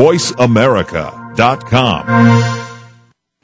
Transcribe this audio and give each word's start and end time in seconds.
voiceamerica.com. 0.00 2.04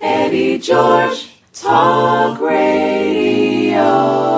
Eddie 0.00 0.58
George 0.58 1.28
Talk 1.52 2.40
Radio. 2.40 4.35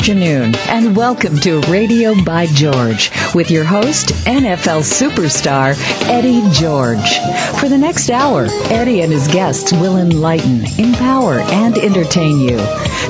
Afternoon, 0.00 0.54
and 0.70 0.96
welcome 0.96 1.36
to 1.36 1.60
Radio 1.68 2.14
by 2.24 2.46
George 2.46 3.10
with 3.34 3.50
your 3.50 3.64
host, 3.64 4.08
NFL 4.24 4.80
superstar 4.80 5.74
Eddie 6.08 6.40
George. 6.52 7.18
For 7.60 7.68
the 7.68 7.76
next 7.76 8.08
hour, 8.08 8.46
Eddie 8.70 9.02
and 9.02 9.12
his 9.12 9.28
guests 9.28 9.74
will 9.74 9.98
enlighten, 9.98 10.64
empower, 10.78 11.40
and 11.40 11.76
entertain 11.76 12.40
you. 12.40 12.56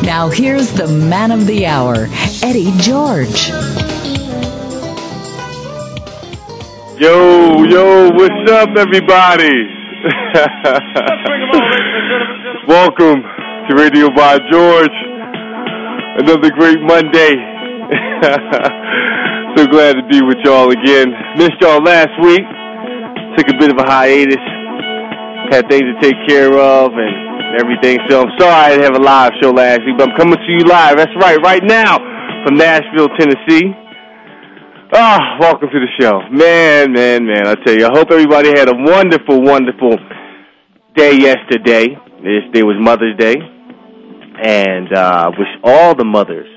Now, 0.03 0.30
here's 0.30 0.73
the 0.73 0.89
man 0.89 1.30
of 1.30 1.47
the 1.47 1.65
hour, 1.65 2.09
Eddie 2.43 2.73
George. 2.79 3.51
Yo, 6.99 7.63
yo, 7.66 8.11
what's 8.11 8.51
up, 8.51 8.71
everybody? 8.77 9.63
Welcome 12.66 13.23
to 13.69 13.77
Radio 13.77 14.11
by 14.11 14.41
George. 14.51 15.10
Another 16.20 16.51
great 16.51 16.83
Monday. 16.83 17.33
so 19.56 19.65
glad 19.73 19.97
to 19.97 20.05
be 20.10 20.20
with 20.20 20.37
y'all 20.45 20.70
again. 20.70 21.09
Missed 21.38 21.56
y'all 21.62 21.80
last 21.83 22.12
week. 22.20 22.45
Took 23.38 23.48
a 23.48 23.56
bit 23.56 23.70
of 23.70 23.79
a 23.79 23.88
hiatus. 23.88 24.45
Had 25.48 25.70
things 25.70 25.88
to 25.88 25.96
take 26.02 26.16
care 26.29 26.52
of 26.52 26.93
and 26.93 27.56
everything. 27.59 28.01
So 28.10 28.20
I'm 28.20 28.29
sorry 28.38 28.52
I 28.52 28.69
didn't 28.69 28.84
have 28.93 29.01
a 29.01 29.02
live 29.02 29.33
show 29.41 29.51
last 29.51 29.80
week, 29.87 29.96
but 29.96 30.10
I'm 30.10 30.16
coming 30.19 30.37
to 30.37 30.52
you 30.52 30.68
live. 30.68 30.99
That's 30.99 31.16
right, 31.16 31.38
right 31.40 31.65
now 31.65 31.96
from 32.45 32.57
Nashville, 32.57 33.09
Tennessee. 33.16 33.73
Ah, 34.93 35.16
oh, 35.16 35.40
welcome 35.40 35.71
to 35.73 35.80
the 35.80 35.88
show. 35.99 36.21
Man, 36.30 36.93
man, 36.93 37.24
man, 37.24 37.46
I 37.46 37.55
tell 37.65 37.74
you, 37.74 37.87
I 37.87 37.96
hope 37.96 38.10
everybody 38.10 38.51
had 38.51 38.68
a 38.68 38.77
wonderful, 38.77 39.40
wonderful 39.40 39.96
day 40.95 41.16
yesterday. 41.16 41.96
Day 42.52 42.62
was 42.62 42.77
Mother's 42.79 43.16
Day. 43.16 43.37
And 44.41 44.88
uh, 44.93 45.30
wish 45.37 45.52
all 45.63 45.95
the 45.95 46.05
mothers 46.05 46.49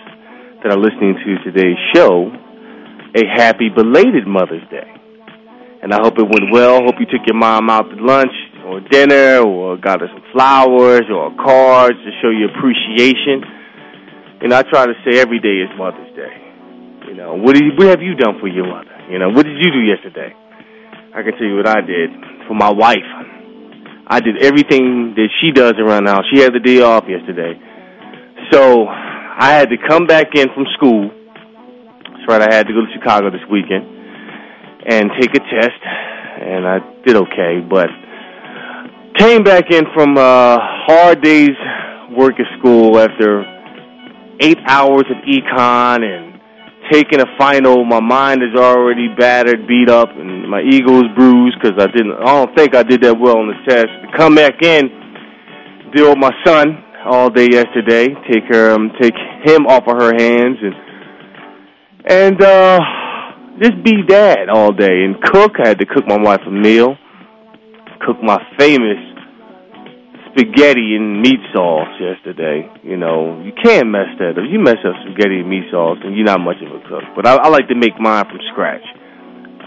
that 0.63 0.71
are 0.71 0.79
listening 0.79 1.19
to 1.19 1.51
today's 1.51 1.75
show 1.93 2.31
a 3.15 3.27
happy 3.27 3.67
belated 3.67 4.25
Mother's 4.25 4.63
Day. 4.71 4.87
And 5.83 5.93
I 5.93 5.99
hope 6.01 6.17
it 6.17 6.23
went 6.23 6.47
well. 6.51 6.79
Hope 6.79 6.95
you 6.97 7.05
took 7.05 7.27
your 7.27 7.35
mom 7.35 7.69
out 7.69 7.91
to 7.91 7.99
lunch 7.99 8.31
or 8.65 8.79
dinner 8.79 9.43
or 9.43 9.75
got 9.75 9.99
her 9.99 10.07
some 10.07 10.23
flowers 10.31 11.03
or 11.11 11.35
cards 11.35 11.99
to 11.99 12.11
show 12.23 12.31
your 12.31 12.55
appreciation. 12.55 13.43
And 14.41 14.53
I 14.53 14.63
try 14.63 14.87
to 14.87 14.95
say 15.03 15.19
every 15.19 15.39
day 15.39 15.59
is 15.59 15.69
Mother's 15.77 16.15
Day. 16.15 16.31
You 17.11 17.15
know, 17.15 17.35
what, 17.35 17.59
you, 17.59 17.75
what 17.75 17.87
have 17.89 18.01
you 18.01 18.15
done 18.15 18.39
for 18.39 18.47
your 18.47 18.65
mother? 18.65 18.95
You 19.11 19.19
know, 19.19 19.29
what 19.29 19.45
did 19.45 19.59
you 19.59 19.71
do 19.71 19.83
yesterday? 19.83 20.33
I 21.13 21.21
can 21.21 21.33
tell 21.35 21.45
you 21.45 21.57
what 21.57 21.67
I 21.67 21.81
did 21.81 22.09
for 22.47 22.55
my 22.55 22.71
wife. 22.71 23.11
I 24.07 24.19
did 24.19 24.41
everything 24.41 25.13
that 25.15 25.29
she 25.41 25.51
does 25.51 25.73
around 25.77 26.07
house. 26.07 26.23
She 26.33 26.39
had 26.39 26.53
the 26.53 26.59
day 26.59 26.81
off 26.81 27.03
yesterday. 27.07 27.59
So 28.51 28.87
I 28.87 29.51
had 29.51 29.69
to 29.69 29.77
come 29.87 30.05
back 30.05 30.35
in 30.35 30.47
from 30.53 30.65
school. 30.77 31.09
That's 31.09 32.27
right, 32.27 32.41
I 32.41 32.53
had 32.53 32.67
to 32.67 32.73
go 32.73 32.81
to 32.81 32.91
Chicago 32.93 33.29
this 33.31 33.41
weekend 33.49 33.85
and 34.85 35.11
take 35.19 35.33
a 35.35 35.39
test, 35.39 35.81
and 36.41 36.67
I 36.67 36.79
did 37.05 37.15
okay, 37.15 37.59
but 37.67 37.87
came 39.17 39.43
back 39.43 39.71
in 39.71 39.85
from 39.93 40.17
a 40.17 40.57
hard 40.85 41.21
day's 41.21 41.57
work 42.17 42.33
at 42.39 42.45
school 42.59 42.99
after 42.99 43.43
eight 44.39 44.59
hours 44.67 45.05
of 45.09 45.17
econ 45.23 46.03
and 46.03 46.39
taking 46.91 47.21
a 47.21 47.37
final. 47.37 47.85
My 47.85 48.01
mind 48.01 48.41
is 48.43 48.59
already 48.59 49.07
battered, 49.17 49.67
beat 49.67 49.89
up, 49.89 50.09
and 50.09 50.49
my 50.49 50.61
ego 50.61 50.97
is 50.97 51.09
bruised 51.15 51.57
because 51.61 51.77
I 51.79 51.87
didn't. 51.87 52.13
I 52.13 52.25
don't 52.25 52.55
think 52.55 52.75
I 52.75 52.83
did 52.83 53.01
that 53.03 53.17
well 53.17 53.37
on 53.37 53.47
the 53.47 53.71
test. 53.71 53.87
Come 54.17 54.35
back 54.35 54.61
in, 54.61 54.89
deal 55.95 56.09
with 56.09 56.19
my 56.19 56.31
son 56.45 56.83
all 57.05 57.29
day 57.29 57.47
yesterday. 57.49 58.09
Take 58.31 58.43
her, 58.49 58.71
um, 58.71 58.91
take 59.01 59.15
him 59.43 59.67
off 59.67 59.83
of 59.87 59.97
her 59.97 60.13
hands, 60.17 60.57
and 60.61 60.75
and 62.05 62.41
uh, 62.41 62.79
just 63.61 63.83
be 63.83 64.03
dad 64.07 64.49
all 64.49 64.71
day 64.71 65.03
and 65.05 65.21
cook. 65.21 65.53
I 65.63 65.69
had 65.69 65.79
to 65.79 65.85
cook 65.85 66.05
my 66.07 66.17
wife 66.17 66.41
a 66.45 66.51
meal. 66.51 66.95
Cook 68.05 68.21
my 68.21 68.37
famous 68.57 68.99
spaghetti 70.31 70.95
and 70.95 71.21
meat 71.21 71.39
sauce 71.53 71.93
yesterday. 72.01 72.67
You 72.83 72.97
know, 72.97 73.41
you 73.45 73.53
can't 73.63 73.87
mess 73.87 74.11
that 74.19 74.31
up. 74.31 74.43
You 74.49 74.59
mess 74.59 74.81
up 74.83 74.95
spaghetti 75.05 75.39
and 75.39 75.49
meat 75.49 75.69
sauce, 75.71 75.99
and 76.03 76.15
you're 76.15 76.25
not 76.25 76.41
much 76.41 76.57
of 76.65 76.73
a 76.73 76.81
cook. 76.89 77.03
But 77.15 77.27
I, 77.27 77.35
I 77.35 77.47
like 77.49 77.67
to 77.69 77.75
make 77.75 77.99
mine 77.99 78.25
from 78.25 78.39
scratch. 78.51 78.83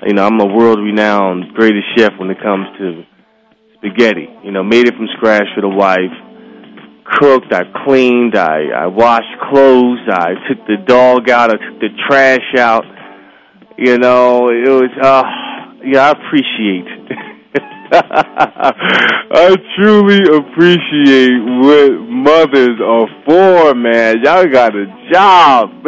You 0.05 0.13
know, 0.13 0.27
I'm 0.27 0.39
a 0.41 0.47
world-renowned 0.47 1.55
greatest 1.55 1.87
chef 1.97 2.13
when 2.19 2.31
it 2.31 2.37
comes 2.43 2.67
to 2.79 3.05
spaghetti. 3.79 4.29
You 4.45 4.53
know, 4.53 4.63
made 4.63 4.87
it 4.87 4.95
from 4.95 5.09
scratch 5.17 5.47
for 5.55 5.63
the 5.63 5.69
wife. 5.73 6.13
Cooked, 7.19 7.53
I 7.53 7.63
cleaned, 7.85 8.37
I, 8.37 8.67
I 8.75 8.87
washed 8.87 9.39
clothes, 9.51 10.01
I 10.09 10.35
took 10.49 10.67
the 10.67 10.77
dog 10.87 11.31
out, 11.31 11.51
I 11.51 11.55
took 11.55 11.81
the 11.81 11.89
trash 12.09 12.55
out. 12.59 12.85
You 13.79 13.99
know, 13.99 14.49
it 14.49 14.69
was, 14.69 14.91
uh, 15.01 15.23
yeah, 15.85 16.09
I 16.09 16.11
appreciate 16.11 17.27
I 17.93 19.55
truly 19.79 20.21
appreciate 20.23 21.39
what 21.63 21.93
mothers 22.11 22.81
are 22.83 23.07
for, 23.25 23.75
man. 23.75 24.17
Y'all 24.25 24.47
got 24.47 24.75
a 24.75 24.87
job. 25.13 25.71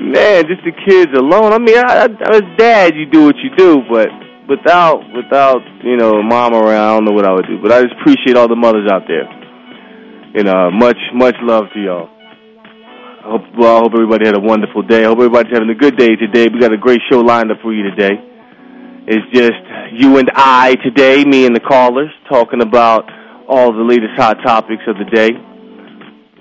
man, 0.00 0.44
just 0.48 0.64
the 0.64 0.72
kids 0.86 1.12
alone. 1.16 1.52
I 1.52 1.58
mean, 1.58 1.76
I, 1.76 2.04
I, 2.04 2.08
as 2.34 2.42
dad, 2.56 2.94
you 2.96 3.06
do 3.06 3.26
what 3.26 3.36
you 3.36 3.50
do, 3.56 3.82
but 3.90 4.08
without 4.48 5.02
without 5.14 5.62
you 5.84 5.96
know 5.96 6.22
mom 6.22 6.54
around, 6.54 6.84
I 6.84 6.94
don't 6.94 7.04
know 7.04 7.12
what 7.12 7.26
I 7.26 7.32
would 7.32 7.46
do. 7.46 7.60
But 7.62 7.72
I 7.72 7.82
just 7.82 7.94
appreciate 8.00 8.36
all 8.36 8.48
the 8.48 8.56
mothers 8.56 8.90
out 8.90 9.02
there. 9.06 9.26
You 10.34 10.44
know, 10.44 10.70
much 10.70 10.98
much 11.14 11.36
love 11.42 11.64
to 11.74 11.80
y'all. 11.80 12.08
I 13.24 13.30
hope 13.30 13.42
well, 13.58 13.76
I 13.76 13.80
hope 13.80 13.92
everybody 13.94 14.26
had 14.26 14.36
a 14.36 14.40
wonderful 14.40 14.82
day. 14.82 15.02
I 15.02 15.08
hope 15.08 15.18
everybody's 15.18 15.52
having 15.52 15.70
a 15.70 15.74
good 15.74 15.96
day 15.96 16.14
today. 16.16 16.46
We 16.52 16.60
got 16.60 16.72
a 16.72 16.78
great 16.78 17.00
show 17.10 17.20
lined 17.20 17.50
up 17.50 17.58
for 17.62 17.72
you 17.72 17.82
today. 17.90 18.14
It's 19.08 19.26
just 19.32 19.62
you 19.92 20.18
and 20.18 20.30
I 20.34 20.74
today, 20.82 21.24
me 21.24 21.46
and 21.46 21.54
the 21.54 21.60
callers, 21.60 22.10
talking 22.28 22.60
about 22.60 23.04
all 23.48 23.72
the 23.72 23.82
latest 23.82 24.14
hot 24.16 24.38
topics 24.44 24.82
of 24.88 24.96
the 24.98 25.04
day, 25.06 25.30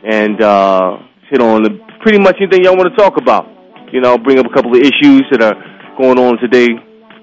and 0.03 0.41
uh, 0.41 0.97
hit 1.29 1.41
on 1.41 1.61
the, 1.61 1.77
pretty 2.01 2.17
much 2.17 2.37
anything 2.41 2.63
y'all 2.63 2.75
want 2.75 2.89
to 2.89 2.97
talk 2.97 3.17
about. 3.17 3.45
You 3.93 4.01
know, 4.01 4.17
bring 4.17 4.39
up 4.39 4.45
a 4.45 4.53
couple 4.53 4.75
of 4.75 4.81
issues 4.81 5.23
that 5.31 5.41
are 5.41 5.53
going 5.97 6.17
on 6.17 6.37
today. 6.41 6.69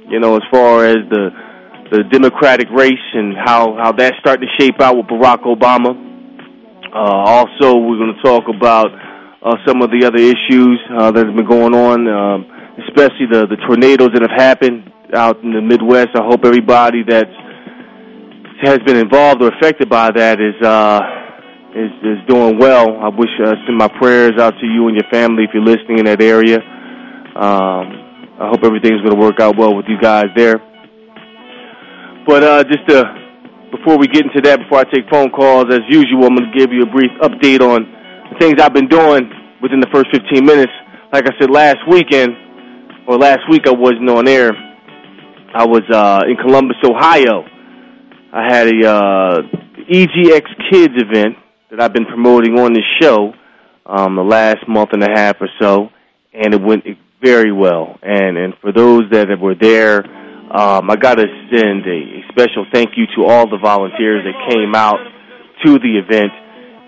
You 0.09 0.21
know, 0.21 0.37
as 0.37 0.43
far 0.51 0.85
as 0.85 0.97
the 1.11 1.31
the 1.93 2.05
Democratic 2.09 2.69
race 2.73 3.07
and 3.13 3.37
how 3.37 3.77
how 3.77 3.93
that's 3.93 4.17
starting 4.21 4.49
to 4.49 4.53
shape 4.57 4.81
out 4.81 4.97
with 4.97 5.07
Barack 5.07 5.45
Obama. 5.45 5.93
Uh, 6.89 6.97
also, 6.97 7.77
we're 7.77 8.01
going 8.01 8.17
to 8.17 8.23
talk 8.23 8.45
about 8.49 8.89
uh, 9.45 9.57
some 9.67 9.83
of 9.83 9.91
the 9.91 10.05
other 10.05 10.21
issues 10.21 10.81
uh, 10.89 11.13
that 11.13 11.27
have 11.27 11.37
been 11.37 11.49
going 11.49 11.75
on, 11.75 12.09
um, 12.09 12.39
especially 12.89 13.29
the 13.31 13.45
the 13.47 13.61
tornadoes 13.69 14.09
that 14.15 14.23
have 14.25 14.37
happened 14.37 14.89
out 15.15 15.37
in 15.45 15.53
the 15.53 15.61
Midwest. 15.61 16.17
I 16.17 16.25
hope 16.25 16.45
everybody 16.45 17.05
that 17.09 17.29
has 18.65 18.79
been 18.87 18.97
involved 18.97 19.43
or 19.43 19.49
affected 19.49 19.91
by 19.91 20.11
that 20.13 20.41
is 20.41 20.57
uh, 20.65 21.01
is 21.77 21.93
is 22.01 22.19
doing 22.27 22.57
well. 22.57 22.89
I 23.05 23.09
wish 23.09 23.29
uh, 23.45 23.53
send 23.69 23.77
my 23.77 23.89
prayers 24.01 24.41
out 24.41 24.55
to 24.61 24.67
you 24.67 24.89
and 24.89 24.97
your 24.97 25.09
family 25.13 25.45
if 25.45 25.51
you're 25.53 25.65
listening 25.65 25.99
in 26.01 26.07
that 26.07 26.23
area. 26.23 26.57
Um, 27.37 28.02
I 28.43 28.49
hope 28.49 28.65
everything's 28.65 28.99
going 29.07 29.15
to 29.15 29.21
work 29.23 29.39
out 29.39 29.57
well 29.57 29.77
with 29.77 29.87
you 29.87 29.95
guys 30.01 30.27
there. 30.35 30.59
But 32.27 32.43
uh, 32.43 32.65
just 32.65 32.83
to, 32.89 33.07
before 33.71 33.99
we 33.99 34.09
get 34.09 34.27
into 34.27 34.41
that, 34.43 34.59
before 34.59 34.81
I 34.81 34.85
take 34.91 35.07
phone 35.09 35.31
calls, 35.31 35.67
as 35.71 35.87
usual, 35.89 36.27
I'm 36.27 36.35
going 36.35 36.51
to 36.51 36.59
give 36.59 36.73
you 36.73 36.83
a 36.83 36.91
brief 36.91 37.13
update 37.23 37.63
on 37.63 37.87
the 38.35 38.39
things 38.41 38.61
I've 38.61 38.75
been 38.75 38.89
doing 38.89 39.31
within 39.63 39.79
the 39.79 39.87
first 39.95 40.11
15 40.11 40.45
minutes. 40.45 40.73
Like 41.13 41.27
I 41.27 41.39
said 41.39 41.51
last 41.51 41.87
weekend, 41.87 42.35
or 43.07 43.17
last 43.17 43.47
week 43.49 43.63
I 43.69 43.71
wasn't 43.71 44.11
on 44.11 44.27
air. 44.27 44.51
I 45.55 45.65
was 45.65 45.87
uh, 45.93 46.23
in 46.27 46.35
Columbus, 46.37 46.79
Ohio. 46.83 47.45
I 48.33 48.43
had 48.43 48.67
a 48.67 48.91
uh, 48.91 49.39
EGX 49.87 50.43
Kids 50.69 50.95
event 50.97 51.37
that 51.71 51.81
I've 51.81 51.93
been 51.93 52.07
promoting 52.07 52.59
on 52.59 52.73
this 52.73 52.83
show 53.01 53.35
um, 53.87 54.17
the 54.17 54.25
last 54.25 54.67
month 54.67 54.91
and 54.95 55.05
a 55.05 55.11
half 55.15 55.37
or 55.41 55.49
so, 55.61 55.91
and 56.33 56.55
it 56.55 56.61
went 56.61 56.85
very 57.23 57.53
well. 57.53 57.99
And 58.03 58.37
and 58.37 58.55
for 58.61 58.73
those 58.73 59.03
that 59.13 59.29
were 59.41 59.55
there, 59.55 60.05
um, 60.53 60.91
I 60.91 60.97
got 60.97 61.15
to 61.15 61.27
send 61.51 61.87
a 61.87 62.23
special 62.31 62.67
thank 62.73 62.91
you 62.97 63.07
to 63.17 63.25
all 63.25 63.49
the 63.49 63.59
volunteers 63.59 64.25
that 64.25 64.53
came 64.53 64.75
out 64.75 64.99
to 65.65 65.79
the 65.79 65.97
event. 65.99 66.33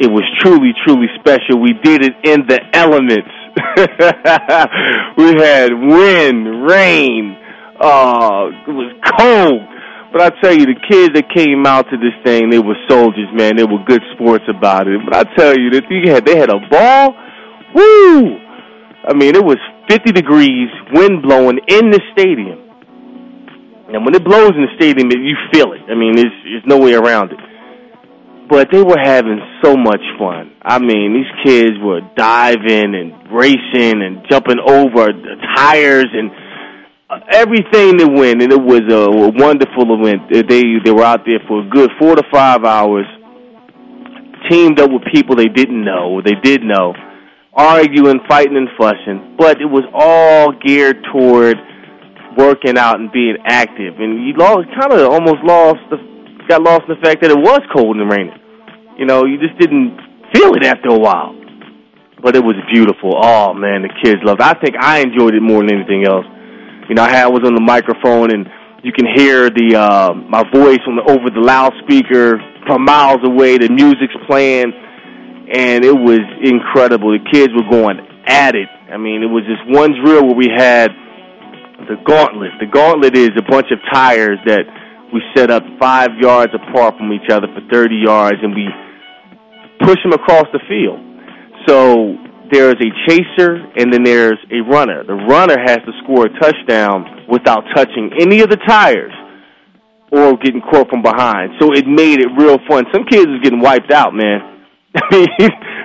It 0.01 0.11
was 0.11 0.25
truly, 0.41 0.73
truly 0.85 1.07
special. 1.21 1.63
We 1.63 1.73
did 1.83 2.03
it 2.03 2.13
in 2.25 2.47
the 2.47 2.61
elements. 2.75 3.31
we 5.17 5.41
had 5.41 5.71
wind, 5.73 6.69
rain, 6.69 7.37
uh, 7.81 8.51
it 8.67 8.75
was 8.75 8.95
cold, 9.19 9.63
But 10.13 10.23
I 10.23 10.31
tell 10.43 10.55
you, 10.55 10.67
the 10.67 10.79
kids 10.89 11.15
that 11.15 11.27
came 11.35 11.67
out 11.67 11.87
to 11.91 11.97
this 11.97 12.15
thing, 12.23 12.51
they 12.51 12.59
were 12.59 12.77
soldiers, 12.89 13.29
man. 13.35 13.57
They 13.57 13.65
were 13.65 13.83
good 13.87 14.03
sports 14.15 14.45
about 14.49 14.87
it. 14.87 15.01
But 15.05 15.15
I 15.15 15.35
tell 15.35 15.57
you, 15.59 15.71
you 15.73 16.11
had 16.11 16.27
they 16.27 16.37
had 16.37 16.51
a 16.51 16.59
ball. 16.71 17.15
Woo! 17.75 18.39
I 19.07 19.13
mean, 19.15 19.35
it 19.35 19.45
was 19.45 19.59
50 19.89 20.13
degrees, 20.13 20.69
wind 20.93 21.23
blowing 21.23 21.59
in 21.69 21.91
the 21.91 22.01
stadium. 22.13 22.65
And 23.93 24.05
when 24.05 24.15
it 24.15 24.25
blows 24.25 24.53
in 24.57 24.65
the 24.65 24.75
stadium, 24.77 25.11
you 25.11 25.37
feel 25.53 25.73
it. 25.73 25.83
I 25.89 25.95
mean, 25.95 26.17
there's, 26.17 26.33
there's 26.45 26.67
no 26.67 26.79
way 26.79 26.95
around 26.95 27.33
it. 27.33 27.39
But 28.49 28.69
they 28.71 28.83
were 28.83 28.99
having 28.99 29.41
so 29.63 29.77
much 29.77 30.03
fun. 30.19 30.53
I 30.63 30.79
mean, 30.79 31.15
these 31.15 31.33
kids 31.45 31.77
were 31.81 32.01
diving 32.17 32.95
and 32.95 33.33
racing 33.33 34.03
and 34.03 34.25
jumping 34.29 34.59
over 34.59 35.13
the 35.13 35.37
tires 35.57 36.09
and 36.13 36.31
uh, 37.09 37.21
everything 37.33 37.99
to 37.99 38.07
win, 38.09 38.43
and 38.43 38.53
it 38.53 38.61
was 38.61 38.83
a, 38.91 39.01
a 39.09 39.31
wonderful 39.33 39.85
event. 40.01 40.29
They 40.49 40.63
they 40.85 40.91
were 40.91 41.05
out 41.05 41.25
there 41.27 41.41
for 41.47 41.65
a 41.65 41.69
good 41.69 41.91
four 41.99 42.17
to 42.17 42.23
five 42.33 42.65
hours, 42.65 43.07
teamed 44.51 44.81
up 44.81 44.91
with 44.91 45.03
people 45.13 45.37
they 45.37 45.49
didn't 45.49 45.85
know, 45.85 46.21
they 46.23 46.35
did 46.43 46.63
know, 46.63 46.95
arguing, 47.55 48.21
fighting, 48.29 48.57
and 48.57 48.69
fussing. 48.79 49.37
But 49.39 49.61
it 49.61 49.67
was 49.67 49.85
all 49.95 50.53
geared 50.53 51.05
toward 51.13 51.57
working 52.37 52.77
out 52.77 53.01
and 53.01 53.13
being 53.13 53.37
active. 53.47 53.95
And 53.99 54.27
you 54.27 54.35
lost, 54.35 54.67
kind 54.79 54.93
of 54.93 55.13
almost 55.13 55.43
lost, 55.45 55.79
the, 55.91 55.99
got 56.49 56.63
lost 56.63 56.83
in 56.89 56.97
the 56.99 57.03
fact 57.03 57.23
that 57.23 57.31
it 57.31 57.39
was 57.39 57.61
cold 57.75 57.97
and 57.97 58.11
raining. 58.11 58.39
You 58.99 59.07
know, 59.07 59.25
you 59.25 59.39
just 59.39 59.59
didn't 59.59 59.99
feel 60.35 60.55
it 60.55 60.65
after 60.65 60.89
a 60.91 60.99
while. 60.99 61.35
But 62.23 62.37
it 62.37 62.43
was 62.43 62.57
beautiful. 62.73 63.13
Oh 63.21 63.53
man, 63.53 63.83
the 63.83 63.93
kids 64.03 64.25
loved. 64.25 64.41
it. 64.41 64.47
I 64.47 64.55
think 64.57 64.77
I 64.81 65.01
enjoyed 65.01 65.35
it 65.35 65.43
more 65.43 65.61
than 65.61 65.77
anything 65.77 66.09
else. 66.09 66.25
You 66.89 66.95
know, 66.97 67.03
I 67.03 67.11
had, 67.11 67.29
was 67.29 67.45
on 67.45 67.55
the 67.55 67.61
microphone 67.61 68.33
and 68.33 68.49
you 68.85 68.93
can 68.93 69.09
hear 69.17 69.49
the 69.49 69.77
uh, 69.77 70.13
my 70.13 70.45
voice 70.53 70.81
on 70.89 70.97
the, 70.97 71.05
over 71.09 71.33
the 71.33 71.41
loudspeaker 71.41 72.37
from 72.69 72.85
miles 72.85 73.21
away. 73.25 73.57
The 73.57 73.69
music's 73.69 74.17
playing, 74.29 74.73
and 75.55 75.85
it 75.85 75.95
was 75.95 76.21
incredible. 76.43 77.15
The 77.15 77.25
kids 77.31 77.55
were 77.55 77.71
going 77.71 78.03
at 78.27 78.55
it. 78.55 78.69
I 78.91 78.99
mean, 78.99 79.23
it 79.23 79.31
was 79.31 79.45
just 79.47 79.63
one 79.71 79.95
drill 80.03 80.27
where 80.27 80.35
we 80.35 80.51
had 80.51 80.91
the 81.87 81.97
gauntlet. 82.05 82.51
The 82.59 82.67
gauntlet 82.67 83.17
is 83.17 83.31
a 83.39 83.47
bunch 83.49 83.71
of 83.71 83.79
tires 83.93 84.39
that 84.47 84.67
we 85.13 85.23
set 85.37 85.51
up 85.51 85.63
five 85.79 86.11
yards 86.21 86.53
apart 86.55 86.99
from 86.99 87.13
each 87.13 87.31
other 87.31 87.47
for 87.55 87.63
30 87.71 88.03
yards, 88.05 88.39
and 88.43 88.55
we 88.55 88.67
push 89.81 90.03
them 90.03 90.13
across 90.13 90.47
the 90.53 90.61
field. 90.67 90.99
So 91.67 92.19
there's 92.51 92.77
a 92.77 92.91
chaser 93.07 93.63
and 93.77 93.93
then 93.93 94.03
there's 94.03 94.39
a 94.51 94.61
runner. 94.69 95.05
The 95.05 95.15
runner 95.15 95.57
has 95.59 95.79
to 95.79 95.93
score 96.03 96.27
a 96.27 96.33
touchdown 96.41 97.27
without 97.29 97.65
touching 97.75 98.11
any 98.21 98.41
of 98.43 98.51
the 98.51 98.59
tires 98.67 99.13
or 100.13 100.37
getting 100.37 100.61
caught 100.61 100.89
from 100.91 101.03
behind. 101.03 101.53
So 101.61 101.73
it 101.73 101.87
made 101.87 102.21
it 102.21 102.29
real 102.37 102.59
fun. 102.69 102.85
Some 102.93 103.07
kids 103.07 103.27
was 103.27 103.41
getting 103.43 103.61
wiped 103.61 103.93
out, 103.93 104.15
man. 104.15 104.54
Mean, 105.11 105.27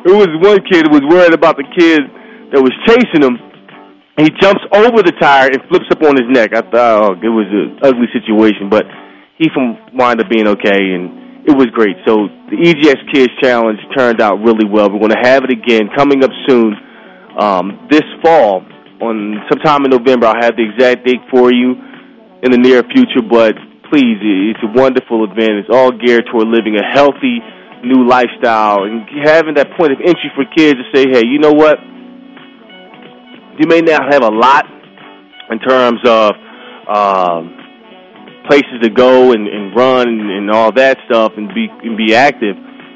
it 0.05 0.13
was 0.13 0.29
one 0.37 0.61
kid 0.69 0.85
who 0.85 0.93
was 0.93 1.05
worried 1.09 1.33
about 1.33 1.57
the 1.57 1.65
kid 1.65 2.05
that 2.53 2.61
was 2.61 2.69
chasing 2.85 3.25
him. 3.25 3.41
He 4.21 4.29
jumps 4.37 4.61
over 4.69 5.01
the 5.01 5.15
tire 5.17 5.49
and 5.49 5.61
flips 5.65 5.89
up 5.89 6.03
on 6.03 6.13
his 6.13 6.29
neck. 6.29 6.53
I 6.53 6.61
thought 6.61 7.17
oh, 7.17 7.17
it 7.17 7.33
was 7.33 7.49
an 7.49 7.79
ugly 7.81 8.05
situation, 8.13 8.69
but 8.69 8.85
he 9.41 9.49
from 9.49 9.97
wound 9.97 10.21
up 10.21 10.29
being 10.29 10.45
okay 10.45 10.93
and 10.93 11.41
it 11.49 11.55
was 11.57 11.73
great. 11.73 11.97
So 12.05 12.29
the 12.53 12.57
EGX 12.61 12.99
Kids 13.09 13.33
Challenge 13.41 13.79
turned 13.97 14.21
out 14.21 14.43
really 14.45 14.69
well. 14.69 14.91
We're 14.91 15.01
going 15.01 15.17
to 15.17 15.25
have 15.25 15.41
it 15.41 15.51
again 15.51 15.89
coming 15.95 16.21
up 16.23 16.31
soon 16.47 16.75
um, 17.39 17.87
this 17.89 18.05
fall. 18.21 18.61
On 19.01 19.39
sometime 19.47 19.87
in 19.87 19.91
November, 19.95 20.27
I'll 20.27 20.43
have 20.43 20.59
the 20.59 20.67
exact 20.67 21.07
date 21.07 21.23
for 21.31 21.49
you 21.49 21.71
in 22.43 22.51
the 22.51 22.59
near 22.59 22.83
future. 22.83 23.23
But 23.23 23.55
please, 23.89 24.19
it's 24.51 24.59
a 24.61 24.71
wonderful 24.75 25.23
event. 25.23 25.63
It's 25.63 25.71
all 25.71 25.95
geared 25.95 26.27
toward 26.29 26.51
living 26.51 26.75
a 26.75 26.83
healthy 26.83 27.39
new 27.83 28.07
lifestyle 28.07 28.83
and 28.83 29.07
having 29.23 29.55
that 29.55 29.71
point 29.77 29.91
of 29.93 29.99
entry 29.99 30.31
for 30.35 30.45
kids 30.55 30.79
to 30.79 30.85
say, 30.93 31.05
hey, 31.09 31.25
you 31.25 31.39
know 31.39 31.53
what? 31.53 31.77
You 33.59 33.67
may 33.67 33.81
not 33.81 34.11
have 34.11 34.23
a 34.23 34.31
lot 34.31 34.65
in 35.51 35.59
terms 35.59 35.99
of 36.05 36.31
um, 36.87 37.59
places 38.47 38.81
to 38.81 38.89
go 38.89 39.31
and, 39.31 39.47
and 39.47 39.75
run 39.75 40.07
and, 40.07 40.31
and 40.31 40.51
all 40.51 40.71
that 40.73 40.97
stuff 41.05 41.33
and 41.35 41.53
be 41.53 41.67
and 41.67 41.97
be 41.97 42.15
active. 42.15 42.55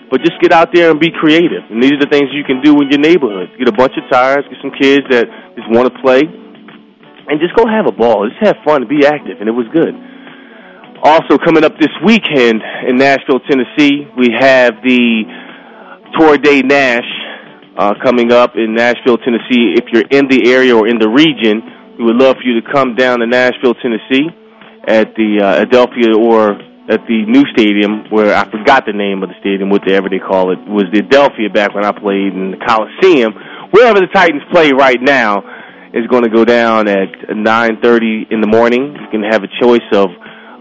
But 0.09 0.21
just 0.21 0.39
get 0.41 0.53
out 0.53 0.69
there 0.73 0.91
and 0.91 0.99
be 0.99 1.09
creative. 1.09 1.65
And 1.69 1.81
these 1.81 1.93
are 1.93 2.05
the 2.05 2.11
things 2.11 2.29
you 2.33 2.45
can 2.45 2.61
do 2.61 2.77
in 2.81 2.89
your 2.89 3.01
neighborhood. 3.01 3.49
Get 3.57 3.67
a 3.67 3.73
bunch 3.73 3.93
of 3.97 4.05
tires, 4.11 4.45
get 4.45 4.61
some 4.61 4.71
kids 4.77 5.03
that 5.09 5.25
just 5.57 5.65
want 5.73 5.89
to 5.89 5.95
play, 6.05 6.21
and 6.21 7.41
just 7.41 7.55
go 7.57 7.65
have 7.65 7.89
a 7.89 7.91
ball. 7.91 8.29
Just 8.29 8.41
have 8.45 8.61
fun 8.63 8.85
and 8.85 8.89
be 8.89 9.05
active. 9.05 9.41
And 9.41 9.49
it 9.49 9.57
was 9.57 9.65
good. 9.73 9.93
Also, 11.03 11.37
coming 11.37 11.65
up 11.65 11.77
this 11.81 11.91
weekend 12.05 12.63
in 12.87 12.95
Nashville, 12.95 13.41
Tennessee, 13.51 14.07
we 14.17 14.29
have 14.39 14.71
the 14.87 15.23
Tour 16.17 16.37
de 16.37 16.61
Nash 16.63 17.03
uh, 17.75 17.93
coming 18.01 18.31
up 18.31 18.55
in 18.55 18.73
Nashville, 18.73 19.17
Tennessee. 19.17 19.75
If 19.75 19.91
you're 19.91 20.07
in 20.09 20.29
the 20.29 20.49
area 20.49 20.73
or 20.73 20.87
in 20.87 20.99
the 20.99 21.09
region, 21.09 21.59
we 21.99 22.05
would 22.05 22.15
love 22.15 22.37
for 22.37 22.43
you 22.43 22.61
to 22.61 22.71
come 22.71 22.95
down 22.95 23.19
to 23.19 23.27
Nashville, 23.27 23.73
Tennessee 23.83 24.31
at 24.87 25.13
the 25.15 25.43
uh, 25.43 25.65
Adelphia 25.65 26.15
or 26.15 26.55
at 26.87 27.03
the 27.03 27.25
new 27.27 27.43
stadium 27.51 28.09
where 28.09 28.33
I 28.33 28.49
forgot 28.49 28.85
the 28.85 28.93
name 28.93 29.23
of 29.23 29.29
the 29.29 29.35
stadium, 29.41 29.69
whatever 29.69 30.07
they 30.07 30.19
call 30.19 30.53
it, 30.53 30.59
was 30.71 30.85
the 30.93 31.01
Adelphia 31.01 31.53
back 31.53 31.75
when 31.75 31.83
I 31.83 31.91
played 31.91 32.31
in 32.31 32.51
the 32.51 32.63
Coliseum. 32.63 33.33
Wherever 33.71 33.99
the 33.99 34.07
Titans 34.07 34.43
play 34.53 34.71
right 34.71 35.01
now 35.01 35.43
is 35.91 36.07
going 36.07 36.23
to 36.23 36.29
go 36.29 36.45
down 36.45 36.87
at 36.87 37.27
9:30 37.27 38.31
in 38.31 38.39
the 38.39 38.47
morning. 38.47 38.95
You 38.95 39.07
can 39.11 39.23
have 39.23 39.43
a 39.43 39.51
choice 39.59 39.83
of 39.91 40.07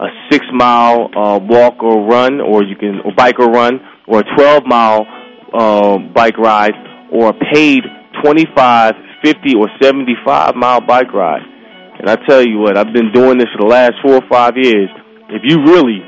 a 0.02 0.08
six 0.31 0.44
mile 0.52 1.08
uh, 1.16 1.38
walk 1.38 1.82
or 1.82 2.06
run, 2.06 2.40
or 2.40 2.64
you 2.64 2.76
can 2.76 3.00
or 3.04 3.12
bike 3.16 3.38
or 3.38 3.46
run, 3.46 3.81
or 4.06 4.20
a 4.20 4.25
12 4.37 4.62
mile 4.66 5.06
uh, 5.54 5.99
bike 6.12 6.37
ride, 6.38 6.75
or 7.12 7.31
a 7.31 7.34
paid 7.54 7.82
25, 8.22 8.94
50, 9.22 9.54
or 9.54 9.69
75 9.81 10.56
mile 10.56 10.81
bike 10.81 11.12
ride. 11.12 11.43
And 11.99 12.10
I 12.10 12.16
tell 12.26 12.43
you 12.43 12.58
what, 12.58 12.76
I've 12.76 12.93
been 12.93 13.12
doing 13.12 13.38
this 13.38 13.46
for 13.54 13.62
the 13.62 13.70
last 13.70 13.94
four 14.02 14.14
or 14.14 14.26
five 14.28 14.54
years. 14.56 14.90
If 15.31 15.43
you 15.44 15.62
really 15.62 16.02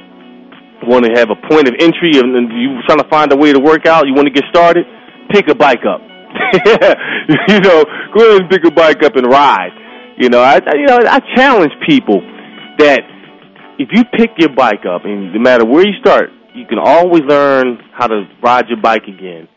want 0.82 1.04
to 1.06 1.12
have 1.14 1.30
a 1.30 1.38
point 1.48 1.68
of 1.68 1.74
entry 1.78 2.18
and 2.18 2.34
you're 2.50 2.82
trying 2.86 2.98
to 2.98 3.08
find 3.08 3.32
a 3.32 3.36
way 3.36 3.52
to 3.52 3.60
work 3.60 3.86
out, 3.86 4.06
you 4.06 4.14
want 4.14 4.26
to 4.26 4.34
get 4.34 4.44
started, 4.50 4.84
pick 5.30 5.48
a 5.48 5.54
bike 5.54 5.86
up. 5.86 6.00
you 7.48 7.60
know, 7.60 7.84
go 8.10 8.26
ahead 8.26 8.42
and 8.42 8.50
pick 8.50 8.64
a 8.66 8.70
bike 8.70 9.02
up 9.04 9.14
and 9.14 9.26
ride. 9.30 9.70
You 10.18 10.28
know, 10.28 10.40
I 10.40 10.60
you 10.74 10.86
know 10.86 10.98
I 11.06 11.20
challenge 11.34 11.72
people 11.86 12.20
that 12.78 13.02
if 13.78 13.88
you 13.92 14.04
pick 14.04 14.30
your 14.38 14.54
bike 14.54 14.84
up, 14.88 15.04
and 15.04 15.32
no 15.32 15.40
matter 15.40 15.64
where 15.64 15.86
you 15.86 15.94
start, 16.00 16.30
you 16.54 16.66
can 16.66 16.78
always 16.78 17.22
learn 17.22 17.78
how 17.92 18.06
to 18.06 18.24
ride 18.42 18.68
your 18.68 18.80
bike 18.80 19.04
again. 19.04 19.48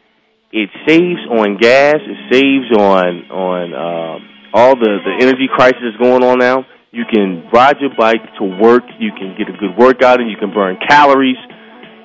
It 0.52 0.70
saves 0.88 1.22
on 1.30 1.58
gas. 1.58 1.98
It 2.02 2.34
saves 2.34 2.72
on 2.78 3.30
on. 3.30 3.74
Um, 3.74 4.30
all 4.54 4.76
the 4.76 4.98
the 5.06 5.14
energy 5.22 5.48
crisis 5.52 5.94
going 6.02 6.24
on 6.24 6.40
now. 6.40 6.66
You 6.92 7.04
can 7.06 7.46
ride 7.54 7.78
your 7.80 7.92
bike 7.98 8.24
to 8.40 8.44
work. 8.44 8.84
You 8.98 9.12
can 9.12 9.36
get 9.38 9.50
a 9.50 9.58
good 9.58 9.78
workout, 9.78 10.20
and 10.20 10.32
you 10.32 10.38
can 10.38 10.54
burn 10.54 10.78
calories. 10.88 11.38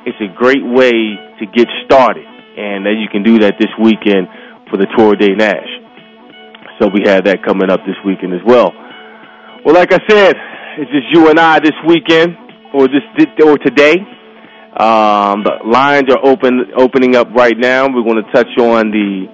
It's 0.05 0.19
a 0.21 0.29
great 0.37 0.61
way 0.61 1.17
to 1.39 1.45
get 1.55 1.69
started, 1.87 2.27
and 2.27 2.85
then 2.85 2.99
you 2.99 3.09
can 3.09 3.23
do 3.23 3.39
that 3.41 3.55
this 3.59 3.71
weekend 3.81 4.27
for 4.69 4.77
the 4.77 4.87
Tour 4.99 5.15
de 5.15 5.35
Nash. 5.37 5.71
So 6.81 6.91
we 6.93 7.07
have 7.07 7.25
that 7.25 7.47
coming 7.47 7.71
up 7.71 7.81
this 7.87 7.97
weekend 8.05 8.35
as 8.35 8.43
well. 8.45 8.75
Well, 9.65 9.75
like 9.75 9.93
I 9.95 10.01
said, 10.11 10.35
it's 10.79 10.91
just 10.91 11.07
you 11.13 11.29
and 11.29 11.39
I 11.39 11.61
this 11.61 11.77
weekend, 11.87 12.37
or 12.75 12.89
this 12.89 13.05
or 13.45 13.59
today. 13.59 13.97
Um, 14.73 15.45
the 15.45 15.61
lines 15.67 16.09
are 16.11 16.25
open, 16.25 16.73
opening 16.77 17.15
up 17.15 17.29
right 17.35 17.57
now. 17.57 17.87
We're 17.89 18.05
going 18.05 18.25
to 18.25 18.33
touch 18.33 18.49
on 18.59 18.91
the 18.91 19.27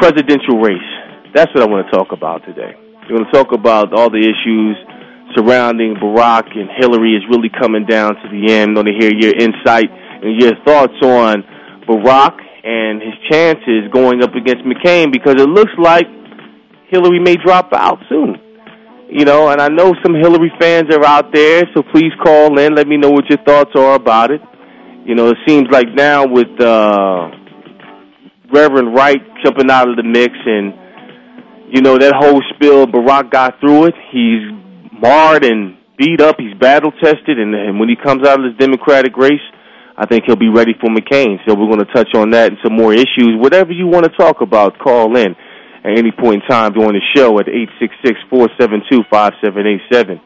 presidential 0.00 0.58
race 0.58 1.02
that's 1.34 1.52
what 1.54 1.62
I 1.64 1.66
want 1.66 1.88
to 1.88 1.92
talk 1.96 2.12
about 2.12 2.44
today. 2.44 2.76
We're 3.08 3.16
going 3.16 3.24
to 3.24 3.32
talk 3.32 3.52
about 3.52 3.92
all 3.92 4.10
the 4.10 4.20
issues 4.20 4.76
surrounding 5.34 5.96
Barack 5.96 6.52
and 6.52 6.68
Hillary 6.76 7.16
is 7.16 7.24
really 7.30 7.48
coming 7.48 7.86
down 7.86 8.14
to 8.16 8.26
the 8.28 8.52
end. 8.52 8.76
I 8.76 8.84
want 8.84 8.88
to 8.88 8.96
hear 9.00 9.12
your 9.12 9.32
insight 9.32 9.88
and 9.88 10.40
your 10.40 10.52
thoughts 10.64 10.92
on 11.02 11.42
Barack 11.88 12.36
and 12.64 13.00
his 13.00 13.16
chances 13.30 13.88
going 13.92 14.22
up 14.22 14.34
against 14.34 14.62
McCain 14.64 15.10
because 15.10 15.40
it 15.40 15.48
looks 15.48 15.72
like 15.80 16.06
Hillary 16.90 17.18
may 17.18 17.36
drop 17.36 17.72
out 17.72 17.98
soon. 18.08 18.36
You 19.14 19.26
know, 19.26 19.50
and 19.50 19.60
I 19.60 19.68
know 19.68 19.92
some 20.02 20.14
Hillary 20.14 20.50
fans 20.58 20.88
are 20.90 21.04
out 21.04 21.34
there, 21.34 21.64
so 21.74 21.82
please 21.92 22.12
call 22.24 22.58
in. 22.58 22.74
Let 22.74 22.88
me 22.88 22.96
know 22.96 23.10
what 23.10 23.28
your 23.28 23.42
thoughts 23.44 23.72
are 23.74 23.94
about 23.94 24.30
it. 24.30 24.40
You 25.04 25.14
know, 25.14 25.28
it 25.28 25.36
seems 25.46 25.68
like 25.70 25.88
now 25.92 26.26
with 26.26 26.48
uh, 26.58 27.28
Reverend 28.50 28.94
Wright 28.94 29.20
jumping 29.44 29.70
out 29.70 29.90
of 29.90 29.96
the 29.96 30.02
mix 30.02 30.32
and 30.46 30.72
you 31.72 31.82
know, 31.82 31.98
that 31.98 32.12
whole 32.16 32.40
spill, 32.54 32.86
Barack 32.86 33.30
got 33.30 33.60
through 33.60 33.86
it. 33.86 33.94
He's 34.12 34.44
marred 35.00 35.44
and 35.44 35.76
beat 35.98 36.20
up. 36.20 36.36
He's 36.38 36.52
battle 36.60 36.92
tested, 36.92 37.38
and, 37.38 37.54
and 37.54 37.80
when 37.80 37.88
he 37.88 37.96
comes 37.96 38.26
out 38.26 38.40
of 38.40 38.44
this 38.44 38.58
Democratic 38.58 39.16
race, 39.16 39.44
I 39.96 40.06
think 40.06 40.24
he'll 40.26 40.36
be 40.36 40.48
ready 40.48 40.72
for 40.80 40.88
McCain. 40.88 41.36
So 41.48 41.54
we're 41.54 41.68
going 41.68 41.84
to 41.84 41.92
touch 41.92 42.08
on 42.14 42.30
that 42.30 42.52
and 42.52 42.58
some 42.64 42.76
more 42.76 42.92
issues. 42.92 43.36
Whatever 43.36 43.72
you 43.72 43.86
want 43.86 44.04
to 44.04 44.12
talk 44.16 44.40
about, 44.40 44.78
call 44.78 45.16
in 45.16 45.36
at 45.84 45.98
any 45.98 46.12
point 46.12 46.42
in 46.42 46.48
time 46.48 46.72
during 46.72 46.94
the 46.94 47.00
show 47.14 47.38
at 47.38 47.48
eight 47.48 47.68
six 47.80 47.94
six 48.04 48.18
four 48.30 48.48
seven 48.58 48.82
two 48.90 49.02
five 49.10 49.32
seven 49.42 49.66
eight 49.66 49.80
seven. 49.90 50.20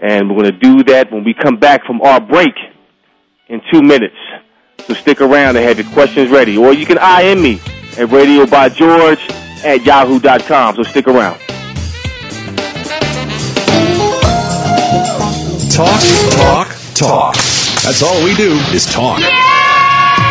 And 0.00 0.28
we're 0.28 0.42
going 0.42 0.52
to 0.52 0.58
do 0.58 0.84
that 0.84 1.10
when 1.12 1.24
we 1.24 1.34
come 1.34 1.56
back 1.56 1.84
from 1.84 2.00
our 2.02 2.20
break 2.20 2.54
in 3.48 3.60
two 3.72 3.82
minutes. 3.82 4.16
So 4.86 4.94
stick 4.94 5.20
around 5.20 5.56
and 5.56 5.64
have 5.64 5.78
your 5.78 5.90
questions 5.92 6.30
ready. 6.30 6.56
Or 6.56 6.72
you 6.72 6.86
can 6.86 6.98
IM 6.98 7.42
me 7.42 7.60
at 7.98 8.10
Radio 8.10 8.46
by 8.46 8.68
George 8.68 9.20
at 9.64 9.84
yahoo.com. 9.84 10.76
So 10.76 10.82
stick 10.84 11.08
around. 11.08 11.38
Talk, 15.70 16.00
talk, 16.32 16.68
talk. 16.94 17.34
That's 17.34 18.02
all 18.02 18.24
we 18.24 18.34
do 18.34 18.52
is 18.72 18.86
talk. 18.92 19.20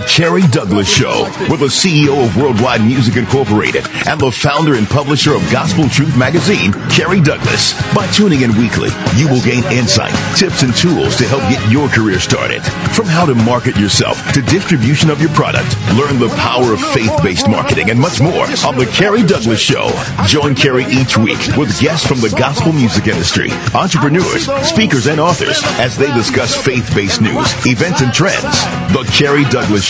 The 0.00 0.06
Kerry 0.06 0.46
Douglas 0.48 0.88
Show 0.88 1.28
with 1.50 1.60
the 1.60 1.68
CEO 1.68 2.24
of 2.24 2.34
Worldwide 2.34 2.80
Music 2.80 3.16
Incorporated 3.16 3.84
and 4.08 4.18
the 4.18 4.32
founder 4.32 4.72
and 4.76 4.88
publisher 4.88 5.34
of 5.34 5.42
Gospel 5.52 5.90
Truth 5.90 6.16
Magazine, 6.16 6.72
Kerry 6.88 7.20
Douglas. 7.20 7.76
By 7.92 8.06
tuning 8.08 8.40
in 8.40 8.56
weekly, 8.56 8.88
you 9.20 9.28
will 9.28 9.44
gain 9.44 9.60
insight, 9.68 10.16
tips, 10.40 10.62
and 10.62 10.72
tools 10.74 11.20
to 11.20 11.28
help 11.28 11.44
get 11.52 11.60
your 11.70 11.86
career 11.88 12.18
started. 12.18 12.64
From 12.96 13.12
how 13.12 13.26
to 13.26 13.34
market 13.34 13.76
yourself 13.76 14.16
to 14.32 14.40
distribution 14.40 15.10
of 15.10 15.20
your 15.20 15.28
product, 15.36 15.68
learn 15.92 16.16
the 16.16 16.32
power 16.40 16.72
of 16.72 16.80
faith-based 16.96 17.50
marketing 17.50 17.90
and 17.90 18.00
much 18.00 18.22
more 18.22 18.48
on 18.64 18.80
The 18.80 18.88
Kerry 18.96 19.20
Douglas 19.20 19.60
Show. 19.60 19.92
Join 20.24 20.54
Kerry 20.54 20.88
each 20.88 21.18
week 21.18 21.40
with 21.60 21.76
guests 21.78 22.06
from 22.06 22.24
the 22.24 22.32
gospel 22.40 22.72
music 22.72 23.06
industry, 23.06 23.52
entrepreneurs, 23.76 24.48
speakers, 24.64 25.08
and 25.08 25.20
authors 25.20 25.60
as 25.76 25.98
they 25.98 26.08
discuss 26.16 26.56
faith-based 26.56 27.20
news, 27.20 27.52
events, 27.66 28.00
and 28.00 28.14
trends. 28.14 28.64
The 28.96 29.04
Kerry 29.12 29.44
Douglas 29.52 29.89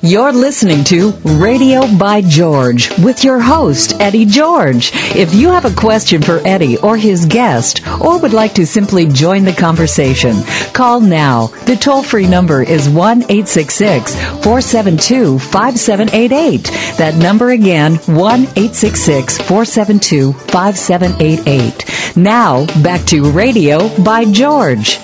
You're 0.00 0.32
listening 0.32 0.84
to 0.84 1.10
Radio 1.24 1.82
by 1.98 2.20
George 2.20 2.88
with 3.00 3.24
your 3.24 3.40
host, 3.40 4.00
Eddie 4.00 4.26
George. 4.26 4.92
If 5.16 5.34
you 5.34 5.48
have 5.48 5.64
a 5.64 5.74
question 5.74 6.22
for 6.22 6.40
Eddie 6.46 6.78
or 6.78 6.96
his 6.96 7.26
guest, 7.26 7.84
or 8.00 8.20
would 8.20 8.32
like 8.32 8.54
to 8.54 8.64
simply 8.64 9.06
join 9.06 9.42
the 9.44 9.52
conversation, 9.52 10.36
call 10.72 11.00
now. 11.00 11.48
The 11.66 11.74
toll 11.74 12.04
free 12.04 12.28
number 12.28 12.62
is 12.62 12.88
1 12.88 13.22
866 13.22 14.14
472 14.14 15.40
5788. 15.40 16.64
That 16.96 17.16
number 17.16 17.50
again, 17.50 17.96
1 17.96 18.14
866 18.14 19.38
472 19.38 20.32
5788. 20.32 22.16
Now, 22.16 22.66
back 22.84 23.04
to 23.06 23.32
Radio 23.32 23.88
by 24.04 24.26
George. 24.26 24.98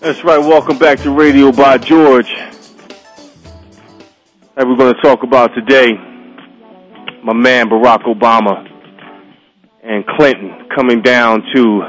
That's 0.00 0.24
right. 0.24 0.40
Welcome 0.40 0.78
back 0.78 0.98
to 1.02 1.12
Radio 1.12 1.52
by 1.52 1.78
George. 1.78 2.34
That 4.54 4.68
we're 4.68 4.76
going 4.76 4.92
to 4.92 5.00
talk 5.00 5.22
about 5.22 5.48
today. 5.54 5.92
My 7.24 7.32
man 7.32 7.70
Barack 7.70 8.04
Obama 8.04 8.68
and 9.82 10.04
Clinton 10.06 10.68
coming 10.76 11.00
down 11.00 11.40
to 11.54 11.80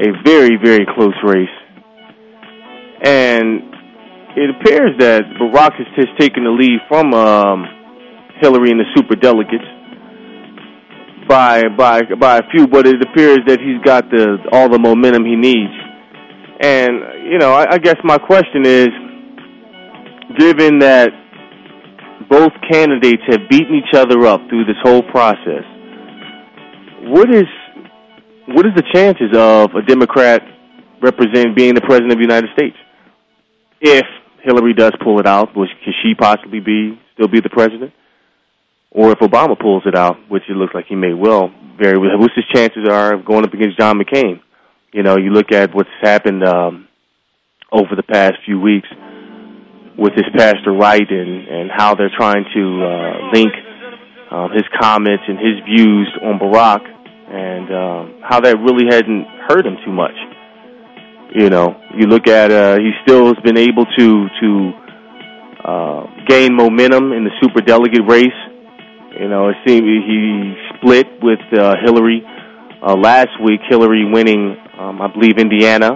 a 0.00 0.08
very, 0.24 0.56
very 0.56 0.86
close 0.96 1.12
race. 1.22 1.52
And 3.04 3.60
it 4.34 4.56
appears 4.56 4.96
that 5.00 5.24
Barack 5.38 5.76
has, 5.76 5.86
has 5.96 6.06
taken 6.18 6.44
the 6.44 6.50
lead 6.50 6.80
from 6.88 7.12
um, 7.12 7.66
Hillary 8.40 8.70
and 8.70 8.80
the 8.80 8.86
super 8.96 9.14
delegates 9.14 9.68
by 11.28 11.64
by 11.76 12.00
by 12.18 12.38
a 12.38 12.42
few, 12.52 12.66
but 12.66 12.86
it 12.86 13.02
appears 13.02 13.40
that 13.48 13.60
he's 13.60 13.84
got 13.84 14.08
the 14.08 14.38
all 14.50 14.70
the 14.70 14.78
momentum 14.78 15.26
he 15.26 15.36
needs. 15.36 15.74
And 16.62 17.28
you 17.30 17.36
know, 17.36 17.52
I, 17.52 17.74
I 17.74 17.78
guess 17.78 17.96
my 18.02 18.16
question 18.16 18.64
is, 18.64 18.88
given 20.38 20.78
that 20.78 21.10
both 22.28 22.52
candidates 22.70 23.22
have 23.28 23.48
beaten 23.48 23.74
each 23.74 23.94
other 23.94 24.26
up 24.26 24.40
through 24.48 24.64
this 24.64 24.76
whole 24.82 25.02
process, 25.02 25.64
what 27.04 27.32
is 27.34 27.44
what 28.46 28.66
is 28.66 28.72
the 28.76 28.84
chances 28.92 29.30
of 29.36 29.74
a 29.74 29.82
Democrat 29.82 30.42
represent 31.00 31.56
being 31.56 31.74
the 31.74 31.80
president 31.80 32.12
of 32.12 32.18
the 32.18 32.24
United 32.24 32.50
States? 32.56 32.76
If 33.80 34.04
Hillary 34.42 34.74
does 34.74 34.92
pull 35.02 35.18
it 35.18 35.26
out, 35.26 35.56
which 35.56 35.70
could 35.84 35.94
she 36.02 36.14
possibly 36.14 36.60
be 36.60 36.98
still 37.14 37.28
be 37.28 37.40
the 37.40 37.50
president? 37.50 37.92
Or 38.90 39.10
if 39.10 39.18
Obama 39.18 39.58
pulls 39.58 39.82
it 39.86 39.96
out, 39.96 40.16
which 40.28 40.44
it 40.48 40.56
looks 40.56 40.74
like 40.74 40.86
he 40.86 40.94
may 40.94 41.14
well 41.14 41.50
very 41.80 41.98
well, 41.98 42.18
what's 42.18 42.34
his 42.34 42.44
chances 42.54 42.86
are 42.88 43.14
of 43.14 43.24
going 43.24 43.44
up 43.44 43.52
against 43.52 43.78
John 43.78 43.98
McCain? 43.98 44.40
You 44.92 45.02
know, 45.02 45.16
you 45.16 45.30
look 45.30 45.50
at 45.50 45.74
what's 45.74 45.90
happened 46.00 46.44
um, 46.44 46.86
over 47.72 47.96
the 47.96 48.04
past 48.04 48.34
few 48.46 48.60
weeks 48.60 48.88
with 49.96 50.12
his 50.14 50.24
Pastor 50.36 50.72
Wright 50.72 51.08
and, 51.08 51.48
and 51.48 51.70
how 51.70 51.94
they're 51.94 52.12
trying 52.16 52.44
to 52.54 52.62
uh, 52.82 53.30
link 53.32 53.52
um, 54.30 54.50
his 54.52 54.64
comments 54.80 55.24
and 55.28 55.38
his 55.38 55.62
views 55.64 56.10
on 56.22 56.38
Barack 56.38 56.82
and 57.30 57.66
um, 57.70 58.20
how 58.22 58.40
that 58.40 58.58
really 58.58 58.86
hadn't 58.90 59.26
hurt 59.48 59.66
him 59.66 59.76
too 59.84 59.92
much. 59.92 60.14
You 61.34 61.50
know, 61.50 61.74
you 61.96 62.06
look 62.06 62.28
at 62.28 62.50
uh, 62.50 62.78
he 62.78 62.92
still 63.02 63.26
has 63.26 63.36
been 63.42 63.58
able 63.58 63.86
to 63.86 64.28
to 64.40 64.72
uh, 65.64 66.06
gain 66.28 66.54
momentum 66.54 67.12
in 67.12 67.24
the 67.24 67.30
super 67.42 67.60
delegate 67.60 68.06
race. 68.08 68.38
You 69.18 69.28
know, 69.28 69.48
it 69.48 69.56
seemed 69.66 69.86
he 69.86 70.54
split 70.74 71.06
with 71.22 71.40
uh, 71.58 71.74
Hillary 71.84 72.22
uh, 72.82 72.94
last 72.94 73.30
week. 73.42 73.60
Hillary 73.68 74.04
winning, 74.10 74.56
um, 74.78 75.00
I 75.00 75.08
believe, 75.12 75.38
Indiana, 75.38 75.90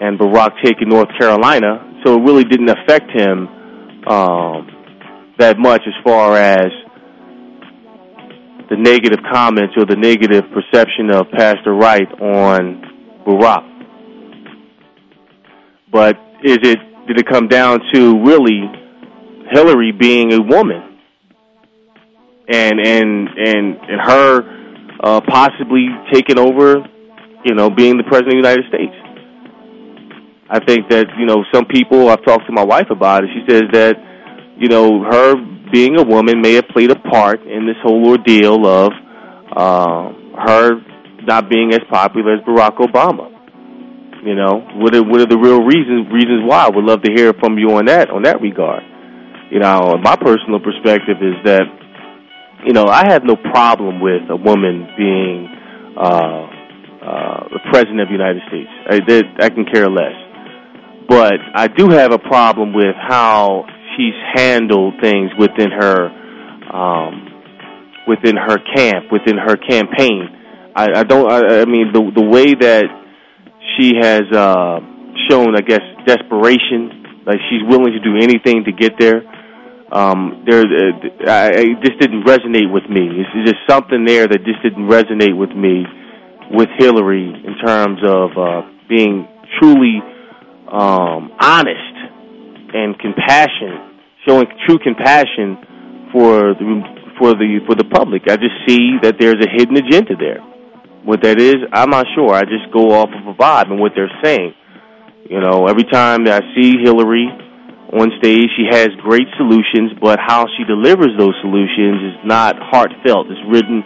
and 0.00 0.18
Barack 0.18 0.52
taking 0.62 0.88
North 0.88 1.08
Carolina. 1.18 1.91
So 2.04 2.18
it 2.18 2.22
really 2.22 2.44
didn't 2.44 2.68
affect 2.68 3.10
him 3.10 3.48
um, 4.06 4.66
that 5.38 5.58
much 5.58 5.82
as 5.86 5.94
far 6.04 6.36
as 6.36 6.70
the 8.70 8.76
negative 8.76 9.20
comments 9.32 9.74
or 9.76 9.84
the 9.84 9.96
negative 9.96 10.44
perception 10.52 11.10
of 11.10 11.26
Pastor 11.32 11.74
Wright 11.74 12.10
on 12.20 13.22
Barack. 13.26 13.68
But 15.92 16.16
is 16.42 16.58
it 16.62 16.78
did 17.06 17.18
it 17.18 17.26
come 17.28 17.48
down 17.48 17.80
to 17.92 18.22
really 18.24 18.62
Hillary 19.50 19.92
being 19.92 20.32
a 20.32 20.40
woman 20.40 20.98
and 22.48 22.80
and 22.80 23.28
and 23.36 23.76
and 23.76 24.00
her 24.00 24.62
uh, 25.02 25.20
possibly 25.26 25.86
taking 26.12 26.38
over, 26.38 26.76
you 27.44 27.54
know, 27.54 27.70
being 27.70 27.96
the 27.96 28.04
president 28.04 28.38
of 28.38 28.42
the 28.42 28.48
United 28.48 28.64
States. 28.68 29.01
I 30.52 30.60
think 30.60 30.90
that 30.90 31.06
you 31.18 31.24
know 31.24 31.44
some 31.52 31.64
people. 31.64 32.10
I've 32.10 32.24
talked 32.24 32.46
to 32.46 32.52
my 32.52 32.64
wife 32.64 32.90
about 32.90 33.24
it. 33.24 33.30
She 33.32 33.42
says 33.48 33.64
that 33.72 33.96
you 34.58 34.68
know 34.68 35.02
her 35.02 35.34
being 35.72 35.98
a 35.98 36.04
woman 36.04 36.42
may 36.42 36.52
have 36.54 36.68
played 36.68 36.90
a 36.90 37.00
part 37.08 37.40
in 37.40 37.66
this 37.66 37.76
whole 37.82 38.06
ordeal 38.06 38.66
of 38.66 38.92
uh, 39.56 40.12
her 40.44 40.76
not 41.24 41.48
being 41.48 41.72
as 41.72 41.80
popular 41.90 42.34
as 42.34 42.44
Barack 42.44 42.76
Obama. 42.76 43.32
You 44.22 44.36
know, 44.36 44.60
what 44.76 44.94
are, 44.94 45.02
what 45.02 45.20
are 45.20 45.26
the 45.26 45.38
real 45.38 45.64
reasons 45.64 46.06
reasons 46.12 46.44
why? 46.46 46.66
I 46.66 46.68
would 46.68 46.84
love 46.84 47.02
to 47.02 47.10
hear 47.10 47.32
from 47.40 47.58
you 47.58 47.72
on 47.74 47.86
that 47.86 48.10
on 48.10 48.22
that 48.22 48.40
regard. 48.40 48.82
You 49.50 49.58
know, 49.58 49.96
my 50.04 50.16
personal 50.16 50.60
perspective 50.60 51.16
is 51.18 51.34
that 51.44 51.64
you 52.64 52.72
know 52.72 52.86
I 52.86 53.10
have 53.10 53.24
no 53.24 53.36
problem 53.36 54.00
with 54.00 54.28
a 54.28 54.36
woman 54.36 54.86
being 54.96 55.48
uh, 55.96 56.46
uh, 57.02 57.48
the 57.50 57.58
president 57.72 58.00
of 58.00 58.06
the 58.06 58.14
United 58.14 58.42
States. 58.46 58.70
I, 58.86 59.00
I 59.42 59.48
can 59.50 59.66
care 59.66 59.90
less, 59.90 60.14
but 61.08 61.34
I 61.54 61.68
do 61.68 61.88
have 61.90 62.12
a 62.12 62.18
problem 62.18 62.74
with 62.74 62.94
how 62.96 63.64
she's 63.96 64.14
handled 64.34 64.94
things 65.00 65.30
within 65.38 65.70
her 65.70 66.08
um, 66.72 67.28
within 68.06 68.36
her 68.36 68.58
camp, 68.74 69.12
within 69.12 69.36
her 69.38 69.56
campaign. 69.56 70.28
I, 70.74 71.00
I 71.00 71.02
don't. 71.04 71.30
I, 71.30 71.62
I 71.62 71.64
mean, 71.66 71.92
the 71.92 72.10
the 72.14 72.24
way 72.24 72.54
that 72.54 72.84
she 73.76 73.94
has 74.00 74.22
uh, 74.32 74.80
shown, 75.28 75.54
I 75.54 75.60
guess, 75.60 75.84
desperation, 76.06 77.22
like 77.26 77.38
she's 77.50 77.62
willing 77.68 77.92
to 77.92 78.00
do 78.00 78.16
anything 78.16 78.64
to 78.64 78.72
get 78.72 78.98
there. 78.98 79.22
Um, 79.92 80.44
there, 80.48 80.64
uh, 80.64 81.30
I, 81.30 81.48
it 81.52 81.84
just 81.84 82.00
didn't 82.00 82.24
resonate 82.24 82.72
with 82.72 82.88
me. 82.88 83.12
It's 83.12 83.50
just 83.50 83.60
something 83.68 84.06
there 84.06 84.26
that 84.26 84.44
just 84.44 84.62
didn't 84.62 84.88
resonate 84.88 85.36
with 85.36 85.50
me 85.50 85.84
with 86.50 86.68
Hillary 86.78 87.28
in 87.28 87.54
terms 87.64 88.00
of 88.02 88.30
uh, 88.36 88.62
being 88.88 89.28
truly 89.60 90.00
um, 90.72 91.30
honest 91.38 91.94
and 92.72 92.98
compassion, 92.98 94.00
showing 94.26 94.46
true 94.66 94.78
compassion 94.78 95.60
for 96.12 96.54
the 96.56 96.64
for 97.18 97.34
the 97.36 97.60
for 97.66 97.74
the 97.74 97.84
public. 97.84 98.22
I 98.28 98.36
just 98.36 98.56
see 98.66 98.96
that 99.02 99.16
there's 99.20 99.40
a 99.44 99.50
hidden 99.52 99.76
agenda 99.76 100.16
there. 100.16 100.40
What 101.04 101.22
that 101.22 101.40
is, 101.40 101.56
I'm 101.72 101.90
not 101.90 102.06
sure. 102.14 102.32
I 102.32 102.42
just 102.42 102.72
go 102.72 102.92
off 102.92 103.10
of 103.10 103.26
a 103.26 103.34
vibe 103.34 103.70
and 103.70 103.80
what 103.80 103.92
they're 103.94 104.12
saying. 104.22 104.54
You 105.28 105.40
know, 105.40 105.66
every 105.66 105.84
time 105.84 106.24
that 106.24 106.42
I 106.42 106.54
see 106.54 106.78
Hillary 106.82 107.28
on 107.92 108.08
stage, 108.18 108.48
she 108.56 108.64
has 108.70 108.88
great 109.02 109.28
solutions, 109.36 109.92
but 110.00 110.18
how 110.18 110.46
she 110.56 110.64
delivers 110.64 111.12
those 111.18 111.34
solutions 111.42 112.14
is 112.14 112.18
not 112.24 112.56
heartfelt. 112.58 113.26
It's 113.28 113.42
written, 113.50 113.82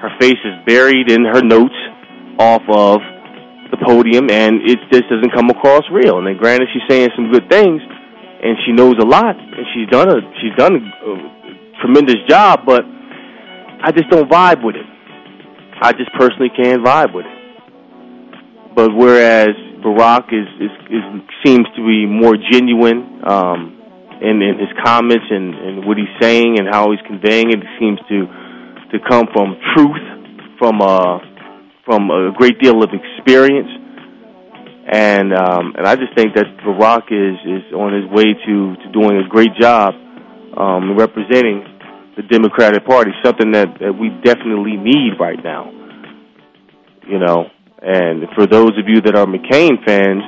her 0.00 0.10
face 0.18 0.40
is 0.42 0.56
buried 0.66 1.10
in 1.10 1.24
her 1.24 1.42
notes 1.42 1.76
off 2.38 2.62
of 2.68 3.00
the 3.76 3.84
podium, 3.84 4.30
and 4.32 4.64
it 4.64 4.80
just 4.90 5.08
doesn't 5.12 5.32
come 5.36 5.50
across 5.52 5.84
real. 5.92 6.18
And 6.18 6.26
then, 6.26 6.36
granted, 6.36 6.68
she's 6.72 6.82
saying 6.88 7.10
some 7.14 7.30
good 7.30 7.48
things, 7.52 7.84
and 7.84 8.56
she 8.64 8.72
knows 8.72 8.96
a 8.96 9.06
lot, 9.06 9.36
and 9.36 9.64
she's 9.76 9.88
done 9.92 10.08
a 10.08 10.18
she's 10.40 10.56
done 10.56 10.72
a, 10.74 10.80
a 10.80 11.14
tremendous 11.84 12.20
job, 12.28 12.64
but 12.64 12.84
I 12.84 13.92
just 13.92 14.08
don't 14.10 14.30
vibe 14.30 14.64
with 14.64 14.76
it. 14.76 14.86
I 15.80 15.92
just 15.92 16.10
personally 16.16 16.50
can't 16.56 16.82
vibe 16.82 17.12
with 17.12 17.26
it. 17.26 17.36
But 18.74 18.94
whereas 18.94 19.56
Barack 19.84 20.32
is, 20.32 20.48
is, 20.60 20.72
is 20.90 21.04
seems 21.44 21.66
to 21.76 21.86
be 21.86 22.06
more 22.06 22.36
genuine 22.36 23.20
um, 23.24 23.76
in, 24.20 24.40
in 24.40 24.58
his 24.58 24.72
comments 24.84 25.26
and, 25.30 25.54
and 25.54 25.86
what 25.86 25.96
he's 25.96 26.12
saying 26.20 26.58
and 26.58 26.68
how 26.68 26.90
he's 26.90 27.00
conveying 27.06 27.50
it, 27.50 27.60
it 27.60 27.72
seems 27.78 27.98
to 28.08 28.26
to 28.92 28.98
come 29.08 29.26
from 29.34 29.56
truth, 29.74 30.04
from 30.58 30.80
a 30.80 31.20
from 31.86 32.10
a 32.10 32.32
great 32.36 32.58
deal 32.60 32.82
of 32.82 32.90
experience, 32.92 33.70
and 34.92 35.32
um, 35.32 35.72
and 35.78 35.86
I 35.86 35.94
just 35.94 36.14
think 36.14 36.34
that 36.34 36.44
Barack 36.66 37.08
is 37.08 37.38
is 37.46 37.72
on 37.72 37.94
his 37.94 38.10
way 38.10 38.34
to 38.34 38.54
to 38.76 38.92
doing 38.92 39.22
a 39.24 39.28
great 39.28 39.54
job 39.58 39.94
um, 40.56 40.98
representing 40.98 41.64
the 42.16 42.22
Democratic 42.22 42.84
Party, 42.84 43.12
something 43.24 43.52
that, 43.52 43.68
that 43.78 43.92
we 43.92 44.08
definitely 44.24 44.76
need 44.76 45.20
right 45.20 45.38
now. 45.44 45.70
You 47.06 47.18
know, 47.20 47.46
and 47.80 48.24
for 48.34 48.46
those 48.46 48.72
of 48.78 48.88
you 48.88 49.00
that 49.02 49.14
are 49.14 49.26
McCain 49.26 49.84
fans 49.86 50.22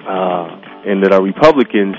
uh, 0.00 0.90
and 0.90 1.04
that 1.04 1.12
are 1.12 1.22
Republicans, 1.22 1.94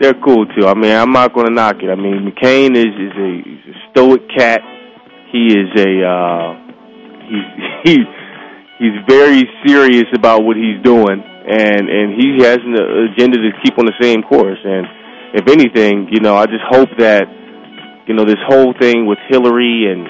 they're 0.00 0.14
cool 0.24 0.46
too. 0.56 0.66
I 0.66 0.74
mean, 0.74 0.92
I'm 0.92 1.12
not 1.12 1.34
going 1.34 1.46
to 1.46 1.52
knock 1.52 1.76
it. 1.82 1.90
I 1.90 1.96
mean, 1.96 2.24
McCain 2.24 2.76
is 2.76 2.86
is 2.86 3.12
a, 3.18 3.30
a 3.70 3.90
stoic 3.90 4.22
cat. 4.34 4.62
He 5.32 5.48
is 5.48 5.68
a 5.76 6.06
uh, 6.06 6.61
he's 7.32 7.48
he 7.84 7.94
he's 8.78 8.96
very 9.08 9.48
serious 9.64 10.08
about 10.14 10.44
what 10.44 10.56
he's 10.56 10.82
doing, 10.84 11.18
and 11.24 11.88
and 11.88 12.20
he 12.20 12.44
has 12.44 12.60
an 12.60 12.76
agenda 13.12 13.38
to 13.38 13.50
keep 13.64 13.78
on 13.78 13.86
the 13.86 13.96
same 14.00 14.22
course. 14.22 14.60
And 14.64 14.86
if 15.34 15.48
anything, 15.48 16.08
you 16.12 16.20
know, 16.20 16.36
I 16.36 16.46
just 16.46 16.64
hope 16.68 16.90
that 16.98 17.24
you 18.06 18.14
know 18.14 18.24
this 18.24 18.40
whole 18.46 18.74
thing 18.78 19.06
with 19.06 19.18
Hillary 19.28 19.88
and 19.90 20.06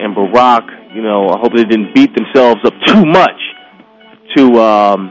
and 0.00 0.16
Barack, 0.16 0.94
you 0.94 1.02
know, 1.02 1.28
I 1.28 1.38
hope 1.38 1.52
they 1.54 1.64
didn't 1.64 1.94
beat 1.94 2.10
themselves 2.14 2.60
up 2.64 2.74
too 2.86 3.04
much 3.04 3.40
to 4.36 4.44
um, 4.60 5.10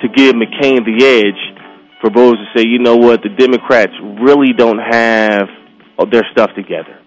to 0.00 0.08
give 0.08 0.34
McCain 0.34 0.84
the 0.84 1.04
edge 1.04 1.60
for 2.00 2.08
those 2.08 2.32
to 2.32 2.46
say, 2.56 2.64
you 2.66 2.78
know 2.78 2.96
what, 2.96 3.20
the 3.22 3.28
Democrats 3.28 3.92
really 4.22 4.52
don't 4.56 4.78
have 4.78 5.48
their 6.10 6.24
stuff 6.32 6.50
together. 6.56 6.98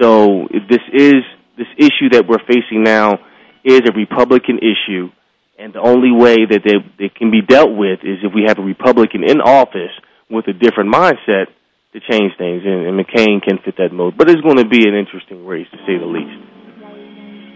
So 0.00 0.48
if 0.50 0.66
this 0.70 0.80
is 0.94 1.22
this 1.58 1.68
issue 1.76 2.08
that 2.14 2.26
we're 2.26 2.42
facing 2.46 2.82
now 2.84 3.18
is 3.64 3.82
a 3.84 3.92
Republican 3.92 4.58
issue, 4.62 5.10
and 5.58 5.74
the 5.74 5.82
only 5.82 6.14
way 6.14 6.46
that 6.46 6.62
they, 6.64 6.78
they 6.98 7.10
can 7.10 7.30
be 7.30 7.42
dealt 7.42 7.74
with 7.74 8.00
is 8.06 8.22
if 8.22 8.32
we 8.32 8.44
have 8.46 8.58
a 8.58 8.62
Republican 8.62 9.26
in 9.26 9.42
office 9.42 9.92
with 10.30 10.46
a 10.46 10.54
different 10.54 10.94
mindset 10.94 11.50
to 11.92 11.98
change 12.00 12.32
things, 12.38 12.62
and, 12.64 12.86
and 12.86 12.94
McCain 12.94 13.42
can 13.42 13.58
fit 13.64 13.76
that 13.78 13.92
mode. 13.92 14.16
But 14.16 14.30
it's 14.30 14.40
going 14.40 14.62
to 14.62 14.68
be 14.68 14.86
an 14.86 14.94
interesting 14.94 15.44
race, 15.44 15.66
to 15.72 15.78
say 15.82 15.98
the 15.98 16.06
least. 16.06 16.38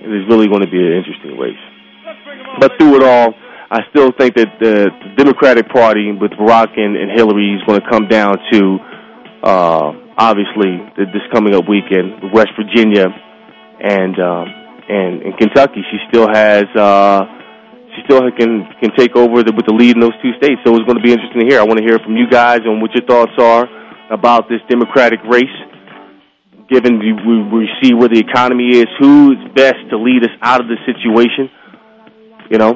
It 0.02 0.10
is 0.10 0.26
really 0.28 0.48
going 0.48 0.66
to 0.66 0.72
be 0.72 0.82
an 0.82 0.92
interesting 0.98 1.38
race. 1.38 1.62
But 2.58 2.72
through 2.76 2.96
it 2.96 3.04
all, 3.06 3.34
I 3.70 3.80
still 3.88 4.10
think 4.12 4.34
that 4.34 4.58
the, 4.58 4.90
the 4.90 5.10
Democratic 5.16 5.68
Party 5.70 6.10
with 6.12 6.32
Barack 6.32 6.76
and, 6.76 6.96
and 6.96 7.08
Hillary 7.14 7.54
is 7.54 7.62
going 7.64 7.80
to 7.80 7.88
come 7.88 8.08
down 8.08 8.36
to, 8.50 8.60
uh, 9.44 9.88
obviously, 10.18 10.82
this 10.96 11.24
coming 11.32 11.54
up 11.54 11.68
weekend, 11.68 12.34
West 12.34 12.50
Virginia 12.58 13.06
and 13.82 14.14
um, 14.18 14.46
and 14.88 15.22
in 15.22 15.32
Kentucky. 15.34 15.82
She 15.90 15.98
still 16.08 16.28
has. 16.28 16.64
Uh, 16.74 17.26
she 17.94 18.02
still 18.06 18.22
can 18.38 18.64
can 18.80 18.90
take 18.96 19.16
over 19.16 19.42
the, 19.42 19.52
with 19.52 19.66
the 19.66 19.74
lead 19.74 19.96
in 19.96 20.00
those 20.00 20.16
two 20.22 20.32
states. 20.38 20.60
So 20.64 20.74
it's 20.74 20.86
going 20.86 20.96
to 20.96 21.04
be 21.04 21.12
interesting 21.12 21.40
to 21.40 21.46
hear. 21.46 21.60
I 21.60 21.64
want 21.64 21.78
to 21.78 21.84
hear 21.84 21.98
from 21.98 22.16
you 22.16 22.30
guys 22.30 22.60
on 22.64 22.80
what 22.80 22.94
your 22.94 23.04
thoughts 23.04 23.32
are 23.38 23.68
about 24.10 24.48
this 24.48 24.60
Democratic 24.70 25.20
race. 25.24 25.56
Given 26.70 26.98
we, 26.98 27.12
we 27.52 27.68
see 27.82 27.92
where 27.92 28.08
the 28.08 28.18
economy 28.18 28.78
is, 28.78 28.86
who 28.98 29.32
is 29.32 29.38
best 29.54 29.76
to 29.90 29.98
lead 29.98 30.24
us 30.24 30.30
out 30.40 30.60
of 30.62 30.68
the 30.68 30.76
situation? 30.86 31.50
You 32.50 32.56
know, 32.56 32.72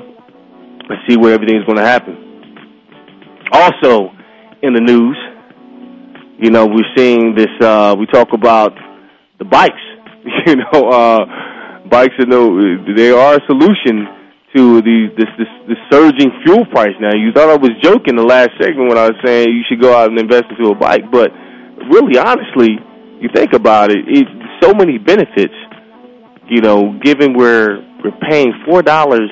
let's 0.90 1.00
see 1.08 1.16
where 1.16 1.32
everything 1.32 1.56
is 1.56 1.64
going 1.64 1.78
to 1.78 1.86
happen. 1.86 2.26
Also, 3.52 4.10
in 4.60 4.74
the 4.74 4.80
news, 4.80 5.16
you 6.38 6.50
know, 6.50 6.66
we're 6.66 6.90
seeing 6.94 7.34
this. 7.34 7.48
Uh, 7.60 7.96
we 7.98 8.04
talk 8.06 8.34
about 8.34 8.74
the 9.38 9.44
bikes. 9.46 9.80
You 10.46 10.56
know, 10.56 10.90
uh, 10.90 11.86
bikes 11.88 12.14
are 12.18 12.26
no, 12.26 12.58
they 12.94 13.10
are 13.10 13.34
a 13.34 13.40
solution 13.46 14.06
to 14.54 14.80
the 14.82 15.08
this, 15.16 15.30
this 15.38 15.52
this 15.68 15.78
surging 15.90 16.30
fuel 16.44 16.64
price. 16.66 16.94
Now, 17.00 17.14
you 17.14 17.32
thought 17.32 17.50
I 17.50 17.56
was 17.56 17.70
joking 17.82 18.16
the 18.16 18.24
last 18.26 18.50
segment 18.60 18.88
when 18.88 18.98
I 18.98 19.10
was 19.10 19.18
saying 19.24 19.48
you 19.50 19.62
should 19.68 19.80
go 19.80 19.94
out 19.94 20.10
and 20.10 20.18
invest 20.18 20.44
into 20.50 20.70
a 20.70 20.74
bike, 20.74 21.10
but 21.12 21.30
really, 21.90 22.18
honestly, 22.18 22.78
you 23.20 23.28
think 23.34 23.52
about 23.52 23.90
it, 23.90 24.04
it 24.06 24.26
so 24.62 24.72
many 24.72 24.98
benefits. 24.98 25.54
You 26.48 26.60
know, 26.62 26.98
given 27.02 27.34
we're 27.36 27.82
we're 28.02 28.16
paying 28.30 28.52
four 28.64 28.82
dollars 28.82 29.30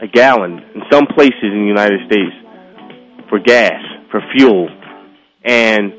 a 0.00 0.06
gallon 0.06 0.60
in 0.74 0.82
some 0.92 1.06
places 1.06 1.42
in 1.42 1.60
the 1.60 1.72
United 1.72 2.00
States 2.06 2.34
for 3.28 3.40
gas 3.40 3.80
for 4.10 4.20
fuel, 4.36 4.68
and 5.44 5.92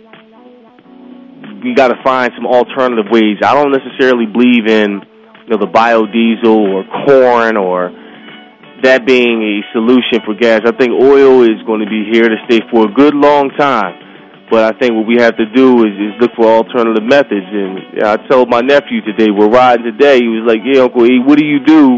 we 1.65 1.73
got 1.73 1.89
to 1.89 1.97
find 2.04 2.32
some 2.38 2.45
alternative 2.45 3.10
ways. 3.10 3.41
I 3.41 3.58
don't 3.58 3.73
necessarily 3.73 4.30
believe 4.30 4.69
in 4.69 5.01
you 5.01 5.49
know 5.49 5.58
the 5.58 5.65
biodiesel 5.65 6.45
or 6.45 6.86
corn 7.06 7.58
or 7.58 7.89
that 8.86 9.06
being 9.06 9.41
a 9.41 9.65
solution 9.73 10.21
for 10.21 10.38
gas. 10.38 10.62
I 10.62 10.78
think 10.78 10.93
oil 10.93 11.41
is 11.41 11.58
going 11.65 11.82
to 11.82 11.89
be 11.89 12.06
here 12.13 12.30
to 12.30 12.38
stay 12.45 12.62
for 12.69 12.86
a 12.86 12.91
good 12.93 13.15
long 13.15 13.49
time. 13.58 13.97
But 14.51 14.75
I 14.75 14.78
think 14.78 14.93
what 14.93 15.08
we 15.10 15.17
have 15.17 15.36
to 15.38 15.49
do 15.58 15.82
is, 15.89 15.93
is 15.97 16.21
look 16.21 16.30
for 16.38 16.45
alternative 16.45 17.01
methods. 17.01 17.49
And 17.49 18.06
I 18.06 18.17
told 18.30 18.47
my 18.47 18.62
nephew 18.62 19.01
today, 19.01 19.34
we're 19.34 19.49
riding 19.49 19.89
today. 19.89 20.21
He 20.21 20.30
was 20.30 20.45
like, 20.45 20.62
"Yeah, 20.62 20.86
Uncle 20.86 21.01
E, 21.10 21.17
what 21.17 21.39
do 21.39 21.45
you 21.45 21.65
do 21.65 21.97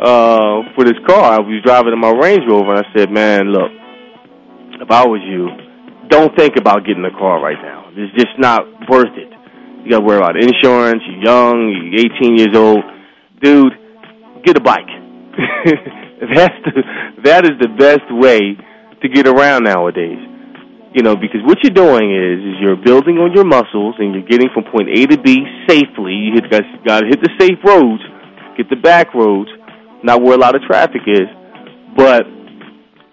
uh, 0.00 0.64
for 0.72 0.88
this 0.88 0.96
car?" 1.06 1.36
I 1.36 1.40
was 1.44 1.60
driving 1.62 1.92
in 1.92 2.00
my 2.00 2.08
Range 2.08 2.40
Rover, 2.48 2.72
and 2.72 2.80
I 2.80 2.88
said, 2.96 3.12
"Man, 3.12 3.52
look, 3.52 3.68
if 4.80 4.90
I 4.90 5.04
was 5.04 5.20
you, 5.28 5.52
don't 6.08 6.34
think 6.36 6.56
about 6.56 6.86
getting 6.86 7.04
a 7.04 7.12
car 7.12 7.44
right 7.44 7.60
now. 7.60 7.83
It's 7.96 8.14
just 8.14 8.38
not 8.38 8.66
worth 8.88 9.14
it. 9.16 9.30
You 9.84 9.90
got 9.90 10.00
to 10.00 10.04
worry 10.04 10.18
about 10.18 10.36
insurance. 10.36 11.02
You're 11.06 11.24
young. 11.24 11.90
You're 11.92 12.06
18 12.18 12.38
years 12.38 12.56
old, 12.56 12.84
dude. 13.42 13.72
Get 14.44 14.56
a 14.56 14.60
bike. 14.60 14.88
That's 16.24 16.56
the 16.64 16.82
that 17.24 17.44
is 17.44 17.58
the 17.60 17.68
best 17.76 18.06
way 18.10 18.56
to 19.02 19.08
get 19.08 19.26
around 19.26 19.64
nowadays. 19.64 20.18
You 20.94 21.02
know, 21.02 21.16
because 21.16 21.42
what 21.44 21.58
you're 21.62 21.74
doing 21.74 22.14
is 22.14 22.38
is 22.40 22.54
you're 22.60 22.76
building 22.76 23.18
on 23.18 23.32
your 23.34 23.44
muscles 23.44 23.96
and 23.98 24.14
you're 24.14 24.26
getting 24.26 24.48
from 24.54 24.64
point 24.64 24.88
A 24.88 25.06
to 25.06 25.18
B 25.20 25.44
safely. 25.68 26.14
You 26.14 26.32
hit 26.34 26.50
got 26.84 27.00
to 27.00 27.06
hit 27.06 27.20
the 27.20 27.30
safe 27.38 27.58
roads, 27.64 28.02
get 28.56 28.70
the 28.70 28.76
back 28.76 29.12
roads, 29.12 29.50
not 30.02 30.22
where 30.22 30.34
a 30.34 30.40
lot 30.40 30.54
of 30.54 30.62
traffic 30.62 31.02
is, 31.06 31.28
but 31.96 32.22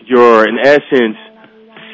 you're 0.06 0.48
in 0.48 0.60
essence 0.60 1.18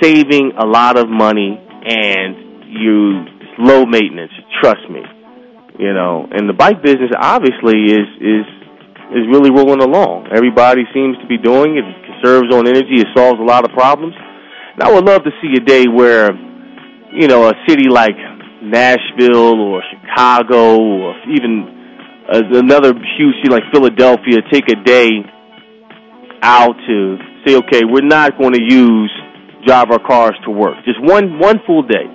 saving 0.01 0.51
a 0.59 0.65
lot 0.65 0.97
of 0.97 1.07
money 1.09 1.57
and 1.85 2.46
you 2.79 3.25
low 3.59 3.85
maintenance. 3.85 4.31
Trust 4.61 4.85
me, 4.89 5.01
you 5.79 5.93
know. 5.93 6.27
And 6.31 6.47
the 6.49 6.53
bike 6.53 6.81
business 6.83 7.11
obviously 7.17 7.91
is 7.91 8.07
is 8.21 8.45
is 9.17 9.23
really 9.31 9.51
rolling 9.51 9.81
along. 9.81 10.27
Everybody 10.35 10.83
seems 10.93 11.17
to 11.19 11.27
be 11.27 11.37
doing 11.37 11.77
it. 11.77 11.85
It 11.85 11.99
conserves 12.05 12.53
on 12.53 12.67
energy. 12.67 12.99
It 12.99 13.07
solves 13.15 13.39
a 13.39 13.47
lot 13.47 13.63
of 13.63 13.71
problems. 13.71 14.15
And 14.17 14.83
I 14.83 14.91
would 14.91 15.05
love 15.05 15.23
to 15.23 15.31
see 15.41 15.55
a 15.55 15.63
day 15.63 15.87
where, 15.87 16.29
you 17.13 17.27
know, 17.27 17.47
a 17.49 17.53
city 17.67 17.89
like 17.89 18.15
Nashville 18.61 19.59
or 19.59 19.81
Chicago 19.89 20.77
or 20.77 21.15
even 21.31 21.77
another 22.29 22.93
huge 23.17 23.35
city 23.41 23.49
like 23.49 23.63
Philadelphia 23.71 24.43
take 24.51 24.67
a 24.69 24.75
day 24.83 25.09
out 26.43 26.75
to 26.87 27.17
say, 27.45 27.55
okay, 27.55 27.81
we're 27.85 28.05
not 28.05 28.37
going 28.37 28.53
to 28.53 28.61
use 28.61 29.11
drive 29.65 29.91
our 29.91 29.99
cars 29.99 30.35
to 30.45 30.51
work. 30.51 30.75
Just 30.85 31.01
one 31.01 31.39
one 31.39 31.59
full 31.65 31.83
day. 31.83 32.05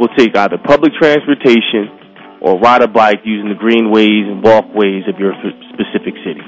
We'll 0.00 0.08
take 0.16 0.34
either 0.34 0.56
public 0.56 0.92
transportation 0.96 2.40
or 2.40 2.58
ride 2.58 2.80
a 2.80 2.88
bike 2.88 3.20
using 3.22 3.52
the 3.52 3.54
greenways 3.60 4.24
and 4.32 4.42
walkways 4.42 5.04
of 5.12 5.20
your 5.20 5.36
specific 5.76 6.16
city. 6.24 6.40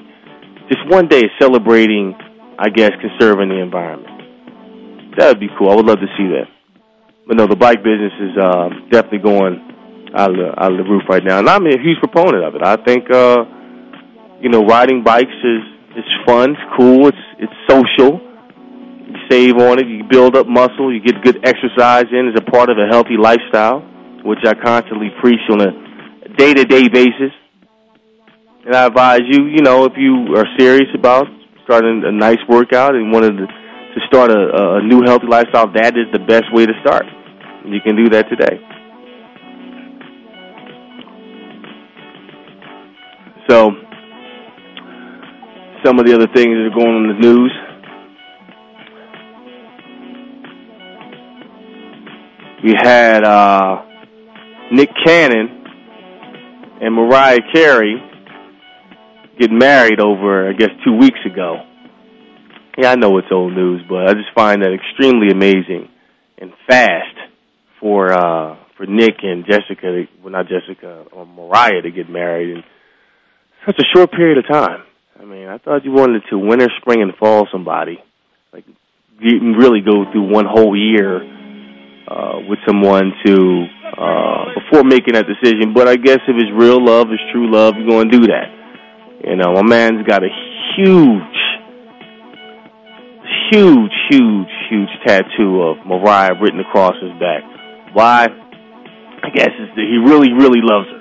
Just 0.73 0.89
one 0.89 1.07
day 1.07 1.29
celebrating, 1.39 2.17
I 2.59 2.71
guess, 2.73 2.93
conserving 2.97 3.51
the 3.51 3.61
environment. 3.61 4.09
That 5.19 5.29
would 5.29 5.41
be 5.41 5.53
cool. 5.59 5.71
I 5.71 5.77
would 5.77 5.85
love 5.85 6.01
to 6.01 6.09
see 6.17 6.33
that. 6.33 6.49
But 7.29 7.37
no, 7.37 7.47
the 7.47 7.57
bike 7.57 7.85
business 7.85 8.13
is 8.25 8.33
uh, 8.41 8.69
definitely 8.91 9.21
going 9.21 9.61
out 10.17 10.31
of, 10.31 10.37
the, 10.37 10.49
out 10.57 10.73
of 10.73 10.79
the 10.79 10.89
roof 10.89 11.03
right 11.09 11.23
now, 11.23 11.39
and 11.39 11.49
I'm 11.49 11.67
a 11.67 11.77
huge 11.77 11.99
proponent 12.01 12.45
of 12.45 12.55
it. 12.57 12.63
I 12.65 12.77
think, 12.77 13.05
uh, 13.13 13.45
you 14.41 14.49
know, 14.49 14.65
riding 14.65 15.05
bikes 15.05 15.29
is 15.29 15.61
it's 15.93 16.09
fun, 16.25 16.53
it's 16.53 16.67
cool, 16.77 17.09
it's 17.09 17.25
it's 17.39 17.53
social. 17.69 18.32
You 19.13 19.19
save 19.31 19.57
on 19.57 19.79
it, 19.79 19.87
you 19.87 20.05
build 20.09 20.37
up 20.37 20.47
muscle, 20.47 20.93
you 20.93 21.01
get 21.01 21.23
good 21.23 21.47
exercise 21.47 22.07
in 22.11 22.33
as 22.35 22.41
a 22.41 22.51
part 22.51 22.71
of 22.71 22.79
a 22.79 22.87
healthy 22.91 23.17
lifestyle 23.21 23.89
which 24.25 24.39
I 24.47 24.55
constantly 24.55 25.11
preach 25.21 25.41
on 25.51 25.61
a 25.61 26.37
day 26.37 26.55
to 26.55 26.65
day 26.65 26.89
basis. 26.89 27.33
And 28.65 28.75
I 28.75 28.87
advise 28.87 29.23
you, 29.29 29.47
you 29.47 29.63
know, 29.63 29.85
if 29.85 29.95
you 29.97 30.37
are 30.37 30.47
serious 30.57 30.89
about 30.95 31.27
starting 31.65 32.03
a 32.05 32.13
nice 32.13 32.39
workout 32.49 32.95
and 32.95 33.13
wanted 33.13 33.37
to, 33.39 33.47
to 33.47 34.01
start 34.07 34.31
a, 34.31 34.79
a 34.79 34.83
new 34.83 35.03
healthy 35.05 35.27
lifestyle, 35.27 35.73
that 35.75 35.97
is 35.99 36.07
the 36.13 36.21
best 36.21 36.45
way 36.53 36.67
to 36.67 36.73
start. 36.81 37.05
You 37.65 37.81
can 37.81 37.97
do 37.97 38.09
that 38.11 38.29
today. 38.29 38.59
So, 43.49 43.71
some 45.85 45.99
of 45.99 46.07
the 46.07 46.15
other 46.15 46.29
things 46.33 46.55
that 46.55 46.71
are 46.71 46.75
going 46.75 46.95
on 46.95 47.11
in 47.11 47.21
the 47.21 47.29
news. 47.29 47.72
We 52.63 52.75
had 52.81 53.25
uh, 53.25 53.83
Nick 54.71 54.91
Cannon 55.05 55.65
and 56.81 56.95
Mariah 56.95 57.41
Carey 57.53 57.97
get 59.37 59.51
married 59.51 60.01
over, 60.01 60.49
I 60.49 60.53
guess, 60.53 60.71
two 60.85 60.97
weeks 60.97 61.19
ago. 61.27 61.57
Yeah, 62.79 62.93
I 62.93 62.95
know 62.95 63.19
it's 63.19 63.29
old 63.33 63.53
news, 63.53 63.83
but 63.89 64.09
I 64.09 64.15
just 64.15 64.33
find 64.35 64.63
that 64.63 64.73
extremely 64.73 65.31
amazing 65.33 65.89
and 66.39 66.53
fast 66.69 67.17
for 67.81 68.13
uh 68.13 68.57
for 68.77 68.87
Nick 68.87 69.17
and 69.23 69.45
Jessica, 69.45 70.05
well 70.23 70.33
not 70.33 70.47
Jessica 70.49 71.05
or 71.13 71.27
Mariah 71.27 71.83
to 71.83 71.91
get 71.91 72.09
married 72.09 72.57
in 72.57 72.65
such 73.67 73.79
a 73.79 73.85
short 73.95 74.13
period 74.13 74.39
of 74.39 74.49
time. 74.49 74.83
I 75.21 75.25
mean, 75.25 75.49
I 75.49 75.59
thought 75.59 75.85
you 75.85 75.93
wanted 75.93 76.23
to 76.31 76.39
winter, 76.39 76.69
spring, 76.81 77.03
and 77.03 77.13
fall 77.17 77.47
somebody, 77.53 77.99
like 78.53 78.65
really 79.21 79.81
go 79.81 80.11
through 80.11 80.33
one 80.33 80.47
whole 80.47 80.77
year 80.77 81.42
uh, 82.13 82.39
with 82.47 82.59
someone 82.67 83.13
to 83.25 83.65
uh, 83.97 84.45
before 84.61 84.85
making 84.85 85.15
that 85.15 85.25
decision. 85.25 85.73
But 85.73 85.89
I 85.89 85.97
guess 85.97 86.21
if 86.29 86.37
it's 86.37 86.53
real 86.53 86.85
love, 86.85 87.09
it's 87.11 87.23
true 87.33 87.51
love, 87.51 87.75
you're 87.77 87.89
going 87.89 88.11
to 88.11 88.19
do 88.21 88.27
that. 88.29 88.49
You 89.25 89.37
know, 89.37 89.55
my 89.55 89.63
man's 89.63 90.07
got 90.07 90.23
a 90.23 90.29
huge, 90.77 91.39
huge, 93.51 93.93
huge, 94.11 94.53
huge 94.69 94.93
tattoo 95.07 95.63
of 95.63 95.87
Mariah 95.87 96.35
written 96.41 96.61
across 96.61 96.95
his 97.01 97.13
back. 97.21 97.43
Why? 97.95 98.27
I 99.23 99.31
guess 99.31 99.51
it's 99.57 99.73
that 99.77 99.87
he 99.89 99.97
really, 99.97 100.33
really 100.33 100.61
loves 100.61 100.89
her. 100.91 101.01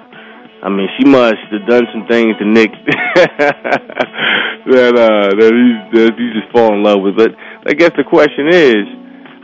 I 0.63 0.69
mean, 0.69 0.88
she 1.00 1.06
must 1.10 1.41
have 1.52 1.67
done 1.67 1.88
some 1.91 2.06
things 2.08 2.38
to 2.38 2.45
Nick 2.45 2.69
that 3.15 4.93
uh, 4.93 5.34
that 5.34 5.52
he 5.52 5.97
that 5.97 6.13
he 6.13 6.26
just 6.38 6.54
fall 6.54 6.71
in 6.76 6.84
love 6.84 7.02
with. 7.02 7.17
But 7.17 7.32
I 7.65 7.74
guess 7.74 7.91
the 7.97 8.04
question 8.06 8.47
is, 8.54 9.00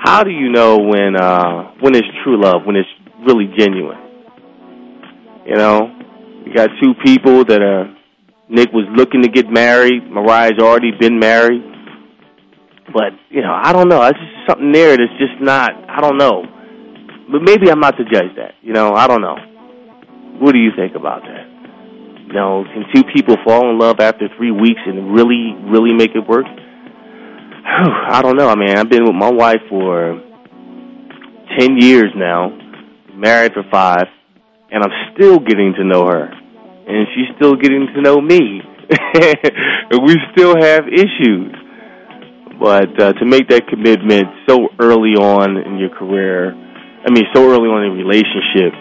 how 0.08 0.24
do 0.24 0.32
you 0.32 0.50
know 0.50 0.78
when 0.78 1.18
uh, 1.20 1.74
when 1.82 1.94
it's 1.94 2.08
true 2.24 2.42
love, 2.42 2.62
when 2.66 2.78
it's 2.78 2.88
really 3.28 3.52
genuine. 3.58 4.00
You 5.46 5.56
know, 5.56 5.92
you 6.46 6.54
got 6.54 6.70
two 6.82 6.94
people 7.04 7.44
that 7.44 7.62
are. 7.62 7.94
Nick 8.50 8.72
was 8.72 8.86
looking 8.96 9.24
to 9.24 9.28
get 9.28 9.50
married. 9.50 10.10
Mariah's 10.10 10.60
already 10.60 10.92
been 10.98 11.20
married. 11.20 11.62
But 12.94 13.12
you 13.30 13.42
know, 13.42 13.52
I 13.52 13.74
don't 13.74 13.90
know. 13.90 14.02
It's 14.04 14.18
just 14.18 14.48
something 14.48 14.72
there 14.72 14.96
that's 14.96 15.20
just 15.20 15.42
not. 15.42 15.72
I 15.90 16.00
don't 16.00 16.18
know. 16.18 16.44
But 17.30 17.42
maybe 17.44 17.70
I'm 17.70 17.82
not 17.82 17.98
to 17.98 18.06
judge 18.06 18.32
that. 18.38 18.56
You 18.62 18.72
know, 18.72 18.94
I 18.94 19.08
don't 19.08 19.22
know. 19.22 19.36
What 20.40 20.54
do 20.54 20.60
you 20.62 20.72
think 20.78 20.96
about 20.96 21.24
that? 21.24 21.44
You 22.28 22.34
know, 22.34 22.64
can 22.64 22.86
two 22.96 23.04
people 23.14 23.36
fall 23.44 23.70
in 23.70 23.78
love 23.78 24.00
after 24.00 24.30
three 24.38 24.52
weeks 24.52 24.80
and 24.86 25.14
really, 25.14 25.52
really 25.68 25.94
make 25.94 26.16
it 26.16 26.24
work? 26.30 26.46
I 27.68 28.22
don't 28.22 28.38
know. 28.38 28.50
I 28.50 28.56
mean, 28.56 28.78
I've 28.78 28.90
been 28.90 29.04
with 29.04 29.16
my 29.16 29.32
wife 29.32 29.62
for 29.70 30.22
ten 31.60 31.78
years 31.78 32.12
now 32.16 32.58
married 33.18 33.54
for 33.54 33.64
five, 33.72 34.06
and 34.72 34.84
I'm 34.84 35.14
still 35.14 35.40
getting 35.40 35.74
to 35.78 35.84
know 35.84 36.06
her, 36.06 36.30
and 36.30 37.08
she's 37.16 37.36
still 37.36 37.56
getting 37.56 37.88
to 37.96 38.02
know 38.02 38.22
me, 38.22 38.62
and 38.90 40.06
we 40.06 40.16
still 40.32 40.56
have 40.56 40.88
issues. 40.88 41.52
But 42.60 43.02
uh, 43.02 43.14
to 43.14 43.26
make 43.26 43.50
that 43.50 43.68
commitment 43.68 44.28
so 44.48 44.70
early 44.80 45.14
on 45.14 45.58
in 45.58 45.78
your 45.78 45.90
career, 45.90 46.54
I 46.54 47.12
mean, 47.12 47.26
so 47.34 47.46
early 47.46 47.70
on 47.70 47.86
in 47.86 47.92
a 47.92 47.96
relationship, 47.96 48.74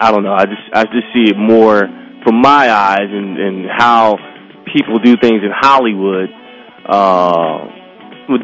I 0.00 0.10
don't 0.10 0.24
know. 0.24 0.34
I 0.34 0.46
just 0.46 0.66
I 0.72 0.84
just 0.84 1.06
see 1.14 1.30
it 1.30 1.36
more 1.36 1.82
from 2.24 2.40
my 2.40 2.70
eyes 2.70 3.10
and, 3.10 3.38
and 3.38 3.66
how 3.70 4.16
people 4.72 4.98
do 4.98 5.16
things 5.16 5.42
in 5.42 5.50
Hollywood. 5.54 6.28
Uh, 6.88 7.81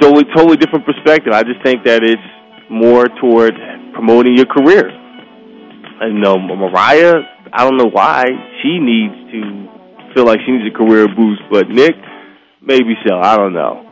totally, 0.00 0.24
totally 0.34 0.56
different 0.56 0.86
perspective. 0.86 1.32
I 1.32 1.42
just 1.42 1.62
think 1.62 1.84
that 1.84 2.02
it's 2.02 2.22
more 2.70 3.06
toward 3.20 3.54
promoting 3.94 4.36
your 4.36 4.46
career. 4.46 4.88
And 6.00 6.14
you 6.14 6.20
know, 6.20 6.38
Mariah, 6.38 7.14
I 7.52 7.64
don't 7.64 7.76
know 7.76 7.90
why 7.90 8.24
she 8.62 8.78
needs 8.78 9.14
to 9.32 10.12
feel 10.14 10.24
like 10.26 10.38
she 10.46 10.52
needs 10.52 10.72
a 10.72 10.76
career 10.76 11.06
boost, 11.08 11.42
but 11.50 11.68
Nick, 11.68 11.96
maybe 12.62 12.94
so. 13.06 13.18
I 13.18 13.36
don't 13.36 13.52
know. 13.52 13.84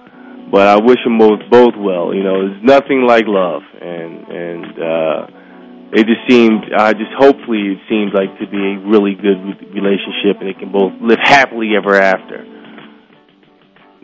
But 0.51 0.69
I 0.69 0.77
wish 0.77 0.99
them 1.03 1.19
both 1.19 1.41
both 1.51 1.75
well. 1.77 2.15
You 2.15 2.23
know, 2.23 2.47
there's 2.47 2.63
nothing 2.63 3.03
like 3.03 3.25
love, 3.27 3.63
and 3.83 4.29
and 4.29 4.73
uh, 4.79 5.27
it 5.93 6.07
just 6.07 6.23
seemed. 6.29 6.71
I 6.77 6.91
uh, 6.91 6.93
just 6.93 7.11
hopefully 7.19 7.75
it 7.75 7.79
seems 7.89 8.15
like 8.15 8.39
to 8.39 8.47
be 8.47 8.59
a 8.59 8.79
really 8.87 9.15
good 9.15 9.75
relationship, 9.75 10.39
and 10.39 10.47
they 10.47 10.55
can 10.55 10.71
both 10.71 10.93
live 11.03 11.19
happily 11.21 11.75
ever 11.77 11.99
after. 11.99 12.56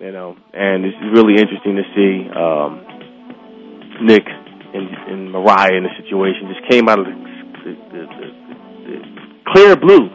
You 0.03 0.11
know, 0.11 0.35
and 0.53 0.85
it's 0.85 0.99
really 1.15 1.39
interesting 1.39 1.79
to 1.79 1.87
see 1.95 2.27
um, 2.35 2.83
Nick 4.03 4.27
and, 4.27 4.91
and 5.07 5.31
Mariah 5.31 5.79
in 5.79 5.85
the 5.85 5.95
situation 6.03 6.51
just 6.51 6.67
came 6.69 6.89
out 6.89 6.99
of 6.99 7.07
the, 7.07 7.15
the, 7.63 7.73
the, 7.87 8.03
the, 8.83 8.99
clear 9.47 9.77
blue. 9.77 10.11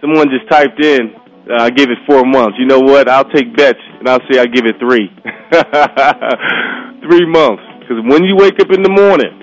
Someone 0.00 0.28
just 0.30 0.48
typed 0.48 0.78
in, 0.78 1.10
uh, 1.50 1.64
I 1.64 1.70
give 1.70 1.90
it 1.90 1.98
four 2.06 2.22
months. 2.24 2.58
You 2.60 2.66
know 2.66 2.78
what? 2.78 3.08
I'll 3.08 3.28
take 3.28 3.56
bets, 3.56 3.80
and 3.98 4.08
I'll 4.08 4.22
say 4.30 4.38
I 4.38 4.46
give 4.46 4.66
it 4.66 4.78
three. 4.78 5.10
three 7.02 7.26
months. 7.26 7.64
Because 7.80 7.98
when 8.06 8.22
you 8.22 8.36
wake 8.36 8.60
up 8.60 8.70
in 8.70 8.84
the 8.84 8.94
morning 8.94 9.34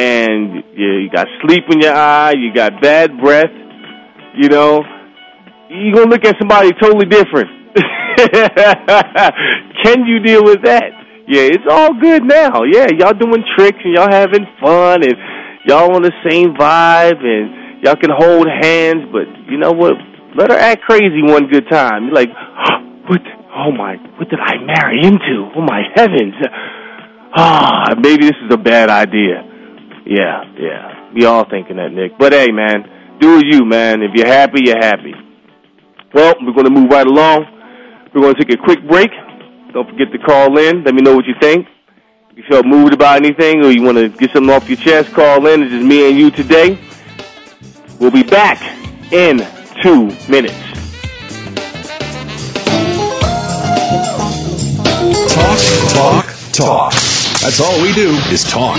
and 0.00 0.64
you, 0.72 0.92
you 1.04 1.10
got 1.10 1.28
sleep 1.44 1.64
in 1.68 1.82
your 1.82 1.92
eye, 1.92 2.32
you 2.38 2.54
got 2.54 2.80
bad 2.80 3.20
breath, 3.20 3.52
you 4.34 4.48
know, 4.48 4.82
you're 5.68 5.92
going 5.92 6.08
to 6.08 6.10
look 6.10 6.24
at 6.24 6.36
somebody 6.40 6.72
totally 6.80 7.04
different. 7.04 7.63
Can 9.84 10.06
you 10.06 10.20
deal 10.20 10.44
with 10.44 10.62
that? 10.64 10.90
Yeah, 11.26 11.48
it's 11.52 11.64
all 11.70 11.94
good 11.98 12.24
now. 12.24 12.64
Yeah, 12.64 12.88
y'all 12.98 13.14
doing 13.14 13.44
tricks 13.56 13.78
and 13.84 13.94
y'all 13.94 14.10
having 14.10 14.46
fun 14.60 15.02
and 15.02 15.14
y'all 15.66 15.94
on 15.94 16.02
the 16.02 16.12
same 16.28 16.54
vibe 16.54 17.24
and 17.24 17.64
Y'all 17.84 17.96
can 17.96 18.08
hold 18.10 18.48
hands, 18.48 19.04
but 19.12 19.28
you 19.52 19.58
know 19.58 19.72
what? 19.72 19.92
Let 20.34 20.50
her 20.50 20.56
act 20.56 20.82
crazy 20.88 21.20
one 21.20 21.48
good 21.52 21.68
time. 21.70 22.06
You're 22.06 22.14
like, 22.14 22.30
what? 23.08 23.20
Oh 23.54 23.70
my, 23.70 23.96
what 24.16 24.30
did 24.30 24.40
I 24.40 24.56
marry 24.64 25.04
into? 25.04 25.52
Oh 25.54 25.60
my 25.60 25.82
heavens! 25.94 26.34
Ah, 27.36 27.96
maybe 27.98 28.26
this 28.26 28.38
is 28.46 28.54
a 28.54 28.56
bad 28.56 28.90
idea. 28.90 29.42
Yeah, 30.06 30.44
yeah. 30.56 31.10
We 31.12 31.24
all 31.24 31.44
thinking 31.50 31.78
that, 31.78 31.90
Nick. 31.90 32.12
But 32.16 32.32
hey, 32.32 32.52
man, 32.52 33.18
do 33.18 33.44
you, 33.44 33.64
man. 33.64 34.02
If 34.02 34.12
you're 34.14 34.28
happy, 34.28 34.60
you're 34.62 34.78
happy. 34.78 35.14
Well, 36.14 36.34
we're 36.42 36.52
going 36.52 36.66
to 36.66 36.70
move 36.70 36.90
right 36.92 37.04
along. 37.04 37.42
We're 38.14 38.20
going 38.20 38.34
to 38.36 38.44
take 38.44 38.56
a 38.56 38.62
quick 38.62 38.86
break. 38.86 39.10
Don't 39.72 39.90
forget 39.90 40.12
to 40.12 40.18
call 40.18 40.56
in. 40.56 40.84
Let 40.84 40.94
me 40.94 41.02
know 41.02 41.16
what 41.16 41.26
you 41.26 41.34
think. 41.40 41.66
If 42.30 42.36
you 42.36 42.44
felt 42.48 42.64
moved 42.64 42.94
about 42.94 43.16
anything 43.16 43.64
or 43.64 43.72
you 43.72 43.82
want 43.82 43.98
to 43.98 44.08
get 44.08 44.30
something 44.30 44.54
off 44.54 44.68
your 44.68 44.76
chest, 44.76 45.12
call 45.12 45.44
in. 45.48 45.64
It's 45.64 45.72
just 45.72 45.84
me 45.84 46.08
and 46.08 46.16
you 46.16 46.30
today. 46.30 46.78
We'll 47.98 48.12
be 48.12 48.22
back 48.22 48.62
in 49.12 49.38
two 49.82 50.06
minutes. 50.28 50.54
Talk, 55.34 55.58
talk, 55.92 56.26
talk. 56.52 56.92
That's 56.92 57.60
all 57.60 57.82
we 57.82 57.92
do 57.94 58.10
is 58.30 58.44
talk. 58.44 58.78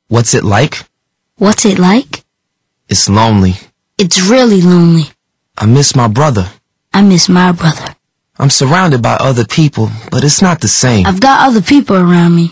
What's 0.10 0.34
it 0.34 0.44
like? 0.44 0.91
What's 1.42 1.66
it 1.66 1.80
like? 1.80 2.24
It's 2.88 3.10
lonely. 3.10 3.56
It's 3.98 4.22
really 4.30 4.62
lonely. 4.62 5.06
I 5.58 5.66
miss 5.66 5.96
my 5.96 6.08
brother. 6.08 6.48
I 6.94 7.02
miss 7.02 7.30
my 7.30 7.52
brother. 7.52 7.96
I'm 8.38 8.52
surrounded 8.52 9.02
by 9.02 9.16
other 9.16 9.44
people, 9.44 9.90
but 10.12 10.24
it's 10.24 10.44
not 10.44 10.62
the 10.62 10.68
same. 10.68 11.08
I've 11.08 11.20
got 11.20 11.48
other 11.48 11.64
people 11.64 11.96
around 11.96 12.36
me, 12.36 12.52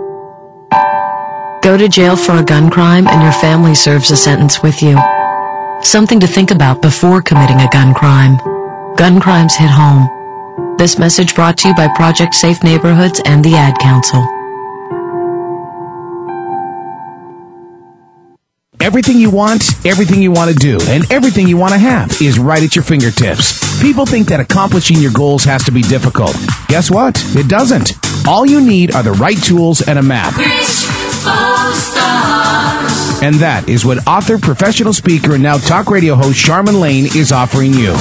Go 1.61 1.77
to 1.77 1.87
jail 1.87 2.15
for 2.15 2.33
a 2.37 2.43
gun 2.43 2.69
crime 2.69 3.07
and 3.07 3.21
your 3.21 3.31
family 3.33 3.75
serves 3.75 4.11
a 4.11 4.17
sentence 4.17 4.63
with 4.63 4.81
you. 4.81 4.99
Something 5.83 6.19
to 6.19 6.27
think 6.27 6.51
about 6.51 6.81
before 6.81 7.21
committing 7.21 7.61
a 7.61 7.69
gun 7.69 7.93
crime. 7.93 8.37
Gun 8.95 9.19
crimes 9.19 9.55
hit 9.55 9.69
home. 9.69 10.75
This 10.77 10.97
message 10.97 11.35
brought 11.35 11.57
to 11.59 11.69
you 11.69 11.75
by 11.75 11.87
Project 11.95 12.33
Safe 12.33 12.63
Neighborhoods 12.63 13.21
and 13.25 13.45
the 13.45 13.55
Ad 13.55 13.77
Council. 13.79 14.40
Everything 18.91 19.19
you 19.19 19.29
want, 19.29 19.85
everything 19.85 20.21
you 20.21 20.33
want 20.33 20.51
to 20.51 20.55
do, 20.55 20.77
and 20.89 21.09
everything 21.13 21.47
you 21.47 21.55
want 21.55 21.71
to 21.71 21.79
have 21.79 22.11
is 22.21 22.37
right 22.37 22.61
at 22.61 22.75
your 22.75 22.83
fingertips. 22.83 23.81
People 23.81 24.05
think 24.05 24.27
that 24.27 24.41
accomplishing 24.41 24.97
your 24.97 25.13
goals 25.13 25.45
has 25.45 25.63
to 25.63 25.71
be 25.71 25.81
difficult. 25.81 26.35
Guess 26.67 26.91
what? 26.91 27.15
It 27.33 27.47
doesn't. 27.47 27.93
All 28.27 28.45
you 28.45 28.59
need 28.59 28.93
are 28.93 29.01
the 29.01 29.13
right 29.13 29.41
tools 29.41 29.79
and 29.79 29.97
a 29.97 30.01
map. 30.01 30.33
And 33.23 33.35
that 33.35 33.63
is 33.69 33.85
what 33.85 34.05
author, 34.05 34.37
professional 34.37 34.91
speaker, 34.91 35.35
and 35.35 35.41
now 35.43 35.57
talk 35.57 35.89
radio 35.89 36.15
host 36.15 36.37
Charmin 36.43 36.81
Lane 36.81 37.05
is 37.15 37.31
offering 37.31 37.73
you. 37.73 37.95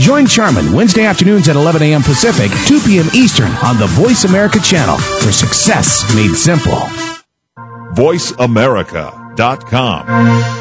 Join 0.00 0.26
Charmin 0.26 0.72
Wednesday 0.72 1.04
afternoons 1.04 1.48
at 1.48 1.54
11 1.54 1.80
a.m. 1.80 2.02
Pacific, 2.02 2.50
2 2.66 2.80
p.m. 2.80 3.06
Eastern 3.14 3.52
on 3.62 3.78
the 3.78 3.86
Voice 3.86 4.24
America 4.24 4.58
channel 4.58 4.98
for 4.98 5.30
success 5.30 6.12
made 6.16 6.34
simple. 6.34 6.88
VoiceAmerica.com. 9.34 10.60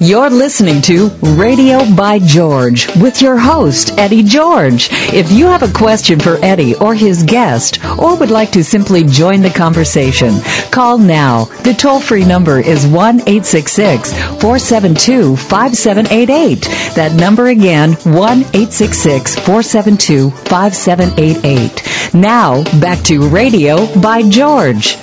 You're 0.00 0.28
listening 0.28 0.82
to 0.82 1.08
Radio 1.22 1.78
by 1.94 2.18
George 2.18 2.88
with 2.96 3.22
your 3.22 3.38
host, 3.38 3.96
Eddie 3.96 4.22
George. 4.24 4.88
If 5.14 5.32
you 5.32 5.46
have 5.46 5.62
a 5.62 5.72
question 5.72 6.20
for 6.20 6.36
Eddie 6.44 6.74
or 6.74 6.94
his 6.94 7.22
guest, 7.22 7.82
or 7.98 8.18
would 8.18 8.30
like 8.30 8.50
to 8.52 8.62
simply 8.62 9.04
join 9.04 9.40
the 9.40 9.48
conversation, 9.48 10.40
call 10.70 10.98
now. 10.98 11.44
The 11.62 11.72
toll 11.72 12.00
free 12.00 12.24
number 12.24 12.58
is 12.60 12.86
1 12.86 13.20
866 13.20 14.12
472 14.12 15.36
5788. 15.36 16.62
That 16.96 17.14
number 17.18 17.46
again, 17.46 17.92
1 17.92 18.12
866 18.12 19.36
472 19.36 20.30
5788. 20.30 22.12
Now, 22.12 22.62
back 22.78 23.02
to 23.04 23.26
Radio 23.26 23.86
by 24.02 24.22
George. 24.28 24.98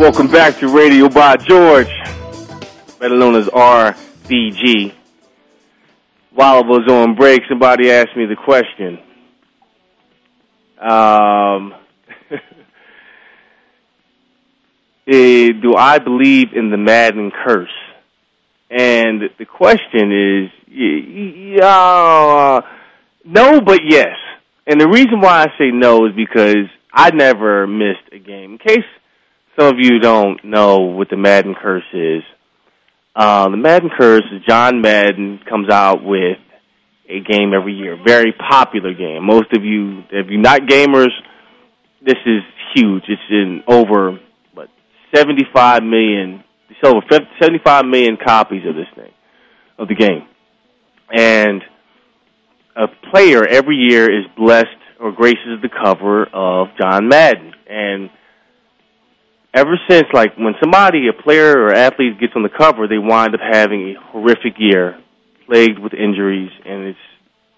Welcome 0.00 0.28
back 0.28 0.56
to 0.60 0.68
Radio 0.68 1.10
by 1.10 1.36
George, 1.36 1.90
better 2.98 3.18
known 3.18 3.34
as 3.34 3.48
RBG. 3.48 4.94
While 6.32 6.54
I 6.54 6.66
was 6.66 6.90
on 6.90 7.16
break, 7.16 7.42
somebody 7.50 7.90
asked 7.90 8.16
me 8.16 8.24
the 8.24 8.34
question. 8.34 8.98
Um, 10.80 11.74
eh, 15.06 15.50
do 15.60 15.74
I 15.76 15.98
believe 15.98 16.54
in 16.54 16.70
the 16.70 16.78
Madden 16.78 17.30
curse? 17.44 17.68
And 18.70 19.24
the 19.38 19.44
question 19.44 20.48
is, 20.48 21.60
uh, 21.62 22.62
no, 23.26 23.60
but 23.60 23.80
yes. 23.86 24.16
And 24.66 24.80
the 24.80 24.88
reason 24.88 25.20
why 25.20 25.42
I 25.42 25.48
say 25.58 25.70
no 25.70 26.06
is 26.06 26.14
because 26.16 26.70
I 26.90 27.10
never 27.10 27.66
missed 27.66 28.08
a 28.12 28.18
game. 28.18 28.52
In 28.52 28.58
case 28.58 28.86
some 29.60 29.74
of 29.74 29.78
you 29.78 29.98
don't 29.98 30.42
know 30.44 30.78
what 30.78 31.10
the 31.10 31.16
Madden 31.16 31.54
curse 31.60 31.84
is, 31.92 32.22
uh, 33.14 33.48
the 33.50 33.56
Madden 33.56 33.90
curse 33.98 34.22
is 34.32 34.42
John 34.48 34.80
Madden 34.80 35.40
comes 35.48 35.68
out 35.68 36.02
with 36.02 36.38
a 37.08 37.20
game 37.20 37.52
every 37.54 37.74
year, 37.74 37.98
very 38.02 38.32
popular 38.32 38.94
game. 38.94 39.24
Most 39.24 39.52
of 39.54 39.64
you, 39.64 40.02
if 40.10 40.28
you're 40.28 40.40
not 40.40 40.62
gamers, 40.62 41.10
this 42.04 42.16
is 42.24 42.42
huge. 42.74 43.02
It's 43.08 43.20
in 43.28 43.62
over 43.66 44.18
what 44.54 44.68
75 45.14 45.82
million, 45.82 46.42
it's 46.70 46.78
over 46.84 47.00
75 47.40 47.84
million 47.84 48.16
copies 48.16 48.62
of 48.66 48.74
this 48.74 48.86
thing, 48.94 49.12
of 49.78 49.88
the 49.88 49.94
game, 49.94 50.26
and 51.12 51.62
a 52.76 52.86
player 53.10 53.46
every 53.46 53.76
year 53.76 54.04
is 54.04 54.24
blessed 54.38 54.68
or 55.00 55.12
graces 55.12 55.60
the 55.60 55.68
cover 55.68 56.24
of 56.32 56.68
John 56.80 57.08
Madden, 57.08 57.52
and 57.68 58.10
ever 59.54 59.78
since, 59.88 60.06
like 60.12 60.36
when 60.36 60.54
somebody, 60.60 61.08
a 61.08 61.22
player 61.22 61.52
or 61.58 61.72
athlete, 61.72 62.20
gets 62.20 62.32
on 62.36 62.42
the 62.42 62.48
cover, 62.48 62.86
they 62.86 62.98
wind 62.98 63.34
up 63.34 63.40
having 63.40 63.90
a 63.90 64.00
horrific 64.12 64.54
year, 64.58 64.98
plagued 65.46 65.78
with 65.78 65.94
injuries, 65.94 66.50
and 66.64 66.86
it's 66.86 66.98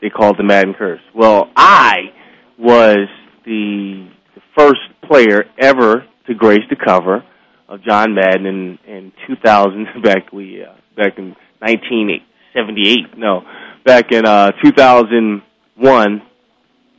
they 0.01 0.11
call 0.11 0.31
it 0.31 0.37
the 0.37 0.43
Madden 0.43 0.75
curse. 0.75 1.01
Well, 1.15 1.49
I 1.55 2.11
was 2.59 3.09
the, 3.45 4.09
the 4.35 4.41
first 4.57 4.81
player 5.07 5.45
ever 5.59 6.05
to 6.27 6.35
grace 6.35 6.65
the 6.69 6.77
cover 6.77 7.25
of 7.69 7.83
John 7.83 8.15
Madden 8.15 8.47
in 8.47 8.79
in 8.87 9.13
2000 9.27 9.87
back 10.03 10.33
we 10.33 10.63
uh, 10.63 10.75
back 10.97 11.19
in 11.19 11.35
1978 11.61 13.17
no 13.17 13.43
back 13.85 14.13
in 14.13 14.27
uh 14.27 14.53
2001 14.63 16.23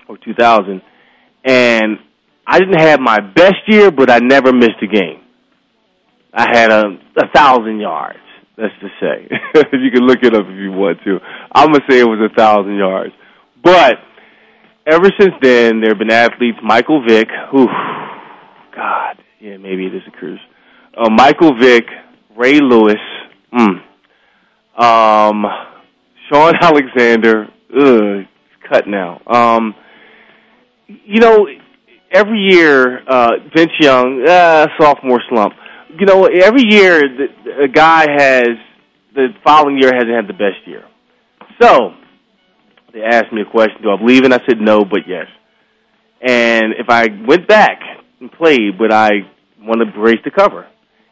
or 0.08 0.18
2000 0.18 0.82
and 1.46 2.00
I 2.46 2.60
didn't 2.60 2.80
have 2.80 3.00
my 3.00 3.20
best 3.20 3.56
year 3.68 3.92
but 3.92 4.10
I 4.10 4.20
never 4.20 4.52
missed 4.54 4.82
a 4.82 4.88
game. 4.88 5.22
I 6.34 6.48
had 6.52 6.72
a 6.72 6.84
a 7.18 7.28
thousand 7.34 7.80
yards 7.80 8.20
let's 8.58 8.74
just 8.82 8.94
say. 9.00 9.30
You 9.74 9.92
can 9.92 10.06
look 10.06 10.20
it 10.24 10.36
up 10.36 10.46
if 10.48 10.56
you 10.58 10.72
want 10.72 11.00
to. 11.06 11.20
I'm 11.54 11.68
gonna 11.72 11.84
say 11.90 12.00
it 12.00 12.06
was 12.08 12.20
a 12.32 12.34
thousand 12.36 12.76
yards. 12.78 13.14
But 13.64 13.96
ever 14.88 15.10
since 15.20 15.34
then 15.42 15.80
there 15.82 15.90
have 15.92 16.00
been 16.00 16.12
athletes 16.12 16.58
Michael 16.64 17.04
Vick 17.08 17.30
who 17.52 17.68
God 18.76 19.18
yeah 19.40 19.58
maybe 19.58 19.86
it 19.88 19.96
is 19.96 20.02
a 20.08 20.12
curse. 20.20 20.40
uh, 20.98 21.10
Michael 21.10 21.58
Vick, 21.60 21.86
Ray 22.38 22.60
Lewis, 22.60 22.96
mm, 23.54 23.82
um, 24.82 25.46
Shaun 26.32 26.54
Alexander, 26.62 27.48
ugh, 27.76 28.26
it's 28.26 28.68
cut 28.70 28.88
now. 28.88 29.22
Um, 29.28 29.76
you 30.88 31.20
know, 31.20 31.48
every 32.14 32.40
year, 32.40 33.04
uh, 33.08 33.32
Vince 33.56 33.72
Young, 33.80 34.24
uh, 34.28 34.68
sophomore 34.80 35.22
slump. 35.30 35.54
You 36.00 36.06
know, 36.06 36.26
every 36.26 36.64
year 36.68 37.02
the, 37.02 37.64
a 37.64 37.68
guy 37.68 38.06
has 38.10 38.50
the 39.14 39.28
following 39.44 39.78
year 39.80 39.92
hasn't 39.94 40.12
had 40.12 40.28
the 40.28 40.34
best 40.34 40.66
year. 40.66 40.86
So 41.62 41.92
they 42.94 43.02
asked 43.02 43.34
me 43.34 43.42
a 43.42 43.50
question: 43.50 43.82
Do 43.82 43.92
I 43.92 43.98
believe 43.98 44.24
in? 44.24 44.34
I 44.34 44.40
said 44.48 44.60
no, 44.60 44.86
but 44.86 45.02
yes. 45.08 45.28
And 46.22 46.74
if 46.80 46.90
I 46.90 47.08
went 47.28 47.48
back 47.48 47.80
and 48.22 48.32
played, 48.32 48.80
would 48.80 48.94
I 48.94 49.10
want 49.60 49.82
to 49.82 49.92
brace 49.92 50.20
the 50.24 50.32
cover? 50.32 50.68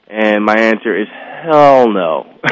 And 0.07 0.43
my 0.43 0.55
answer 0.55 0.99
is 0.99 1.07
hell 1.43 1.89
no. 1.89 2.23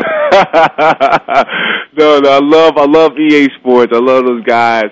no, 1.97 2.19
no, 2.19 2.29
I 2.29 2.39
love 2.41 2.77
I 2.77 2.85
love 2.85 3.17
EA 3.17 3.47
Sports. 3.59 3.91
I 3.93 3.99
love 3.99 4.25
those 4.25 4.43
guys, 4.43 4.85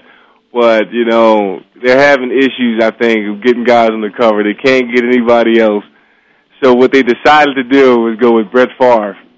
but 0.54 0.92
you 0.92 1.06
know, 1.06 1.60
they're 1.82 2.00
having 2.00 2.32
issues 2.32 2.82
I 2.82 2.92
think 2.92 3.28
of 3.28 3.44
getting 3.44 3.64
guys 3.64 3.90
on 3.92 4.02
the 4.02 4.10
cover. 4.18 4.44
They 4.44 4.54
can't 4.54 4.94
get 4.94 5.04
anybody 5.04 5.60
else. 5.60 5.84
So 6.64 6.74
what 6.74 6.92
they 6.92 7.04
decided 7.04 7.56
to 7.56 7.64
do 7.64 8.00
was 8.00 8.18
go 8.20 8.34
with 8.34 8.52
Brett 8.52 8.70
Favre. 8.80 9.18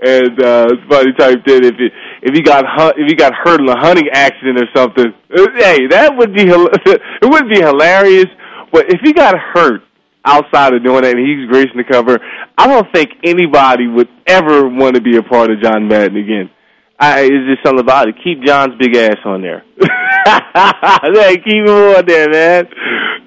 and 0.00 0.42
uh 0.42 0.68
somebody 0.80 1.12
typed 1.16 1.48
in 1.48 1.64
if 1.64 1.74
if 2.22 2.34
he 2.34 2.42
got 2.42 2.64
if 2.96 3.06
he 3.08 3.14
got 3.14 3.32
hurt 3.32 3.60
in 3.60 3.68
a 3.68 3.78
hunting 3.78 4.08
accident 4.12 4.60
or 4.60 4.66
something. 4.74 5.12
Hey, 5.30 5.86
that 5.88 6.16
would 6.16 6.34
be 6.34 6.42
it 6.46 7.30
would 7.30 7.48
be 7.48 7.60
hilarious. 7.60 8.26
But 8.72 8.86
if 8.92 9.00
he 9.02 9.12
got 9.12 9.36
hurt 9.38 9.82
outside 10.24 10.74
of 10.74 10.84
doing 10.84 11.02
that 11.02 11.16
and 11.16 11.26
he's 11.26 11.48
gracing 11.48 11.76
the 11.76 11.84
cover, 11.84 12.18
I 12.56 12.66
don't 12.66 12.86
think 12.92 13.10
anybody 13.24 13.86
would 13.86 14.08
ever 14.26 14.68
want 14.68 14.96
to 14.96 15.00
be 15.00 15.16
a 15.16 15.22
part 15.22 15.50
of 15.50 15.62
John 15.62 15.88
Madden 15.88 16.16
again. 16.16 16.50
I, 16.98 17.22
it's 17.22 17.46
just 17.46 17.64
something 17.64 17.80
about 17.80 18.08
it. 18.08 18.16
Keep 18.24 18.44
John's 18.44 18.74
big 18.78 18.96
ass 18.96 19.18
on 19.24 19.42
there. 19.42 19.62
hey, 19.80 21.36
keep 21.36 21.64
him 21.64 21.68
on 21.68 22.04
there, 22.06 22.28
man. 22.28 22.66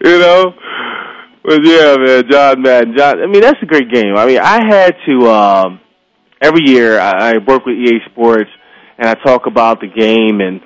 You 0.03 0.19
know? 0.19 0.53
But 1.43 1.63
yeah, 1.63 1.95
man, 1.97 2.23
John 2.29 2.61
Madden. 2.61 2.95
John, 2.97 3.21
I 3.21 3.27
mean, 3.27 3.41
that's 3.41 3.61
a 3.61 3.65
great 3.65 3.91
game. 3.91 4.15
I 4.15 4.25
mean, 4.25 4.39
I 4.39 4.59
had 4.67 4.95
to, 5.07 5.29
um, 5.29 5.79
every 6.41 6.67
year 6.67 6.99
I, 6.99 7.31
I 7.31 7.37
work 7.37 7.65
with 7.65 7.75
EA 7.75 7.99
Sports 8.11 8.49
and 8.97 9.07
I 9.07 9.15
talk 9.15 9.47
about 9.47 9.79
the 9.79 9.87
game 9.87 10.41
and 10.41 10.61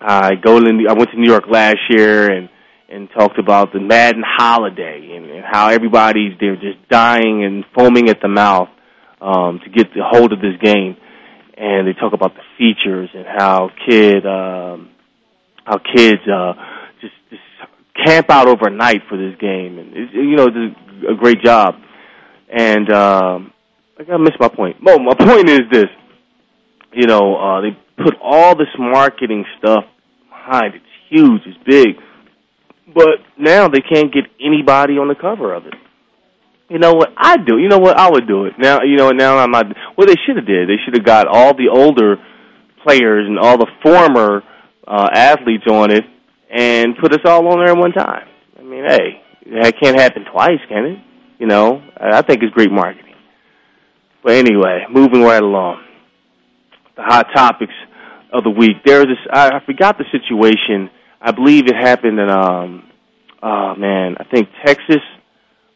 I 0.00 0.34
go 0.34 0.60
to, 0.60 0.86
I 0.88 0.92
went 0.92 1.10
to 1.10 1.18
New 1.18 1.30
York 1.30 1.44
last 1.48 1.78
year 1.88 2.30
and 2.30 2.48
and 2.88 3.08
talked 3.18 3.38
about 3.38 3.72
the 3.72 3.80
Madden 3.80 4.22
holiday 4.24 5.16
and, 5.16 5.26
and 5.26 5.44
how 5.44 5.70
everybody's 5.70 6.38
they're 6.38 6.54
just 6.54 6.88
dying 6.88 7.44
and 7.44 7.64
foaming 7.74 8.08
at 8.08 8.20
the 8.22 8.28
mouth 8.28 8.68
um, 9.20 9.60
to 9.64 9.70
get 9.70 9.92
the 9.92 10.04
hold 10.04 10.32
of 10.32 10.40
this 10.40 10.56
game. 10.62 10.96
And 11.56 11.88
they 11.88 11.94
talk 11.94 12.12
about 12.12 12.34
the 12.34 12.42
features 12.58 13.08
and 13.14 13.24
how 13.26 13.70
kid 13.88 14.26
um, 14.26 14.90
how 15.64 15.78
kids 15.78 16.20
uh, 16.30 16.52
just 17.00 17.14
just 17.30 17.42
camp 18.04 18.30
out 18.30 18.46
overnight 18.46 19.02
for 19.08 19.16
this 19.16 19.38
game, 19.40 19.78
and 19.78 19.96
it's, 19.96 20.12
you 20.12 20.36
know, 20.36 20.48
it's 20.48 20.76
a 21.10 21.14
great 21.14 21.42
job. 21.42 21.76
And 22.52 22.92
um, 22.92 23.52
I 23.98 24.04
gotta 24.04 24.18
miss 24.18 24.34
my 24.38 24.48
point. 24.48 24.76
Well, 24.82 24.98
my 24.98 25.14
point 25.18 25.48
is 25.48 25.62
this: 25.72 25.86
you 26.92 27.06
know, 27.06 27.36
uh, 27.36 27.60
they 27.62 27.70
put 27.96 28.14
all 28.22 28.54
this 28.54 28.68
marketing 28.78 29.46
stuff 29.58 29.84
behind. 30.28 30.74
It's 30.74 30.84
huge. 31.08 31.40
It's 31.46 31.58
big 31.64 31.96
but 32.96 33.18
now 33.38 33.68
they 33.68 33.80
can't 33.80 34.12
get 34.12 34.24
anybody 34.40 34.94
on 34.94 35.08
the 35.08 35.14
cover 35.14 35.54
of 35.54 35.66
it. 35.66 35.74
You 36.68 36.78
know 36.78 36.94
what? 36.94 37.10
I 37.16 37.36
do. 37.36 37.58
You 37.58 37.68
know 37.68 37.78
what? 37.78 37.98
I 37.98 38.10
would 38.10 38.26
do 38.26 38.46
it. 38.46 38.54
Now, 38.58 38.82
you 38.82 38.96
know, 38.96 39.10
now 39.10 39.38
I'm 39.38 39.50
not. 39.50 39.66
Well, 39.96 40.06
they 40.06 40.16
should 40.26 40.36
have 40.36 40.46
did. 40.46 40.68
They 40.68 40.76
should 40.84 40.94
have 40.94 41.04
got 41.04 41.26
all 41.28 41.54
the 41.54 41.68
older 41.72 42.16
players 42.84 43.26
and 43.26 43.38
all 43.38 43.56
the 43.56 43.68
former 43.82 44.42
uh, 44.86 45.08
athletes 45.12 45.64
on 45.70 45.90
it 45.90 46.04
and 46.50 46.96
put 47.00 47.12
us 47.12 47.20
all 47.24 47.46
on 47.48 47.58
there 47.58 47.72
at 47.72 47.76
one 47.76 47.92
time. 47.92 48.26
I 48.58 48.62
mean, 48.62 48.84
hey, 48.86 49.22
that 49.60 49.74
can't 49.80 49.98
happen 49.98 50.24
twice, 50.30 50.58
can 50.68 50.84
it? 50.86 50.98
You 51.38 51.46
know, 51.46 51.82
I 51.96 52.22
think 52.22 52.42
it's 52.42 52.54
great 52.54 52.72
marketing. 52.72 53.14
But 54.24 54.34
anyway, 54.34 54.86
moving 54.90 55.22
right 55.22 55.42
along. 55.42 55.84
The 56.96 57.02
hot 57.02 57.26
topics 57.34 57.74
of 58.32 58.42
the 58.42 58.50
week. 58.50 58.82
There 58.84 58.98
was 58.98 59.08
this. 59.08 59.18
I, 59.32 59.50
I 59.56 59.64
forgot 59.64 59.98
the 59.98 60.04
situation. 60.10 60.90
I 61.20 61.30
believe 61.32 61.66
it 61.66 61.76
happened 61.76 62.18
in 62.18 62.30
um, 62.30 62.90
oh 63.42 63.74
man, 63.76 64.16
I 64.18 64.24
think 64.24 64.48
Texas, 64.64 65.02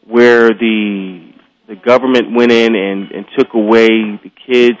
where 0.07 0.49
the 0.49 1.31
the 1.67 1.75
government 1.75 2.35
went 2.35 2.51
in 2.51 2.75
and, 2.75 3.11
and 3.11 3.25
took 3.37 3.53
away 3.53 3.87
the 3.87 4.31
kids 4.45 4.79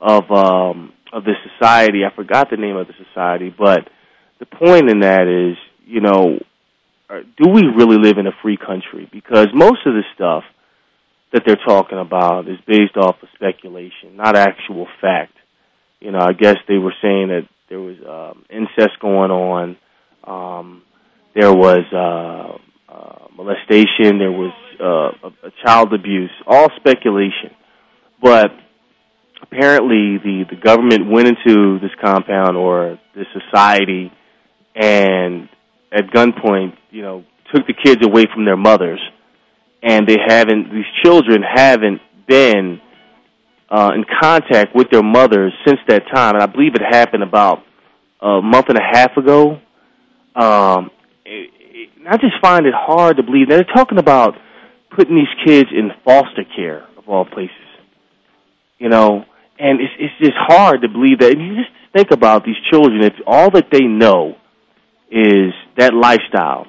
of 0.00 0.30
um, 0.30 0.92
of 1.12 1.24
the 1.24 1.34
society. 1.52 2.00
I 2.04 2.14
forgot 2.14 2.48
the 2.50 2.56
name 2.56 2.76
of 2.76 2.86
the 2.86 2.94
society, 3.04 3.54
but 3.56 3.88
the 4.38 4.46
point 4.46 4.90
in 4.90 5.00
that 5.00 5.26
is, 5.26 5.56
you 5.84 6.00
know, 6.00 6.38
uh, 7.08 7.20
do 7.42 7.50
we 7.50 7.62
really 7.62 7.98
live 7.98 8.18
in 8.18 8.26
a 8.26 8.32
free 8.42 8.56
country? 8.56 9.08
Because 9.12 9.48
most 9.54 9.86
of 9.86 9.94
the 9.94 10.02
stuff 10.14 10.44
that 11.32 11.42
they're 11.46 11.56
talking 11.66 11.98
about 11.98 12.48
is 12.48 12.58
based 12.66 12.96
off 12.96 13.16
of 13.22 13.28
speculation, 13.34 14.16
not 14.16 14.36
actual 14.36 14.86
fact. 15.00 15.32
You 16.00 16.12
know, 16.12 16.20
I 16.20 16.32
guess 16.32 16.56
they 16.68 16.78
were 16.78 16.94
saying 17.02 17.28
that 17.28 17.48
there 17.68 17.80
was 17.80 17.96
um, 18.06 18.44
incest 18.50 19.00
going 19.00 19.30
on. 19.30 19.76
Um, 20.24 20.82
there 21.34 21.52
was 21.52 21.84
uh, 21.92 22.58
uh, 22.96 23.26
molestation, 23.36 24.18
there 24.18 24.32
was 24.32 24.52
uh, 24.80 25.28
a, 25.28 25.48
a 25.48 25.50
child 25.64 25.92
abuse, 25.92 26.30
all 26.46 26.68
speculation. 26.76 27.50
But 28.22 28.46
apparently, 29.42 30.18
the 30.18 30.44
the 30.48 30.56
government 30.56 31.10
went 31.10 31.28
into 31.28 31.78
this 31.80 31.90
compound 32.02 32.56
or 32.56 32.98
this 33.14 33.26
society, 33.32 34.10
and 34.74 35.48
at 35.92 36.06
gunpoint, 36.14 36.76
you 36.90 37.02
know, 37.02 37.24
took 37.54 37.66
the 37.66 37.74
kids 37.74 38.04
away 38.04 38.24
from 38.32 38.44
their 38.44 38.56
mothers, 38.56 39.00
and 39.82 40.06
they 40.08 40.18
haven't. 40.26 40.72
These 40.72 40.90
children 41.04 41.42
haven't 41.42 42.00
been 42.26 42.80
uh, 43.70 43.90
in 43.94 44.04
contact 44.22 44.74
with 44.74 44.90
their 44.90 45.02
mothers 45.02 45.52
since 45.66 45.80
that 45.88 46.04
time, 46.12 46.34
and 46.34 46.42
I 46.42 46.46
believe 46.46 46.74
it 46.74 46.82
happened 46.82 47.22
about 47.22 47.58
a 48.22 48.40
month 48.40 48.70
and 48.70 48.78
a 48.78 48.82
half 48.82 49.16
ago. 49.16 49.60
Um, 50.34 50.90
I 52.08 52.16
just 52.16 52.34
find 52.40 52.66
it 52.66 52.74
hard 52.74 53.16
to 53.16 53.22
believe. 53.22 53.48
They're 53.48 53.64
talking 53.64 53.98
about 53.98 54.34
putting 54.94 55.16
these 55.16 55.46
kids 55.46 55.68
in 55.72 55.90
foster 56.04 56.44
care 56.56 56.86
of 56.96 57.08
all 57.08 57.24
places. 57.24 57.50
You 58.78 58.88
know, 58.88 59.24
and 59.58 59.80
it's 59.80 59.92
it's 59.98 60.14
just 60.20 60.36
hard 60.36 60.82
to 60.82 60.88
believe 60.88 61.20
that. 61.20 61.32
And 61.32 61.40
you 61.40 61.56
just 61.56 61.70
think 61.94 62.10
about 62.10 62.44
these 62.44 62.56
children 62.70 63.02
if 63.02 63.14
all 63.26 63.50
that 63.50 63.68
they 63.70 63.84
know 63.84 64.36
is 65.10 65.52
that 65.76 65.94
lifestyle. 65.94 66.66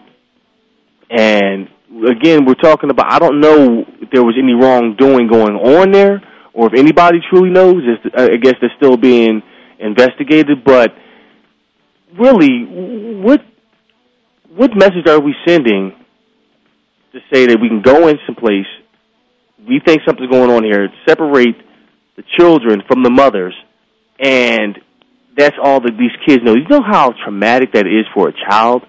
And 1.09 1.67
again, 2.09 2.45
we're 2.45 2.55
talking 2.55 2.89
about. 2.89 3.11
I 3.11 3.19
don't 3.19 3.39
know 3.39 3.85
if 4.01 4.09
there 4.11 4.23
was 4.23 4.35
any 4.41 4.53
wrongdoing 4.53 5.27
going 5.27 5.55
on 5.55 5.91
there, 5.91 6.21
or 6.53 6.67
if 6.67 6.73
anybody 6.79 7.19
truly 7.29 7.49
knows. 7.49 7.83
It's, 7.83 8.15
I 8.15 8.37
guess 8.37 8.55
they're 8.61 8.73
still 8.77 8.97
being 8.97 9.41
investigated. 9.79 10.63
But 10.63 10.93
really, 12.17 12.63
what 13.21 13.41
what 14.57 14.75
message 14.75 15.07
are 15.07 15.19
we 15.19 15.35
sending 15.47 15.93
to 17.13 17.19
say 17.31 17.45
that 17.45 17.57
we 17.61 17.69
can 17.69 17.81
go 17.81 18.07
in 18.07 18.17
some 18.25 18.35
place, 18.35 18.65
we 19.67 19.79
think 19.85 20.01
something's 20.05 20.31
going 20.31 20.51
on 20.51 20.63
here, 20.63 20.89
separate 21.07 21.55
the 22.15 22.23
children 22.37 22.81
from 22.87 23.03
the 23.03 23.09
mothers, 23.09 23.53
and 24.19 24.77
that's 25.37 25.55
all 25.63 25.79
that 25.79 25.91
these 25.97 26.11
kids 26.27 26.43
know. 26.43 26.55
You 26.55 26.67
know 26.67 26.81
how 26.81 27.13
traumatic 27.23 27.73
that 27.73 27.85
is 27.85 28.05
for 28.13 28.29
a 28.29 28.33
child 28.49 28.83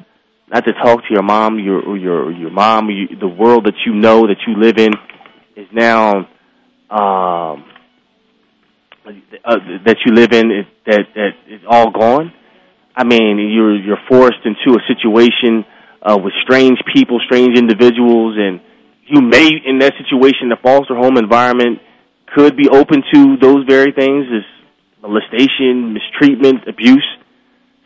not 0.51 0.65
to 0.65 0.73
talk 0.73 1.01
to 1.01 1.09
your 1.11 1.23
mom, 1.23 1.59
your 1.59 1.97
your 1.97 2.33
your 2.33 2.51
mom, 2.51 2.89
you, 2.89 3.17
the 3.21 3.29
world 3.29 3.67
that 3.67 3.75
you 3.85 3.95
know 3.95 4.23
that 4.23 4.39
you 4.47 4.59
live 4.59 4.79
in 4.79 4.93
is 5.57 5.69
now 5.73 6.17
um, 6.91 7.65
uh, 9.45 9.57
that 9.85 9.97
you 10.07 10.15
live 10.15 10.33
in 10.33 10.51
is 10.51 10.67
that 10.87 11.05
that 11.15 11.31
is 11.49 11.61
all 11.69 11.91
gone. 11.91 12.33
I 12.99 13.05
mean, 13.05 13.39
you're 13.39 13.77
you're 13.79 14.03
forced 14.09 14.43
into 14.45 14.75
a 14.75 14.83
situation 14.91 15.65
uh, 16.03 16.19
with 16.19 16.33
strange 16.43 16.79
people, 16.93 17.21
strange 17.25 17.57
individuals, 17.57 18.35
and 18.37 18.59
you 19.07 19.23
may, 19.23 19.47
in 19.65 19.79
that 19.79 19.95
situation, 20.03 20.49
the 20.49 20.59
foster 20.61 20.97
home 20.97 21.17
environment 21.17 21.79
could 22.35 22.57
be 22.57 22.69
open 22.69 23.05
to 23.15 23.37
those 23.41 23.65
very 23.69 23.93
things: 23.93 24.27
is 24.27 24.43
molestation, 25.01 25.95
mistreatment, 25.95 26.67
abuse. 26.67 27.07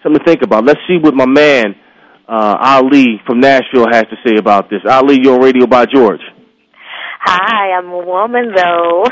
Something 0.03 0.19
to 0.19 0.25
think 0.25 0.41
about. 0.41 0.65
Let's 0.65 0.81
see 0.89 0.97
what 0.97 1.15
my 1.15 1.27
man 1.27 1.77
uh, 2.27 2.57
Ali 2.59 3.21
from 3.27 3.41
Nashville 3.41 3.93
has 3.93 4.05
to 4.09 4.17
say 4.27 4.37
about 4.39 4.71
this. 4.71 4.81
Ali, 4.89 5.19
you're 5.23 5.35
on 5.35 5.43
Radio 5.43 5.67
by 5.67 5.85
George. 5.85 6.23
Hi, 7.21 7.77
I'm 7.77 7.91
a 7.91 7.99
woman 7.99 8.51
though. 8.57 9.05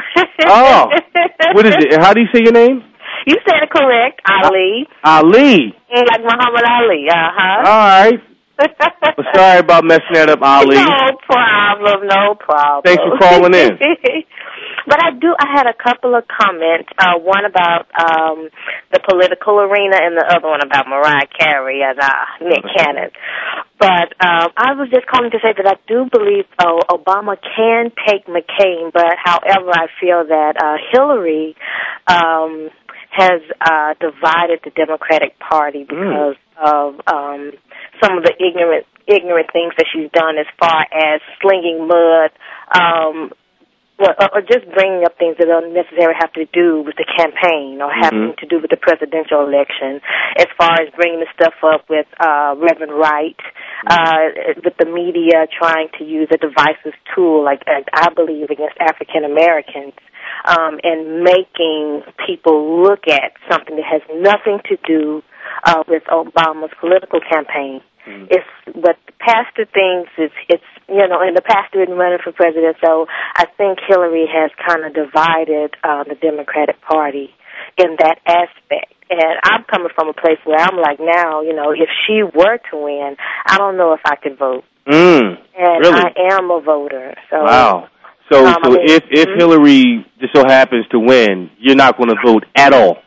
oh, 0.47 0.89
what 1.53 1.67
is 1.67 1.77
it? 1.77 2.01
How 2.01 2.15
do 2.15 2.23
you 2.23 2.29
say 2.33 2.41
your 2.43 2.53
name? 2.53 2.90
You 3.27 3.37
said 3.47 3.63
it 3.63 3.71
correct, 3.71 4.21
Ali. 4.27 4.87
Ali. 5.05 5.77
Like 5.93 6.23
Muhammad 6.23 6.65
Ali, 6.65 7.07
uh 7.09 7.31
huh. 7.37 7.63
All 7.67 7.87
right. 7.89 8.21
well, 9.17 9.27
sorry 9.35 9.59
about 9.61 9.85
messing 9.85 10.13
that 10.15 10.29
up, 10.29 10.43
Ali. 10.43 10.77
No 10.77 11.17
problem, 11.25 12.07
no 12.07 12.35
problem. 12.35 12.83
Thanks 12.85 13.03
for 13.03 13.17
calling 13.17 13.55
in. 13.55 13.79
but 14.87 14.99
I 15.01 15.11
do. 15.17 15.33
I 15.39 15.49
had 15.57 15.67
a 15.67 15.77
couple 15.77 16.15
of 16.15 16.25
comments. 16.29 16.89
Uh, 16.99 17.19
one 17.21 17.45
about 17.45 17.89
um, 17.97 18.49
the 18.93 19.01
political 19.09 19.61
arena, 19.61 19.97
and 20.03 20.17
the 20.17 20.27
other 20.29 20.49
one 20.49 20.61
about 20.65 20.89
Mariah 20.89 21.29
Carey 21.33 21.81
and 21.83 21.99
uh, 21.99 22.25
Nick 22.43 22.65
Cannon. 22.77 23.11
But 23.79 24.13
um, 24.21 24.53
I 24.57 24.77
was 24.77 24.91
just 24.93 25.07
calling 25.07 25.31
to 25.31 25.39
say 25.41 25.57
that 25.57 25.67
I 25.67 25.81
do 25.89 26.05
believe 26.13 26.45
uh, 26.59 26.85
Obama 26.93 27.41
can 27.41 27.91
take 28.07 28.27
McCain, 28.27 28.93
but 28.93 29.17
however, 29.17 29.73
I 29.73 29.89
feel 30.01 30.27
that 30.29 30.61
uh, 30.61 30.77
Hillary 30.93 31.57
um, 32.07 32.69
has 33.11 33.43
uh, 33.61 33.95
divided 34.01 34.61
the 34.65 34.71
Democratic 34.71 35.39
Party 35.39 35.85
because 35.85 36.37
mm. 36.37 36.63
of 36.63 36.95
um, 37.07 37.53
some 38.03 38.19
of 38.19 38.25
the 38.25 38.35
ignorant 38.39 38.87
ignorant 39.07 39.49
things 39.53 39.73
that 39.77 39.87
she's 39.93 40.11
done 40.13 40.39
as 40.39 40.47
far 40.61 40.87
as 40.93 41.21
slinging 41.43 41.89
mud 41.89 42.31
um 42.71 43.33
well, 44.01 44.17
or 44.33 44.41
just 44.41 44.65
bringing 44.73 45.05
up 45.05 45.21
things 45.21 45.37
that 45.37 45.45
don't 45.45 45.77
necessarily 45.77 46.17
have 46.17 46.33
to 46.33 46.49
do 46.57 46.81
with 46.81 46.97
the 46.97 47.05
campaign 47.05 47.85
or 47.85 47.93
having 47.93 48.33
mm-hmm. 48.33 48.41
to 48.41 48.47
do 48.49 48.57
with 48.57 48.73
the 48.73 48.81
presidential 48.81 49.45
election. 49.45 50.01
As 50.41 50.49
far 50.57 50.73
as 50.81 50.89
bringing 50.97 51.21
the 51.21 51.29
stuff 51.37 51.53
up 51.61 51.85
with 51.93 52.09
uh, 52.17 52.57
Reverend 52.57 52.97
Wright, 52.97 53.37
uh, 53.85 54.57
with 54.65 54.73
the 54.81 54.89
media 54.89 55.45
trying 55.53 55.93
to 56.01 56.05
use 56.05 56.33
a 56.33 56.41
divisive 56.41 56.97
tool, 57.15 57.45
like 57.45 57.61
I 57.69 58.09
believe, 58.17 58.49
against 58.49 58.81
African 58.81 59.29
Americans, 59.29 59.93
um, 60.45 60.81
and 60.83 61.23
making 61.23 62.03
people 62.27 62.83
look 62.83 63.09
at 63.09 63.33
something 63.51 63.77
that 63.77 63.85
has 63.85 64.03
nothing 64.15 64.61
to 64.69 64.77
do 64.87 65.23
uh, 65.65 65.83
with 65.89 66.03
Obama's 66.05 66.73
political 66.81 67.21
campaign. 67.21 67.81
Mm-hmm. 68.07 68.27
It's 68.31 68.49
what 68.73 68.97
the 69.07 69.13
pastor 69.21 69.67
thinks. 69.67 70.11
It's 70.17 70.35
it's 70.49 70.71
you 70.89 71.07
know, 71.07 71.21
and 71.21 71.37
the 71.37 71.43
pastor 71.43 71.83
isn't 71.83 71.95
running 71.95 72.19
for 72.23 72.33
president. 72.33 72.77
So 72.85 73.07
I 73.37 73.45
think 73.57 73.79
Hillary 73.87 74.27
has 74.27 74.51
kind 74.67 74.85
of 74.85 74.95
divided 74.95 75.77
uh, 75.85 76.05
the 76.05 76.17
Democratic 76.17 76.81
Party 76.81 77.31
in 77.77 77.97
that 77.99 78.19
aspect. 78.27 78.95
And 79.11 79.37
I'm 79.43 79.65
coming 79.65 79.91
from 79.95 80.09
a 80.09 80.13
place 80.13 80.39
where 80.45 80.59
I'm 80.59 80.77
like, 80.79 80.99
now, 81.01 81.43
you 81.43 81.53
know, 81.53 81.73
if 81.73 81.91
she 82.07 82.23
were 82.23 82.59
to 82.71 82.77
win, 82.77 83.17
I 83.45 83.59
don't 83.59 83.77
know 83.77 83.93
if 83.93 84.01
I 84.05 84.17
could 84.17 84.39
vote. 84.39 84.65
Mm, 84.87 85.37
and 85.59 85.81
really? 85.85 86.01
I 86.01 86.35
am 86.35 86.51
a 86.51 86.61
voter. 86.61 87.15
So 87.29 87.43
wow. 87.43 87.90
So, 88.31 88.47
um, 88.47 88.55
so 88.63 88.71
I 88.71 88.75
mean, 88.75 88.91
if 88.91 89.05
if 89.11 89.27
mm-hmm. 89.27 89.39
Hillary 89.39 90.07
just 90.21 90.35
so 90.35 90.45
happens 90.47 90.87
to 90.93 90.99
win, 90.99 91.51
you're 91.59 91.77
not 91.77 91.97
going 91.97 92.11
to 92.11 92.17
vote 92.25 92.45
at 92.55 92.73
all. 92.73 92.99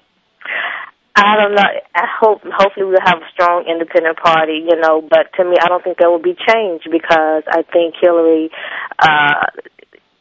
I 1.15 1.35
don't 1.37 1.53
know. 1.53 1.61
I 1.95 2.05
hope 2.19 2.41
hopefully 2.43 2.87
we'll 2.87 2.97
have 3.05 3.19
a 3.19 3.29
strong 3.31 3.65
independent 3.69 4.17
party, 4.17 4.65
you 4.67 4.75
know. 4.81 5.01
But 5.01 5.31
to 5.37 5.45
me, 5.45 5.55
I 5.61 5.67
don't 5.67 5.83
think 5.83 5.97
there 5.99 6.09
will 6.09 6.21
be 6.21 6.35
change 6.35 6.81
because 6.91 7.43
I 7.47 7.61
think 7.71 7.95
Hillary 8.01 8.49
uh, 8.97 9.45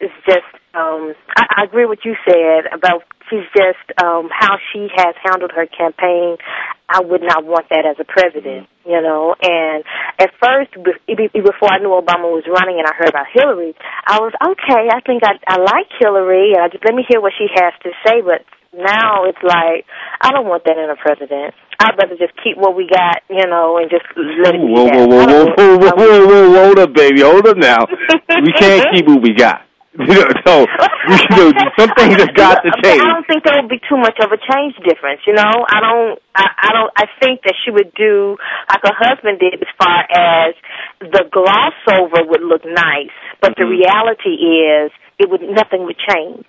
is 0.02 0.10
just. 0.26 0.50
Um, 0.74 1.12
I, 1.36 1.62
I 1.62 1.64
agree 1.64 1.84
with 1.84 2.00
you 2.02 2.16
said 2.24 2.64
about 2.72 3.04
she's 3.32 3.48
just 3.56 3.84
um, 4.00 4.28
how 4.32 4.56
she 4.72 4.88
has 4.94 5.14
handled 5.24 5.52
her 5.56 5.66
campaign. 5.66 6.36
I 6.88 7.00
would 7.00 7.22
not 7.22 7.44
want 7.44 7.68
that 7.70 7.88
as 7.88 7.96
a 8.00 8.04
president, 8.04 8.68
you 8.84 9.00
know. 9.00 9.34
And 9.40 9.84
at 10.20 10.30
first, 10.36 10.76
before 10.76 11.72
I 11.72 11.80
knew 11.80 11.92
Obama 11.96 12.28
was 12.28 12.44
running 12.44 12.76
and 12.76 12.86
I 12.86 12.92
heard 12.92 13.08
about 13.08 13.26
Hillary, 13.32 13.74
I 14.06 14.20
was 14.20 14.32
okay. 14.36 14.92
I 14.92 15.00
think 15.00 15.24
I, 15.24 15.40
I 15.48 15.56
like 15.60 15.88
Hillary, 15.98 16.52
and 16.52 16.60
I 16.60 16.68
just 16.68 16.84
let 16.84 16.94
me 16.94 17.04
hear 17.08 17.20
what 17.20 17.32
she 17.36 17.48
has 17.48 17.72
to 17.84 17.90
say. 18.04 18.20
But 18.20 18.44
now 18.76 19.24
it's 19.24 19.42
like 19.42 19.88
I 20.20 20.32
don't 20.32 20.46
want 20.46 20.64
that 20.64 20.76
in 20.76 20.88
a 20.92 20.96
president. 20.96 21.54
I'd 21.80 21.98
rather 21.98 22.16
just 22.16 22.36
keep 22.44 22.56
what 22.56 22.76
we 22.76 22.86
got, 22.86 23.24
you 23.28 23.46
know, 23.48 23.76
and 23.76 23.90
just 23.90 24.04
let 24.14 24.54
it 24.54 24.60
be 24.60 24.70
whoa, 24.70 24.86
whoa, 24.86 25.06
whoa, 25.08 25.26
whoa, 25.26 25.46
whoa, 25.56 25.78
whoa, 25.80 25.96
whoa, 25.96 26.50
whoa, 26.50 26.64
hold 26.64 26.78
up, 26.78 26.92
baby, 26.92 27.22
hold 27.22 27.46
up 27.48 27.56
now. 27.56 27.86
we 27.88 28.52
can't 28.52 28.86
keep 28.94 29.06
what 29.08 29.20
we 29.20 29.34
got. 29.34 29.66
so 30.46 30.64
you 30.64 31.36
know, 31.36 31.52
some 31.78 31.92
things 31.96 32.16
have 32.24 32.34
got 32.34 32.64
to 32.64 32.70
change. 32.82 33.00
I 33.00 33.06
don't 33.12 33.26
think 33.26 33.44
there 33.44 33.60
would 33.60 33.68
be 33.68 33.80
too 33.88 33.96
much 34.00 34.16
of 34.24 34.32
a 34.32 34.40
change 34.40 34.72
difference. 34.88 35.20
You 35.26 35.34
know, 35.34 35.52
I 35.68 35.78
don't. 35.84 36.18
I, 36.34 36.46
I 36.48 36.68
don't. 36.72 36.92
I 36.96 37.04
think 37.20 37.42
that 37.44 37.54
she 37.64 37.70
would 37.70 37.92
do 37.92 38.36
like 38.72 38.80
her 38.82 38.96
husband 38.96 39.38
did, 39.38 39.60
as 39.60 39.68
far 39.76 40.00
as 40.08 40.54
the 41.00 41.28
gloss 41.30 41.76
over 41.92 42.24
would 42.24 42.42
look 42.42 42.64
nice, 42.64 43.12
but 43.40 43.52
Mm-hmm. 43.52 43.60
the 43.60 43.68
reality 43.68 44.34
is, 44.40 44.90
it 45.18 45.28
would 45.28 45.42
nothing 45.42 45.84
would 45.84 45.98
change. 46.00 46.48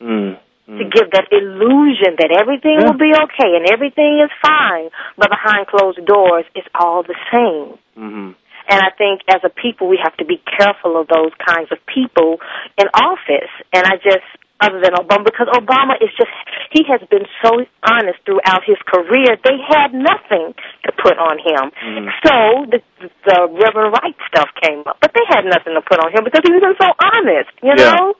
Mm. 0.00 0.38
To 0.68 0.84
give 0.84 1.10
that 1.12 1.32
illusion 1.32 2.16
that 2.20 2.28
everything 2.30 2.76
Yeah. 2.80 2.92
will 2.92 2.98
be 3.00 3.12
okay 3.12 3.56
and 3.56 3.64
everything 3.72 4.20
is 4.20 4.28
fine, 4.44 4.90
but 5.16 5.28
behind 5.30 5.66
closed 5.66 6.04
doors, 6.04 6.44
it's 6.54 6.68
all 6.74 7.02
the 7.02 7.16
same. 7.32 7.78
Mm-hmm. 7.96 8.30
And 8.68 8.80
I 8.80 8.90
think 8.96 9.22
as 9.28 9.40
a 9.44 9.48
people, 9.48 9.88
we 9.88 9.98
have 10.02 10.16
to 10.18 10.24
be 10.24 10.40
careful 10.44 11.00
of 11.00 11.08
those 11.08 11.32
kinds 11.40 11.72
of 11.72 11.78
people 11.88 12.36
in 12.76 12.86
office. 12.92 13.50
And 13.72 13.84
I 13.88 13.96
just, 13.96 14.28
other 14.60 14.80
than 14.82 14.92
Obama, 14.92 15.24
because 15.24 15.48
Obama 15.56 15.96
is 16.02 16.10
just, 16.18 16.30
he 16.70 16.84
has 16.88 17.00
been 17.08 17.24
so 17.40 17.64
honest 17.82 18.20
throughout 18.28 18.62
his 18.66 18.76
career. 18.84 19.40
They 19.40 19.56
had 19.56 19.96
nothing 19.96 20.52
to 20.84 20.90
put 21.00 21.16
on 21.16 21.38
him. 21.40 21.72
Mm-hmm. 21.72 22.08
So 22.26 22.34
the, 22.68 22.80
the 23.24 23.38
Reverend 23.56 23.96
Wright 23.96 24.16
stuff 24.28 24.48
came 24.60 24.84
up, 24.86 24.98
but 25.00 25.12
they 25.14 25.24
had 25.28 25.48
nothing 25.48 25.72
to 25.72 25.82
put 25.82 25.98
on 26.04 26.12
him 26.12 26.24
because 26.24 26.44
he 26.44 26.52
was 26.52 26.76
so 26.76 26.92
honest, 27.00 27.50
you 27.62 27.72
Yeah. 27.72 27.96
know? 27.96 28.14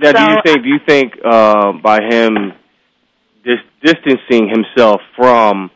Now, 0.00 0.12
do 0.12 0.22
you 0.30 0.38
think? 0.44 0.62
Do 0.62 0.68
you 0.68 0.78
think 0.86 1.12
uh, 1.24 1.72
by 1.82 1.98
him 2.08 2.52
dis- 3.44 3.66
distancing 3.82 4.48
himself 4.48 5.00
from 5.16 5.70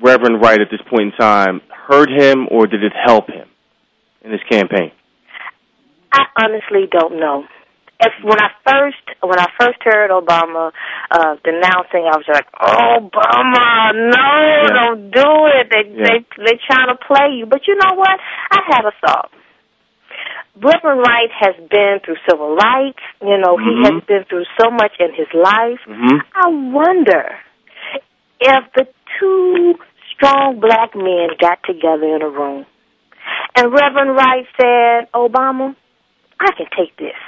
Reverend 0.00 0.40
Wright 0.42 0.60
at 0.60 0.68
this 0.70 0.80
point 0.90 1.02
in 1.02 1.12
time 1.18 1.60
hurt 1.88 2.10
him, 2.10 2.48
or 2.50 2.66
did 2.66 2.82
it 2.82 2.92
help 3.04 3.28
him 3.28 3.46
in 4.22 4.32
his 4.32 4.40
campaign? 4.50 4.90
I 6.12 6.24
honestly 6.42 6.86
don't 6.90 7.18
know. 7.18 7.44
If 7.98 8.12
when 8.22 8.38
I 8.38 8.50
first 8.68 9.22
when 9.22 9.38
I 9.38 9.46
first 9.58 9.78
heard 9.82 10.10
Obama 10.10 10.70
uh 11.10 11.36
denouncing, 11.42 12.04
I 12.04 12.16
was 12.16 12.28
like, 12.28 12.50
Obama, 12.52 13.94
no, 13.94 14.28
Yeah. 14.62 14.84
don't 14.84 15.10
do 15.10 15.46
it. 15.56 15.70
They 15.70 15.88
Yeah. 15.88 16.04
they 16.04 16.44
they 16.44 16.60
trying 16.68 16.88
to 16.88 16.96
play 16.96 17.36
you. 17.38 17.46
But 17.46 17.66
you 17.66 17.74
know 17.76 17.94
what? 17.96 18.20
I 18.50 18.60
had 18.68 18.84
a 18.84 18.92
thought. 19.00 19.30
Reverend 20.60 21.00
Wright 21.00 21.30
has 21.40 21.54
been 21.70 22.00
through 22.04 22.16
civil 22.28 22.54
rights. 22.56 23.00
You 23.22 23.38
know, 23.38 23.56
he 23.56 23.64
Mhm. 23.70 23.84
has 23.94 24.04
been 24.04 24.24
through 24.24 24.44
so 24.60 24.70
much 24.70 24.92
in 25.00 25.12
his 25.14 25.28
life. 25.32 25.80
Mm-hmm. 25.86 26.18
I 26.34 26.48
wonder 26.48 27.38
if 28.40 28.72
the 28.74 28.86
two 29.18 29.74
strong 30.14 30.60
black 30.60 30.94
men 30.94 31.28
got 31.40 31.58
together 31.64 32.14
in 32.14 32.22
a 32.22 32.28
room 32.28 32.66
and 33.56 33.72
Reverend 33.72 34.14
Wright 34.16 34.46
said, 34.60 35.10
Obama, 35.12 35.74
I 36.38 36.52
can 36.56 36.66
take 36.76 36.96
this. 36.96 37.18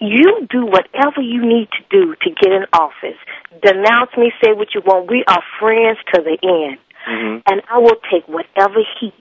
You 0.00 0.46
do 0.50 0.66
whatever 0.66 1.20
you 1.20 1.44
need 1.44 1.68
to 1.76 1.82
do 1.90 2.14
to 2.14 2.30
get 2.30 2.52
in 2.52 2.64
office. 2.72 3.18
Denounce 3.62 4.10
me, 4.16 4.32
say 4.42 4.52
what 4.52 4.74
you 4.74 4.80
want. 4.80 5.10
We 5.10 5.24
are 5.28 5.42
friends 5.60 5.98
to 6.14 6.22
the 6.22 6.36
end. 6.42 6.78
Mm-hmm. 7.08 7.38
And 7.46 7.62
I 7.70 7.78
will 7.78 8.00
take 8.10 8.26
whatever 8.26 8.80
heat 9.00 9.14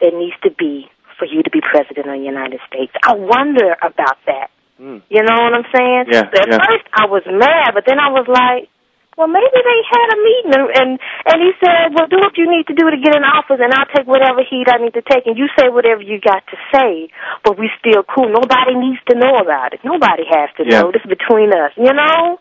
there 0.00 0.16
needs 0.18 0.36
to 0.42 0.50
be 0.50 0.88
for 1.18 1.26
you 1.26 1.42
to 1.42 1.50
be 1.50 1.60
president 1.60 2.06
of 2.06 2.18
the 2.18 2.24
United 2.24 2.60
States. 2.66 2.92
I 3.04 3.14
wonder 3.14 3.76
about 3.82 4.18
that. 4.26 4.50
Mm. 4.80 5.02
You 5.08 5.22
know 5.22 5.36
what 5.38 5.54
I'm 5.54 5.68
saying? 5.74 6.04
Yeah, 6.10 6.22
So 6.34 6.42
at 6.42 6.48
yeah. 6.50 6.58
first 6.58 6.86
I 6.92 7.06
was 7.06 7.22
mad, 7.26 7.70
but 7.74 7.84
then 7.86 7.98
I 8.00 8.10
was 8.10 8.26
like, 8.26 8.68
well, 9.16 9.28
maybe 9.30 9.58
they 9.62 9.80
had 9.86 10.08
a 10.10 10.18
meeting, 10.18 10.52
and, 10.74 10.90
and 11.30 11.36
he 11.42 11.50
said, 11.62 11.94
well, 11.94 12.06
do 12.10 12.18
what 12.18 12.34
you 12.36 12.50
need 12.50 12.66
to 12.66 12.74
do 12.74 12.90
to 12.90 12.98
get 12.98 13.14
in 13.14 13.22
office, 13.22 13.62
and 13.62 13.72
I'll 13.72 13.90
take 13.94 14.06
whatever 14.06 14.42
heat 14.42 14.66
I 14.66 14.82
need 14.82 14.94
to 14.94 15.02
take, 15.06 15.26
and 15.26 15.38
you 15.38 15.46
say 15.58 15.70
whatever 15.70 16.02
you 16.02 16.18
got 16.20 16.42
to 16.50 16.56
say, 16.74 17.08
but 17.44 17.58
we 17.58 17.70
still 17.78 18.02
cool. 18.02 18.28
Nobody 18.28 18.74
needs 18.74 19.00
to 19.10 19.14
know 19.18 19.38
about 19.38 19.72
it. 19.74 19.80
Nobody 19.84 20.24
has 20.30 20.50
to 20.58 20.64
Yeah. 20.66 20.82
know. 20.82 20.92
This 20.92 21.02
is 21.06 21.10
between 21.10 21.52
us, 21.54 21.72
you 21.76 21.92
know. 21.92 22.38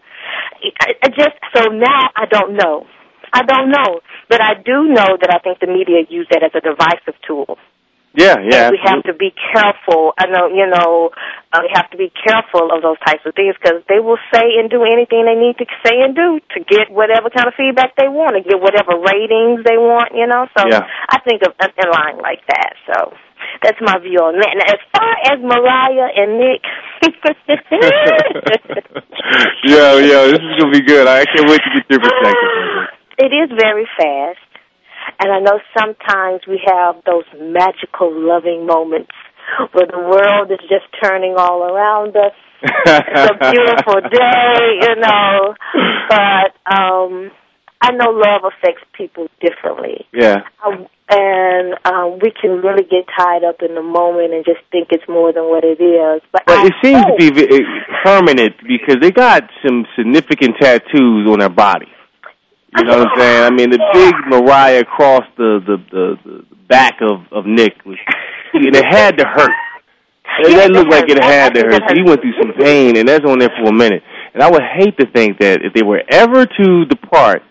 I, 0.81 0.93
I 1.03 1.07
just 1.09 1.35
so 1.55 1.69
now 1.69 2.09
I 2.15 2.25
don't 2.25 2.55
know. 2.55 2.87
I 3.33 3.41
don't 3.43 3.69
know, 3.71 3.99
but 4.29 4.41
I 4.41 4.53
do 4.55 4.87
know 4.93 5.17
that 5.19 5.29
I 5.33 5.39
think 5.39 5.59
the 5.59 5.67
media 5.67 6.05
use 6.07 6.27
that 6.29 6.43
as 6.43 6.51
a 6.53 6.61
divisive 6.61 7.19
tool. 7.27 7.57
Yeah, 8.13 8.37
yeah. 8.45 8.69
We 8.69 8.77
have 8.85 9.01
to 9.09 9.17
be 9.17 9.33
careful. 9.33 10.13
I 10.21 10.29
know, 10.29 10.45
you 10.45 10.69
know, 10.69 11.09
uh, 11.49 11.65
we 11.65 11.73
have 11.73 11.89
to 11.89 11.97
be 11.97 12.13
careful 12.13 12.69
of 12.69 12.85
those 12.85 13.01
types 13.01 13.25
of 13.25 13.33
things 13.33 13.57
because 13.57 13.81
they 13.89 13.97
will 13.97 14.21
say 14.29 14.61
and 14.61 14.69
do 14.69 14.85
anything 14.85 15.25
they 15.25 15.33
need 15.33 15.57
to 15.57 15.65
say 15.81 15.97
and 15.97 16.13
do 16.13 16.37
to 16.53 16.61
get 16.61 16.93
whatever 16.93 17.33
kind 17.33 17.49
of 17.49 17.57
feedback 17.57 17.97
they 17.97 18.05
want, 18.07 18.37
to 18.37 18.45
get 18.45 18.61
whatever 18.61 19.01
ratings 19.01 19.65
they 19.65 19.81
want, 19.81 20.13
you 20.13 20.29
know. 20.29 20.45
So 20.53 20.61
Yeah. 20.69 20.85
I 21.09 21.25
think 21.25 21.41
of 21.41 21.57
in 21.57 21.89
line 21.89 22.21
like 22.21 22.45
that. 22.53 22.77
So 22.85 23.17
that's 23.65 23.81
my 23.81 23.97
view 23.97 24.21
on 24.21 24.37
that. 24.37 24.61
Now, 24.61 24.69
as 24.69 24.81
far 24.93 25.09
as 25.33 25.41
Mariah 25.41 26.13
and 26.13 26.37
Nick, 26.37 26.61
yo, 29.65 29.97
yo, 29.97 30.29
this 30.29 30.37
is 30.37 30.53
gonna 30.61 30.69
be 30.71 30.85
good. 30.85 31.07
I 31.09 31.25
can't 31.25 31.49
wait 31.49 31.65
to 31.65 31.69
get 31.81 31.89
your 31.89 31.97
perspective. 31.99 32.53
it 33.25 33.33
is 33.33 33.49
very 33.57 33.89
fast. 33.97 34.52
And 35.19 35.31
I 35.31 35.39
know 35.39 35.59
sometimes 35.77 36.41
we 36.47 36.61
have 36.65 36.95
those 37.05 37.25
magical 37.39 38.11
loving 38.11 38.65
moments 38.65 39.11
where 39.71 39.87
the 39.87 39.99
world 39.99 40.51
is 40.51 40.59
just 40.69 40.85
turning 41.01 41.35
all 41.37 41.63
around 41.63 42.15
us. 42.15 42.33
it's 42.61 43.31
a 43.31 43.51
beautiful 43.51 44.01
day, 44.09 44.79
you 44.81 44.95
know. 44.95 45.55
But 46.09 46.73
um 46.73 47.31
I 47.81 47.91
know 47.91 48.11
love 48.11 48.43
affects 48.47 48.83
people 48.93 49.27
differently. 49.41 50.07
Yeah. 50.13 50.43
Um, 50.65 50.87
and 51.09 51.75
um 51.85 52.19
we 52.21 52.31
can 52.31 52.61
really 52.63 52.83
get 52.83 53.05
tied 53.17 53.43
up 53.43 53.61
in 53.61 53.75
the 53.75 53.83
moment 53.83 54.33
and 54.33 54.45
just 54.45 54.61
think 54.71 54.87
it's 54.91 55.07
more 55.09 55.33
than 55.33 55.43
what 55.43 55.63
it 55.63 55.81
is. 55.81 56.21
But, 56.31 56.43
But 56.45 56.65
it 56.65 56.73
seems 56.81 57.03
to 57.03 57.15
be 57.17 57.61
permanent 58.03 58.55
because 58.65 58.97
they 59.01 59.11
got 59.11 59.43
some 59.65 59.85
significant 59.97 60.55
tattoos 60.59 61.27
on 61.27 61.39
their 61.39 61.49
body. 61.49 61.87
You 62.75 62.83
know 62.85 62.97
what 62.97 63.07
I'm 63.07 63.19
saying? 63.19 63.43
I 63.43 63.49
mean, 63.49 63.69
the 63.69 63.79
big 63.93 64.15
Mariah 64.27 64.79
across 64.81 65.23
the 65.37 65.59
the 65.65 65.77
the, 65.91 66.05
the 66.23 66.55
back 66.67 66.99
of 67.01 67.21
of 67.31 67.45
Nick 67.45 67.73
was, 67.85 67.97
and 68.53 68.75
it 68.75 68.85
had 68.85 69.17
to 69.17 69.25
hurt. 69.25 69.51
It, 70.39 70.71
looked 70.71 70.89
like 70.89 71.09
it 71.09 71.23
had 71.23 71.53
to 71.53 71.61
hurt. 71.61 71.83
So 71.87 71.93
he 71.93 72.01
went 72.01 72.21
through 72.21 72.33
some 72.41 72.53
pain, 72.57 72.97
and 72.97 73.07
that's 73.07 73.23
on 73.25 73.37
there 73.37 73.53
for 73.61 73.69
a 73.69 73.73
minute. 73.73 74.01
And 74.33 74.41
I 74.41 74.49
would 74.49 74.63
hate 74.63 74.97
to 74.97 75.05
think 75.05 75.37
that 75.39 75.61
if 75.61 75.73
they 75.73 75.83
were 75.83 76.01
ever 76.09 76.45
to 76.45 76.85
depart, 76.85 77.43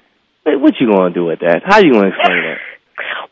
what 0.42 0.60
what 0.60 0.74
you 0.80 0.90
gonna 0.90 1.14
do 1.14 1.26
with 1.26 1.40
that? 1.40 1.62
How 1.64 1.78
you 1.78 1.92
gonna 1.92 2.08
explain 2.08 2.42
that? 2.42 2.58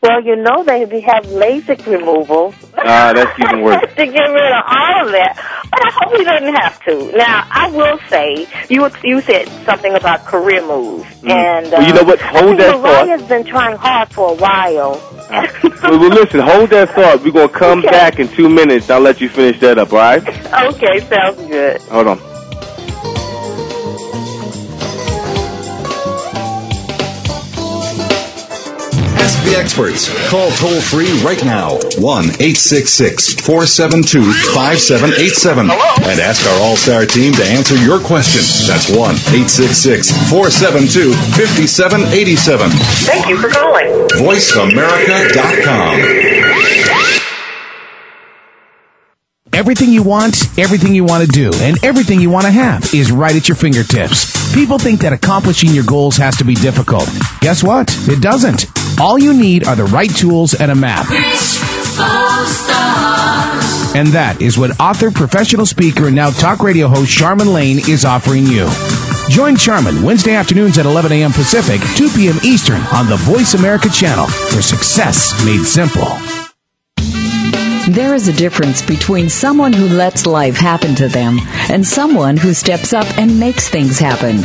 Well, 0.01 0.23
you 0.23 0.35
know 0.35 0.63
they 0.63 0.85
we 0.85 1.01
have 1.01 1.25
LASIK 1.25 1.85
removal. 1.85 2.53
Ah, 2.77 3.11
that's 3.13 3.37
even 3.39 3.61
worse. 3.63 3.81
to 3.81 4.05
get 4.05 4.05
rid 4.05 4.51
of 4.51 4.63
all 4.67 5.05
of 5.05 5.11
that. 5.11 5.33
But 5.69 5.85
I 5.85 5.91
hope 5.93 6.17
he 6.17 6.23
doesn't 6.23 6.55
have 6.55 6.83
to. 6.85 7.17
Now, 7.17 7.47
I 7.51 7.69
will 7.71 7.99
say 8.09 8.47
you 8.69 8.89
you 9.03 9.21
said 9.21 9.47
something 9.65 9.93
about 9.93 10.25
career 10.25 10.65
moves, 10.65 11.05
and 11.23 11.67
uh, 11.67 11.69
Well, 11.77 11.87
you 11.87 11.93
know 11.93 12.03
what? 12.03 12.19
Hold 12.21 12.35
I 12.43 12.47
think 12.47 12.59
that 12.59 12.71
thought. 12.73 13.05
Mariah's 13.05 13.23
been 13.29 13.45
trying 13.45 13.77
hard 13.77 14.09
for 14.11 14.31
a 14.31 14.35
while. 14.35 14.93
well, 15.31 15.99
well, 15.99 16.09
listen, 16.09 16.39
hold 16.41 16.69
that 16.71 16.89
thought. 16.89 17.23
We're 17.23 17.31
gonna 17.31 17.49
come 17.49 17.81
back 17.81 18.19
in 18.19 18.27
two 18.27 18.49
minutes. 18.49 18.89
I'll 18.89 18.99
let 18.99 19.21
you 19.21 19.29
finish 19.29 19.59
that 19.61 19.77
up. 19.77 19.93
All 19.93 19.99
right? 19.99 20.21
okay, 20.73 20.99
sounds 21.07 21.37
good. 21.47 21.81
Hold 21.83 22.07
on. 22.07 22.30
Ask 29.41 29.49
the 29.49 29.57
experts. 29.57 30.05
Call 30.29 30.51
toll 30.51 30.79
free 30.81 31.09
right 31.23 31.43
now 31.43 31.79
1 31.97 32.25
866 32.37 33.33
472 33.41 34.21
5787 34.53 35.65
and 35.65 36.19
ask 36.21 36.45
our 36.45 36.61
All 36.61 36.75
Star 36.75 37.07
team 37.07 37.33
to 37.33 37.43
answer 37.43 37.75
your 37.77 37.99
question. 37.99 38.43
That's 38.69 38.87
1 38.89 38.99
866 39.33 40.11
472 40.29 41.13
5787. 41.33 42.69
Thank 42.69 43.29
you 43.29 43.37
for 43.37 43.49
calling. 43.49 43.87
VoiceAmerica.com. 44.21 45.97
Everything 49.53 49.89
you 49.89 50.01
want, 50.03 50.37
everything 50.57 50.93
you 50.93 51.03
want 51.03 51.25
to 51.25 51.31
do, 51.31 51.51
and 51.61 51.83
everything 51.83 52.21
you 52.21 52.29
want 52.29 52.45
to 52.45 52.51
have 52.51 52.93
is 52.93 53.11
right 53.11 53.35
at 53.35 53.49
your 53.49 53.55
fingertips. 53.55 54.53
People 54.53 54.77
think 54.77 55.01
that 55.01 55.13
accomplishing 55.13 55.71
your 55.71 55.83
goals 55.83 56.15
has 56.17 56.37
to 56.37 56.43
be 56.43 56.53
difficult. 56.55 57.09
Guess 57.41 57.63
what? 57.63 57.89
It 58.07 58.21
doesn't. 58.21 58.67
All 58.99 59.17
you 59.19 59.33
need 59.33 59.65
are 59.65 59.75
the 59.75 59.85
right 59.85 60.09
tools 60.09 60.53
and 60.53 60.71
a 60.71 60.75
map. 60.75 61.05
And 63.93 64.07
that 64.09 64.37
is 64.41 64.57
what 64.57 64.79
author, 64.79 65.11
professional 65.11 65.65
speaker, 65.65 66.07
and 66.07 66.15
now 66.15 66.29
talk 66.29 66.61
radio 66.61 66.87
host 66.87 67.11
Charmin 67.11 67.51
Lane 67.53 67.79
is 67.89 68.05
offering 68.05 68.45
you. 68.45 68.69
Join 69.29 69.55
Charmin 69.55 70.01
Wednesday 70.01 70.33
afternoons 70.33 70.77
at 70.77 70.85
11 70.85 71.11
a.m. 71.11 71.31
Pacific, 71.31 71.81
2 71.95 72.09
p.m. 72.09 72.39
Eastern 72.43 72.81
on 72.93 73.07
the 73.07 73.17
Voice 73.17 73.53
America 73.53 73.89
channel 73.89 74.27
for 74.27 74.61
success 74.61 75.33
made 75.45 75.63
simple. 75.63 76.30
There 77.91 78.15
is 78.15 78.27
a 78.29 78.33
difference 78.33 78.81
between 78.81 79.27
someone 79.27 79.73
who 79.73 79.89
lets 79.89 80.25
life 80.25 80.55
happen 80.55 80.95
to 80.95 81.09
them 81.09 81.39
and 81.69 81.85
someone 81.85 82.37
who 82.37 82.53
steps 82.53 82.93
up 82.93 83.05
and 83.17 83.37
makes 83.37 83.67
things 83.67 83.99
happen. 83.99 84.37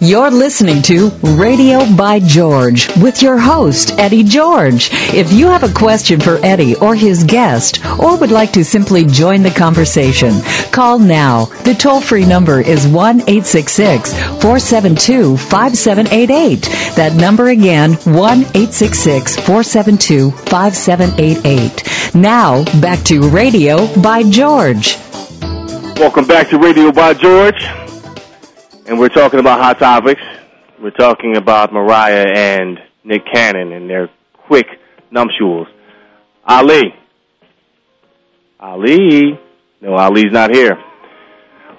You're 0.00 0.30
listening 0.30 0.80
to 0.82 1.08
Radio 1.24 1.84
by 1.96 2.20
George 2.20 2.88
with 3.02 3.20
your 3.20 3.36
host, 3.36 3.98
Eddie 3.98 4.22
George. 4.22 4.90
If 5.12 5.32
you 5.32 5.48
have 5.48 5.64
a 5.64 5.74
question 5.74 6.20
for 6.20 6.38
Eddie 6.44 6.76
or 6.76 6.94
his 6.94 7.24
guest, 7.24 7.84
or 7.98 8.16
would 8.16 8.30
like 8.30 8.52
to 8.52 8.64
simply 8.64 9.04
join 9.04 9.42
the 9.42 9.50
conversation, 9.50 10.34
call 10.70 11.00
now. 11.00 11.46
The 11.64 11.74
toll 11.74 12.00
free 12.00 12.24
number 12.24 12.60
is 12.60 12.86
1 12.86 13.22
866 13.22 14.12
472 14.40 15.36
5788. 15.36 16.62
That 16.94 17.14
number 17.16 17.48
again, 17.48 17.94
1 17.94 18.14
866 18.14 19.34
472 19.34 20.30
5788. 20.30 22.14
Now, 22.14 22.62
back 22.80 23.02
to 23.06 23.28
Radio 23.30 23.92
by 24.00 24.22
George. 24.22 24.96
Welcome 25.98 26.28
back 26.28 26.50
to 26.50 26.58
Radio 26.60 26.92
by 26.92 27.14
George. 27.14 27.66
And 28.88 28.98
we're 28.98 29.10
talking 29.10 29.38
about 29.38 29.60
hot 29.60 29.78
topics. 29.78 30.22
We're 30.80 30.92
talking 30.92 31.36
about 31.36 31.74
Mariah 31.74 32.24
and 32.34 32.78
Nick 33.04 33.20
Cannon 33.30 33.72
and 33.72 33.90
their 33.90 34.08
quick 34.46 34.64
nuptials. 35.10 35.66
Ali. 36.46 36.94
Ali. 38.58 39.38
No, 39.82 39.94
Ali's 39.94 40.32
not 40.32 40.54
here. 40.54 40.82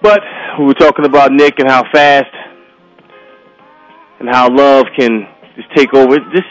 But 0.04 0.20
we 0.60 0.66
were 0.66 0.76
talking 0.76 1.04
about 1.04 1.32
Nick 1.32 1.58
and 1.58 1.68
how 1.68 1.84
fast 1.92 2.30
and 4.20 4.30
how 4.30 4.48
love 4.56 4.86
can 4.96 5.28
just 5.56 5.70
take 5.76 5.92
over. 5.96 6.16
Just 6.16 6.46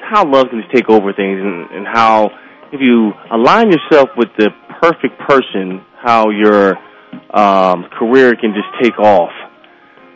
how 0.00 0.28
love 0.28 0.48
can 0.50 0.62
just 0.62 0.74
take 0.74 0.90
over 0.90 1.12
things 1.12 1.38
and, 1.40 1.70
and 1.70 1.86
how 1.86 2.28
if 2.72 2.80
you 2.80 3.12
align 3.30 3.70
yourself 3.70 4.08
with 4.16 4.30
the 4.36 4.50
perfect 4.80 5.16
person, 5.28 5.80
how 5.96 6.30
your 6.30 6.76
um, 7.32 7.84
career 7.96 8.34
can 8.34 8.52
just 8.52 8.82
take 8.82 8.98
off. 8.98 9.30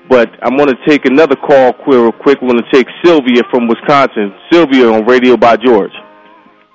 But 0.09 0.31
I'm 0.43 0.57
going 0.57 0.69
to 0.69 0.77
take 0.87 1.05
another 1.05 1.35
call 1.37 1.73
quick, 1.73 1.99
real 1.99 2.13
quick. 2.13 2.39
We're 2.41 2.51
going 2.51 2.63
to 2.63 2.73
take 2.73 2.87
Sylvia 3.05 3.43
from 3.51 3.67
Wisconsin. 3.67 4.33
Sylvia 4.53 4.89
on 4.89 5.05
Radio 5.05 5.37
by 5.37 5.57
George. 5.57 5.93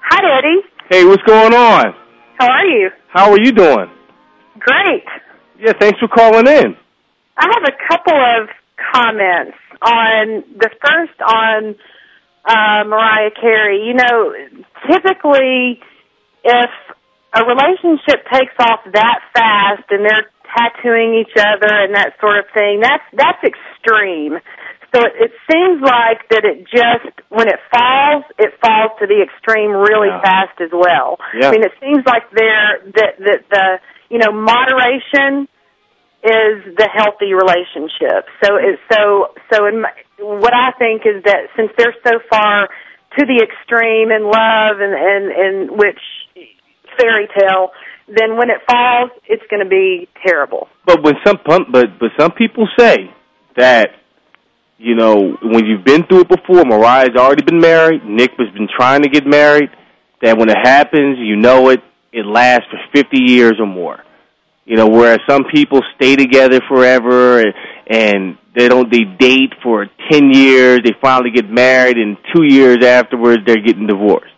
Hi, 0.03 0.37
Eddie. 0.37 0.61
Hey, 0.89 1.05
what's 1.05 1.23
going 1.23 1.53
on? 1.53 1.95
How 2.37 2.49
are 2.51 2.65
you? 2.65 2.89
How 3.07 3.31
are 3.31 3.39
you 3.39 3.51
doing? 3.51 3.89
Great. 4.59 5.05
Yeah, 5.59 5.73
thanks 5.79 5.99
for 5.99 6.07
calling 6.07 6.47
in. 6.47 6.75
I 7.37 7.47
have 7.53 7.63
a 7.63 7.77
couple 7.87 8.19
of 8.19 8.49
comments 8.93 9.57
on 9.81 10.43
the 10.57 10.69
first 10.83 11.21
on 11.21 11.75
uh, 12.45 12.83
Mariah 12.87 13.31
Carey. 13.39 13.85
You 13.85 13.93
know, 13.93 14.33
typically, 14.91 15.79
if 16.43 16.69
a 17.33 17.45
relationship 17.45 18.25
takes 18.31 18.53
off 18.59 18.81
that 18.91 19.19
fast 19.33 19.83
and 19.89 20.05
they're 20.05 20.29
tattooing 20.55 21.15
each 21.21 21.35
other 21.37 21.71
and 21.71 21.95
that 21.95 22.13
sort 22.19 22.37
of 22.37 22.45
thing, 22.53 22.79
that's 22.81 23.03
that's 23.13 23.43
extreme. 23.43 24.39
So 24.93 24.99
it, 24.99 25.31
it 25.31 25.33
seems 25.49 25.79
like 25.81 26.27
that 26.35 26.43
it 26.43 26.67
just 26.67 27.15
when 27.29 27.47
it 27.47 27.59
falls, 27.71 28.23
it 28.37 28.51
falls 28.59 28.91
to 28.99 29.07
the 29.07 29.23
extreme 29.23 29.71
really 29.71 30.11
Yeah. 30.11 30.21
fast 30.21 30.59
as 30.59 30.71
well. 30.73 31.17
Yeah. 31.39 31.47
I 31.47 31.51
mean, 31.51 31.63
it 31.63 31.71
seems 31.79 32.03
like 32.05 32.29
there 32.35 32.83
that 32.99 33.13
that 33.19 33.41
the 33.49 33.65
you 34.09 34.19
know 34.19 34.31
moderation 34.31 35.47
is 36.23 36.75
the 36.77 36.89
healthy 36.91 37.33
relationship. 37.33 38.27
So 38.43 38.55
it 38.59 38.79
so 38.91 39.33
so 39.51 39.65
in 39.65 39.81
my, 39.81 39.91
what 40.19 40.53
I 40.53 40.71
think 40.77 41.03
is 41.05 41.23
that 41.23 41.49
since 41.55 41.71
they're 41.77 41.95
so 42.05 42.19
far 42.29 42.67
to 43.17 43.25
the 43.25 43.39
extreme 43.43 44.11
in 44.11 44.23
love 44.27 44.79
and 44.83 44.93
and 44.93 45.23
and 45.31 45.55
which 45.79 45.99
fairy 46.99 47.27
tale, 47.37 47.71
then 48.07 48.37
when 48.37 48.49
it 48.49 48.61
falls, 48.69 49.11
it's 49.27 49.43
going 49.49 49.63
to 49.63 49.69
be 49.69 50.07
terrible. 50.25 50.67
But 50.85 51.03
when 51.03 51.15
some 51.25 51.37
but 51.45 51.99
but 51.99 52.09
some 52.19 52.31
people 52.31 52.67
say 52.77 53.11
that 53.57 53.91
you 54.77 54.95
know 54.95 55.37
when 55.41 55.65
you've 55.65 55.85
been 55.85 56.03
through 56.05 56.21
it 56.21 56.29
before, 56.29 56.63
Mariah's 56.65 57.15
already 57.15 57.43
been 57.43 57.59
married, 57.59 58.03
Nick 58.05 58.31
has 58.37 58.53
been 58.53 58.67
trying 58.75 59.03
to 59.03 59.09
get 59.09 59.25
married. 59.25 59.69
That 60.21 60.37
when 60.37 60.49
it 60.49 60.57
happens, 60.61 61.17
you 61.19 61.35
know 61.35 61.69
it. 61.69 61.81
It 62.13 62.25
lasts 62.25 62.67
for 62.69 62.79
fifty 62.93 63.21
years 63.21 63.53
or 63.59 63.65
more. 63.65 64.03
You 64.65 64.77
know, 64.77 64.87
whereas 64.87 65.19
some 65.27 65.45
people 65.51 65.81
stay 65.95 66.15
together 66.15 66.61
forever 66.67 67.39
and, 67.39 67.53
and 67.87 68.37
they 68.55 68.67
don't. 68.67 68.91
They 68.91 69.03
date 69.03 69.53
for 69.63 69.87
ten 70.11 70.31
years. 70.31 70.81
They 70.83 70.91
finally 71.01 71.31
get 71.31 71.49
married, 71.49 71.97
and 71.97 72.17
two 72.35 72.43
years 72.43 72.83
afterwards, 72.83 73.43
they're 73.45 73.63
getting 73.63 73.87
divorced. 73.87 74.30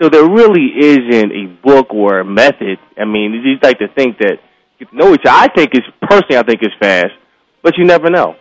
So 0.00 0.08
there 0.08 0.28
really 0.28 0.70
isn't 0.78 1.32
a 1.32 1.46
book 1.62 1.92
or 1.92 2.20
a 2.20 2.24
method. 2.24 2.78
I 2.96 3.04
mean, 3.04 3.32
you 3.32 3.54
just 3.54 3.64
like 3.64 3.78
to 3.78 3.88
think 3.88 4.18
that 4.18 4.38
you 4.78 4.86
know 4.92 5.12
each. 5.12 5.26
I 5.26 5.48
think 5.48 5.74
is 5.74 5.82
personally, 6.00 6.38
I 6.38 6.42
think 6.44 6.62
is 6.62 6.74
fast, 6.80 7.14
but 7.62 7.76
you 7.76 7.84
never 7.84 8.08
know. 8.10 8.36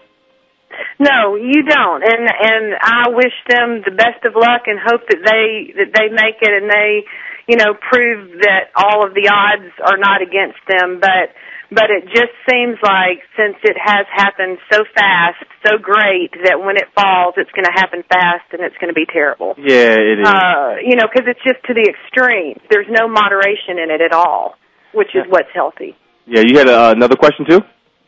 No, 0.99 1.35
you 1.35 1.63
don't. 1.63 2.03
And 2.03 2.29
and 2.29 2.73
I 2.81 3.09
wish 3.09 3.33
them 3.49 3.81
the 3.85 3.95
best 3.95 4.23
of 4.25 4.35
luck 4.35 4.63
and 4.67 4.79
hope 4.79 5.01
that 5.09 5.21
they 5.25 5.73
that 5.77 5.93
they 5.93 6.09
make 6.13 6.37
it 6.41 6.53
and 6.53 6.69
they, 6.69 7.05
you 7.47 7.57
know, 7.57 7.73
prove 7.73 8.41
that 8.41 8.69
all 8.75 9.05
of 9.05 9.13
the 9.13 9.29
odds 9.33 9.73
are 9.81 9.97
not 9.97 10.21
against 10.21 10.61
them, 10.69 10.99
but 11.01 11.33
but 11.71 11.89
it 11.91 12.05
just 12.07 12.31
seems 12.49 12.77
like 12.81 13.19
since 13.35 13.57
it 13.63 13.75
has 13.75 14.05
happened 14.13 14.57
so 14.71 14.83
fast, 14.95 15.43
so 15.65 15.77
great 15.77 16.31
that 16.47 16.59
when 16.63 16.77
it 16.77 16.87
falls 16.95 17.35
it's 17.37 17.51
going 17.51 17.65
to 17.67 17.75
happen 17.75 18.03
fast 18.07 18.47
and 18.53 18.61
it's 18.63 18.75
going 18.79 18.87
to 18.87 18.95
be 18.97 19.05
terrible. 19.05 19.55
Yeah, 19.57 19.95
it 19.99 20.19
is. 20.19 20.27
Uh, 20.27 20.79
you 20.81 20.95
know, 20.95 21.07
cuz 21.11 21.27
it's 21.27 21.43
just 21.43 21.59
to 21.67 21.73
the 21.73 21.83
extreme. 21.87 22.59
There's 22.69 22.87
no 22.89 23.07
moderation 23.07 23.79
in 23.79 23.91
it 23.91 24.01
at 24.01 24.13
all, 24.13 24.55
which 24.93 25.13
is 25.15 25.23
what's 25.29 25.51
healthy. 25.53 25.95
yeah, 26.25 26.43
you 26.45 26.57
had 26.57 26.67
uh, 26.69 26.93
another 26.95 27.15
question 27.15 27.45
too. 27.45 27.61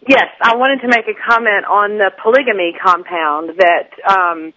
Yes, 0.07 0.31
I 0.41 0.55
wanted 0.55 0.79
to 0.81 0.87
make 0.87 1.07
a 1.11 1.17
comment 1.27 1.65
on 1.67 1.97
the 1.99 2.11
polygamy 2.23 2.71
compound 2.79 3.51
that 3.59 3.89
um, 4.07 4.53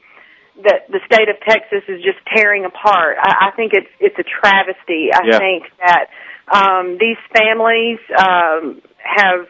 that 0.62 0.86
the 0.88 1.00
state 1.10 1.28
of 1.28 1.36
Texas 1.42 1.82
is 1.88 1.98
just 2.04 2.18
tearing 2.36 2.64
apart. 2.64 3.16
I, 3.18 3.48
I 3.48 3.50
think 3.56 3.72
it's 3.74 3.90
it's 3.98 4.18
a 4.18 4.22
travesty. 4.22 5.10
I 5.12 5.20
Yeah. 5.26 5.38
think 5.38 5.64
that 5.82 6.06
um, 6.50 6.98
these 6.98 7.18
families 7.36 7.98
um, 8.18 8.80
have. 8.98 9.46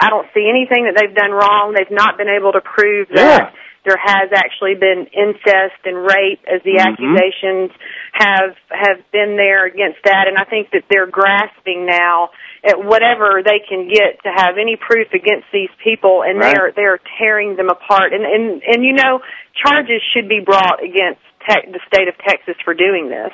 I 0.00 0.10
don't 0.10 0.26
see 0.34 0.48
anything 0.50 0.90
that 0.90 0.98
they've 0.98 1.14
done 1.14 1.30
wrong. 1.30 1.72
They've 1.72 1.94
not 1.94 2.18
been 2.18 2.28
able 2.28 2.52
to 2.52 2.60
prove 2.60 3.06
that 3.14 3.54
there 3.86 3.96
has 4.02 4.34
actually 4.34 4.74
been 4.74 5.06
incest 5.14 5.78
and 5.86 6.02
rape, 6.02 6.42
as 6.50 6.60
the 6.66 6.74
Mhm. 6.74 6.90
accusations 6.90 7.70
have 8.12 8.56
have 8.70 8.98
been 9.12 9.36
there 9.36 9.64
against 9.64 10.02
that. 10.02 10.26
And 10.26 10.36
I 10.36 10.42
think 10.44 10.70
that 10.70 10.82
they're 10.90 11.06
grasping 11.06 11.86
now 11.86 12.30
at 12.64 12.82
whatever 12.82 13.42
they 13.46 13.60
can 13.60 13.86
get 13.86 14.20
to 14.24 14.32
have 14.34 14.58
any 14.58 14.74
proof 14.74 15.14
against 15.14 15.46
these 15.52 15.70
people, 15.78 16.22
and 16.22 16.40
Right. 16.40 16.52
they're 16.52 16.72
they're 16.74 17.00
tearing 17.18 17.54
them 17.54 17.70
apart. 17.70 18.12
And 18.12 18.26
and 18.26 18.62
and 18.66 18.84
you 18.84 18.92
know, 18.92 19.22
charges 19.54 20.02
should 20.12 20.28
be 20.28 20.40
brought 20.40 20.82
against 20.82 21.22
te- 21.48 21.70
the 21.70 21.78
state 21.86 22.08
of 22.08 22.18
Texas 22.18 22.56
for 22.64 22.74
doing 22.74 23.08
this. 23.08 23.32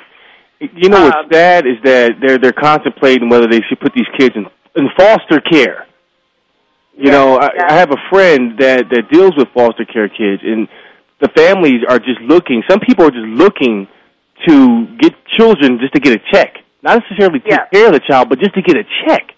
You 0.71 0.89
know 0.89 0.97
Um, 0.97 1.03
what's 1.11 1.35
sad 1.35 1.65
is 1.65 1.77
that 1.83 2.13
they're 2.21 2.37
they're 2.37 2.53
contemplating 2.53 3.29
whether 3.29 3.47
they 3.47 3.61
should 3.67 3.79
put 3.79 3.93
these 3.93 4.07
kids 4.17 4.35
in 4.35 4.45
in 4.75 4.89
foster 4.97 5.41
care. 5.41 5.87
You 6.95 7.11
know, 7.11 7.37
I, 7.37 7.49
I 7.69 7.73
have 7.73 7.91
a 7.91 7.97
friend 8.09 8.57
that 8.59 8.89
that 8.89 9.09
deals 9.11 9.33
with 9.35 9.47
foster 9.53 9.85
care 9.85 10.07
kids, 10.07 10.41
and 10.43 10.67
the 11.19 11.29
families 11.35 11.81
are 11.89 11.99
just 11.99 12.21
looking. 12.21 12.63
Some 12.69 12.79
people 12.79 13.05
are 13.05 13.11
just 13.11 13.27
looking 13.27 13.87
to 14.47 14.87
get 14.97 15.13
children 15.37 15.79
just 15.79 15.93
to 15.93 15.99
get 15.99 16.13
a 16.13 16.21
check, 16.31 16.57
not 16.81 17.01
necessarily 17.01 17.39
take 17.39 17.59
care 17.71 17.87
of 17.87 17.93
the 17.93 18.01
child, 18.07 18.29
but 18.29 18.39
just 18.39 18.53
to 18.55 18.61
get 18.61 18.75
a 18.77 18.83
check. 19.07 19.31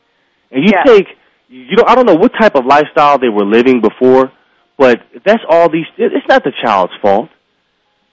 And 0.51 0.63
you 0.63 0.73
take, 0.85 1.07
you 1.47 1.75
know, 1.75 1.83
I 1.87 1.95
don't 1.95 2.05
know 2.05 2.15
what 2.15 2.31
type 2.39 2.55
of 2.55 2.65
lifestyle 2.65 3.19
they 3.19 3.29
were 3.29 3.45
living 3.45 3.81
before, 3.81 4.31
but 4.77 5.01
that's 5.25 5.43
all 5.49 5.69
these. 5.69 5.85
It's 5.97 6.27
not 6.27 6.43
the 6.43 6.53
child's 6.63 6.93
fault, 7.01 7.29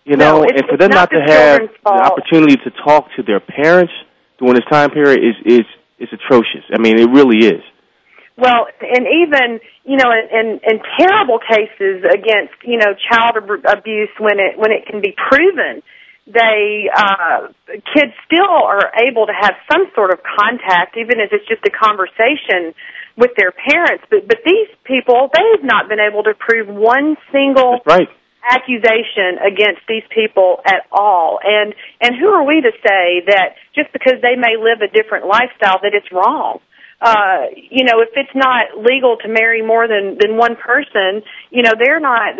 you 0.05 0.16
know. 0.16 0.42
it's- 0.44 0.61
and 0.61 0.68
for 0.68 0.76
them 0.76 0.90
not 0.90 1.11
not, 1.12 1.16
to 1.16 1.20
have 1.20 1.59
children's 1.59 1.78
the 1.84 1.90
opportunity 1.90 2.57
to 2.57 2.70
talk 2.84 3.07
to 3.16 3.22
their 3.22 3.40
parents 3.40 3.92
during 4.38 4.55
this 4.55 4.64
time 4.70 4.90
period 4.90 5.20
is 5.22 5.36
is 5.44 5.66
is 5.98 6.09
atrocious. 6.12 6.64
I 6.74 6.78
mean, 6.78 6.98
it 6.98 7.11
really 7.11 7.46
is. 7.46 7.62
Well, 8.36 8.66
and 8.80 9.07
even 9.07 9.61
you 9.84 9.96
know, 9.96 10.11
in, 10.11 10.24
in, 10.30 10.61
in 10.64 10.80
terrible 10.98 11.38
cases 11.38 12.05
against 12.05 12.55
you 12.64 12.78
know 12.78 12.94
child 13.11 13.36
ab- 13.36 13.78
abuse, 13.78 14.11
when 14.18 14.38
it 14.40 14.59
when 14.59 14.72
it 14.72 14.86
can 14.86 15.00
be 15.00 15.14
proven, 15.14 15.82
they 16.26 16.88
uh, 16.88 17.53
kids 17.94 18.12
still 18.26 18.48
are 18.48 18.92
able 19.05 19.26
to 19.26 19.32
have 19.32 19.55
some 19.70 19.90
sort 19.94 20.12
of 20.12 20.20
contact, 20.22 20.96
even 20.96 21.20
if 21.20 21.30
it's 21.32 21.46
just 21.46 21.62
a 21.66 21.70
conversation 21.70 22.74
with 23.16 23.32
their 23.36 23.53
parents. 23.53 24.05
But 24.09 24.26
but 24.26 24.38
these 24.46 24.68
people, 24.84 25.28
they've 25.34 25.64
not 25.64 25.88
been 25.88 26.00
able 26.00 26.22
to 26.24 26.34
prove 26.34 26.68
one 26.68 27.16
single 27.32 27.80
right. 27.84 28.09
Accusation 28.43 29.38
against 29.38 29.82
these 29.88 30.03
people 30.14 30.61
at 30.64 30.86
all. 30.90 31.38
And 31.43 31.74
and 32.01 32.16
who 32.18 32.28
are 32.28 32.45
we 32.45 32.61
to 32.61 32.72
say 32.82 33.22
that 33.26 33.57
just 33.74 33.93
because 33.93 34.20
they 34.22 34.36
may 34.36 34.57
live 34.59 34.82
a 34.82 34.90
different 34.90 35.26
lifestyle 35.26 35.78
that 35.82 35.95
it's 35.95 36.11
wrong? 36.12 36.61
Uh, 37.03 37.51
you 37.57 37.82
know, 37.82 37.99
if 38.01 38.11
it's 38.14 38.30
not 38.32 38.78
legal 38.78 39.16
to 39.16 39.26
marry 39.26 39.61
more 39.61 39.88
than 39.88 40.18
than 40.20 40.36
one 40.36 40.55
person, 40.55 41.22
you 41.51 41.62
know, 41.62 41.72
they're 41.76 41.99
not 41.99 42.36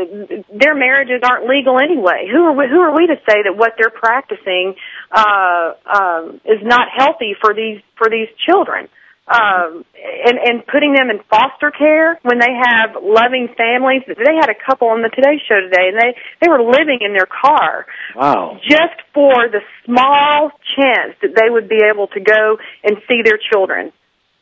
their 0.55 0.75
marriages 0.75 1.21
aren't 1.25 1.49
legal 1.49 1.81
anyway. 1.81 2.29
Who 2.31 2.45
are 2.45 2.53
we, 2.53 2.69
who 2.71 2.81
are 2.81 2.95
we 2.95 3.09
to 3.09 3.17
say 3.29 3.43
that 3.43 3.57
what 3.57 3.75
they're 3.77 3.91
practicing 3.91 4.75
uh 5.11 5.75
um 5.91 6.41
is 6.45 6.63
not 6.63 6.87
healthy 6.97 7.35
for 7.41 7.55
these 7.55 7.83
for 7.99 8.09
these 8.09 8.29
children? 8.47 8.89
Um 9.29 9.85
and 10.27 10.37
and 10.39 10.67
putting 10.67 10.93
them 10.95 11.09
in 11.09 11.21
foster 11.31 11.71
care 11.71 12.19
when 12.23 12.39
they 12.41 12.51
have 12.51 12.97
loving 13.01 13.47
families 13.57 14.03
they 14.07 14.35
had 14.35 14.51
a 14.51 14.59
couple 14.67 14.89
on 14.89 15.01
the 15.03 15.09
today 15.11 15.39
show 15.47 15.61
today 15.63 15.95
and 15.95 15.97
they 15.99 16.11
they 16.43 16.49
were 16.51 16.61
living 16.63 16.99
in 17.01 17.13
their 17.15 17.27
car 17.31 17.87
Wow. 18.17 18.59
just 18.69 18.99
for 19.15 19.47
the 19.49 19.61
small 19.87 20.51
chance 20.75 21.15
that 21.23 21.39
they 21.39 21.49
would 21.49 21.69
be 21.69 21.81
able 21.89 22.09
to 22.09 22.21
go 22.21 22.59
and 22.83 22.99
see 23.09 23.23
their 23.25 23.39
children 23.39 23.93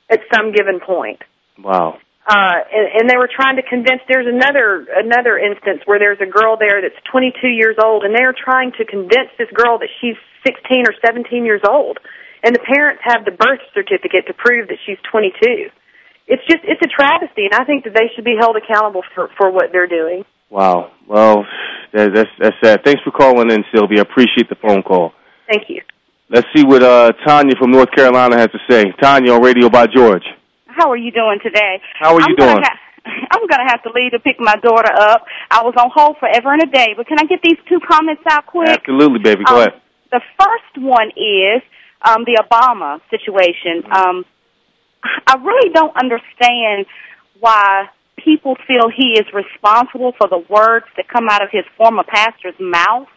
at 0.08 0.20
some 0.34 0.52
given 0.52 0.80
point 0.80 1.20
Wow. 1.62 1.98
uh 2.26 2.56
and, 2.72 2.86
and 3.04 3.10
they 3.10 3.18
were 3.18 3.28
trying 3.28 3.56
to 3.56 3.62
convince 3.62 4.00
there's 4.08 4.26
another 4.26 4.86
another 4.96 5.36
instance 5.36 5.82
where 5.84 5.98
there's 5.98 6.20
a 6.24 6.26
girl 6.30 6.56
there 6.56 6.80
that's 6.80 6.96
22 7.12 7.48
years 7.48 7.76
old 7.76 8.02
and 8.04 8.16
they're 8.16 8.32
trying 8.34 8.72
to 8.80 8.86
convince 8.86 9.28
this 9.36 9.48
girl 9.52 9.76
that 9.78 9.90
she's 10.00 10.16
16 10.46 10.88
or 10.88 10.94
17 11.04 11.44
years 11.44 11.60
old 11.68 11.98
and 12.42 12.54
the 12.54 12.60
parents 12.64 13.02
have 13.04 13.24
the 13.24 13.30
birth 13.32 13.60
certificate 13.74 14.26
to 14.26 14.34
prove 14.34 14.68
that 14.68 14.78
she's 14.86 14.98
22 15.10 15.68
it's 16.26 16.42
just 16.48 16.62
it's 16.64 16.80
a 16.82 16.88
travesty 16.88 17.44
and 17.50 17.54
i 17.54 17.64
think 17.64 17.84
that 17.84 17.94
they 17.94 18.08
should 18.14 18.24
be 18.24 18.36
held 18.38 18.56
accountable 18.56 19.02
for 19.14 19.28
for 19.36 19.50
what 19.50 19.70
they're 19.72 19.88
doing 19.88 20.24
Wow. 20.50 20.90
Well, 21.06 21.46
that, 21.92 22.10
that's 22.12 22.28
that's 22.40 22.56
sad. 22.60 22.82
Thanks 22.84 23.00
for 23.06 23.12
calling 23.12 23.52
in, 23.52 23.62
Sylvia. 23.72 23.98
I 23.98 24.02
appreciate 24.02 24.48
the 24.50 24.56
phone 24.58 24.82
call. 24.82 25.12
thank 25.46 25.70
you 25.70 25.80
Let's 26.28 26.48
see 26.54 26.64
what 26.64 26.82
uh, 26.82 27.12
Tanya 27.24 27.54
from 27.56 27.70
North 27.70 27.92
Carolina 27.94 28.36
has 28.36 28.50
to 28.50 28.58
say. 28.68 28.90
Tanya 29.00 29.30
on 29.34 29.42
Radio 29.42 29.68
by 29.70 29.86
George. 29.86 30.24
How 30.66 30.90
are 30.90 30.96
you 30.96 31.12
doing 31.12 31.38
today? 31.40 31.78
How 31.94 32.14
are 32.14 32.20
you 32.20 32.26
I'm 32.26 32.34
gonna 32.34 32.52
doing? 32.54 32.64
ha- 32.66 32.78
I'm 33.30 33.46
going 33.46 33.62
to 33.62 33.70
have 33.70 33.82
to 33.84 33.90
leave 33.94 34.10
to 34.10 34.18
pick 34.18 34.40
my 34.40 34.56
daughter 34.56 34.90
up. 34.92 35.22
I 35.52 35.62
was 35.62 35.74
on 35.78 35.90
hold 35.94 36.16
forever 36.18 36.52
and 36.52 36.62
a 36.62 36.66
day, 36.66 36.94
but 36.96 37.06
can 37.06 37.18
I 37.20 37.26
get 37.30 37.38
these 37.44 37.58
two 37.68 37.78
comments 37.88 38.22
out 38.28 38.46
quick? 38.46 38.68
Absolutely, 38.68 39.20
baby. 39.20 39.44
Go 39.46 39.54
Um, 39.54 39.60
ahead. 39.60 39.80
The 40.10 40.20
first 40.38 40.82
one 40.84 41.10
is 41.14 41.62
um, 42.02 42.24
the 42.24 42.42
Obama 42.42 43.00
situation. 43.10 43.84
Um, 43.90 44.24
I 45.26 45.36
really 45.36 45.70
don't 45.72 45.94
understand 45.96 46.86
why 47.38 47.86
people 48.22 48.56
feel 48.66 48.90
he 48.94 49.18
is 49.18 49.24
responsible 49.32 50.12
for 50.18 50.28
the 50.28 50.42
words 50.48 50.86
that 50.96 51.08
come 51.08 51.28
out 51.30 51.42
of 51.42 51.48
his 51.50 51.64
former 51.76 52.04
pastor's 52.04 52.58
mouth. 52.60 53.08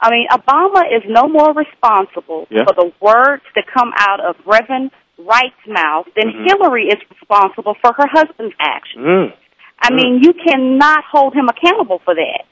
I 0.00 0.10
mean, 0.10 0.26
Obama 0.32 0.82
is 0.90 1.02
no 1.06 1.28
more 1.28 1.52
responsible 1.52 2.46
Yeah. 2.50 2.64
for 2.64 2.74
the 2.74 2.92
words 3.00 3.42
that 3.54 3.64
come 3.72 3.92
out 3.96 4.20
of 4.20 4.36
Reverend 4.44 4.90
Wright's 5.18 5.66
mouth 5.66 6.08
than 6.16 6.32
Mhm. 6.32 6.46
Hillary 6.48 6.88
is 6.88 6.98
responsible 7.10 7.74
for 7.74 7.92
her 7.92 8.06
husband's 8.08 8.54
actions. 8.58 9.06
Mm. 9.06 9.32
I 9.80 9.92
mean, 9.92 10.22
you 10.22 10.32
cannot 10.32 11.04
hold 11.04 11.34
him 11.34 11.48
accountable 11.48 12.00
for 12.04 12.14
that. 12.14 12.44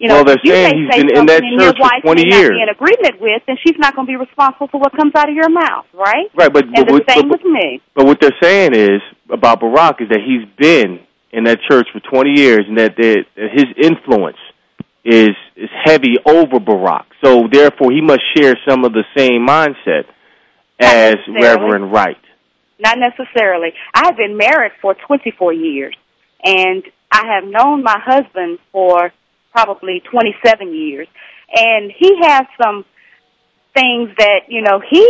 You 0.00 0.08
know, 0.08 0.14
Well, 0.16 0.24
they're 0.24 0.40
you 0.42 0.52
saying 0.52 0.80
he's 0.80 0.88
say 0.96 1.02
been 1.04 1.12
in 1.12 1.26
that 1.28 1.44
something 1.44 1.52
and 1.52 1.60
church 1.60 1.76
your 1.76 1.88
for 1.88 1.92
wife 1.92 2.02
20 2.02 2.24
may 2.24 2.30
not 2.30 2.38
years. 2.40 2.50
be 2.56 2.62
in 2.64 2.68
agreement 2.72 3.20
with, 3.20 3.42
and 3.46 3.58
she's 3.60 3.76
not 3.76 3.94
going 3.94 4.06
to 4.08 4.10
be 4.10 4.16
responsible 4.16 4.68
for 4.72 4.80
what 4.80 4.96
comes 4.96 5.12
out 5.14 5.28
of 5.28 5.34
your 5.36 5.50
mouth, 5.52 5.84
right? 5.92 6.26
Right, 6.34 6.50
but 6.50 6.64
And 6.64 6.88
but, 6.88 6.88
the 6.88 7.12
same 7.12 7.28
but, 7.28 7.36
with 7.38 7.44
me. 7.44 7.82
but 7.94 8.06
what 8.06 8.18
they're 8.18 8.36
saying 8.42 8.72
is 8.74 9.02
about 9.30 9.60
Barack 9.60 10.00
is 10.00 10.08
that 10.08 10.20
he's 10.24 10.48
been 10.56 11.00
in 11.32 11.44
that 11.44 11.58
church 11.70 11.86
for 11.92 12.00
20 12.00 12.30
years, 12.32 12.64
and 12.66 12.78
that, 12.78 12.96
that, 12.96 13.24
his 13.36 13.66
influence 13.76 14.40
is 15.04 15.30
is 15.56 15.68
heavy 15.84 16.16
over 16.24 16.56
Barack. 16.58 17.04
So 17.22 17.46
therefore, 17.52 17.92
he 17.92 18.00
must 18.00 18.20
share 18.36 18.56
some 18.66 18.84
of 18.86 18.92
the 18.92 19.04
same 19.16 19.46
mindset 19.46 20.04
as. 20.80 21.16
Reverend 21.28 21.92
Wright. 21.92 22.16
Not 22.78 22.96
necessarily. 22.98 23.74
I 23.94 24.06
have 24.06 24.16
been 24.16 24.38
married 24.38 24.72
for 24.80 24.94
24 24.94 25.52
years, 25.52 25.94
and 26.42 26.82
I 27.12 27.22
have 27.34 27.44
known 27.44 27.82
my 27.82 27.98
husband 28.02 28.58
for 28.72 29.12
probably 29.52 30.02
27 30.10 30.74
years, 30.74 31.08
and 31.52 31.92
he 31.96 32.18
has 32.22 32.46
some 32.62 32.84
things 33.74 34.10
that 34.18 34.48
you 34.48 34.62
know 34.62 34.80
he 34.80 35.06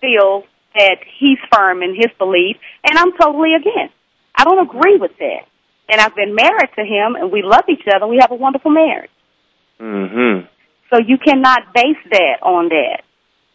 feels 0.00 0.44
that 0.74 0.98
he's 1.18 1.38
firm 1.52 1.82
in 1.82 1.94
his 1.94 2.10
belief, 2.18 2.56
and 2.84 2.98
I'm 2.98 3.12
totally 3.20 3.54
against. 3.54 3.94
I 4.34 4.44
don't 4.44 4.66
agree 4.68 4.98
with 4.98 5.12
that. 5.18 5.48
And 5.88 6.00
I've 6.00 6.14
been 6.14 6.34
married 6.34 6.70
to 6.76 6.82
him, 6.82 7.14
and 7.14 7.30
we 7.30 7.42
love 7.42 7.64
each 7.68 7.86
other. 7.94 8.06
We 8.06 8.18
have 8.20 8.32
a 8.32 8.34
wonderful 8.34 8.70
marriage. 8.70 9.10
Mm-hmm. 9.80 10.46
So 10.90 10.98
you 10.98 11.16
cannot 11.18 11.72
base 11.74 12.02
that 12.10 12.42
on 12.42 12.68
that. 12.68 13.02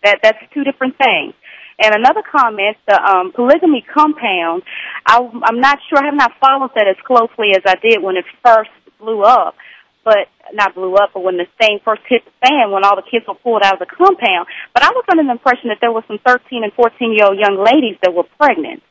That 0.03 0.19
that's 0.23 0.39
two 0.53 0.63
different 0.63 0.97
things. 0.97 1.33
And 1.79 1.95
another 1.95 2.21
comment, 2.21 2.77
the 2.87 3.01
um, 3.01 3.31
polygamy 3.33 3.83
compound, 3.93 4.63
I, 5.05 5.17
I'm 5.43 5.59
not 5.59 5.79
sure. 5.89 5.99
I 5.99 6.05
have 6.05 6.15
not 6.15 6.31
followed 6.39 6.71
that 6.75 6.87
as 6.87 6.97
closely 7.05 7.51
as 7.55 7.63
I 7.65 7.75
did 7.75 8.01
when 8.01 8.17
it 8.17 8.25
first 8.45 8.69
blew 8.99 9.23
up, 9.23 9.55
but 10.03 10.27
not 10.53 10.75
blew 10.75 10.95
up, 10.95 11.11
but 11.13 11.23
when 11.23 11.37
the 11.37 11.45
thing 11.59 11.79
first 11.85 12.01
hit 12.07 12.23
the 12.25 12.31
fan, 12.47 12.71
when 12.71 12.83
all 12.83 12.95
the 12.95 13.05
kids 13.05 13.25
were 13.27 13.35
pulled 13.35 13.63
out 13.63 13.73
of 13.73 13.79
the 13.79 13.85
compound. 13.85 14.47
But 14.73 14.83
I 14.83 14.89
was 14.89 15.05
under 15.09 15.23
the 15.23 15.31
impression 15.31 15.69
that 15.69 15.77
there 15.79 15.91
were 15.91 16.03
some 16.07 16.19
13 16.25 16.63
and 16.63 16.73
14 16.73 17.13
year 17.13 17.25
old 17.25 17.37
young 17.37 17.57
ladies 17.57 17.97
that 18.03 18.13
were 18.13 18.25
pregnant. 18.37 18.81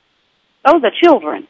Those 0.64 0.82
are 0.84 0.92
children. 1.02 1.48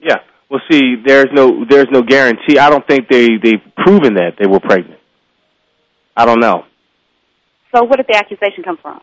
Yeah. 0.00 0.18
Well, 0.50 0.60
see, 0.70 0.96
there's 1.04 1.28
no 1.32 1.64
there's 1.68 1.88
no 1.90 2.02
guarantee. 2.02 2.58
I 2.58 2.70
don't 2.70 2.86
think 2.86 3.08
they 3.08 3.36
they've 3.42 3.62
proven 3.76 4.14
that 4.14 4.36
they 4.38 4.46
were 4.46 4.60
pregnant. 4.60 5.00
I 6.16 6.24
don't 6.24 6.40
know. 6.40 6.64
So 7.74 7.84
where 7.84 7.98
did 7.98 8.06
the 8.08 8.16
accusation 8.16 8.64
come 8.64 8.78
from? 8.80 9.00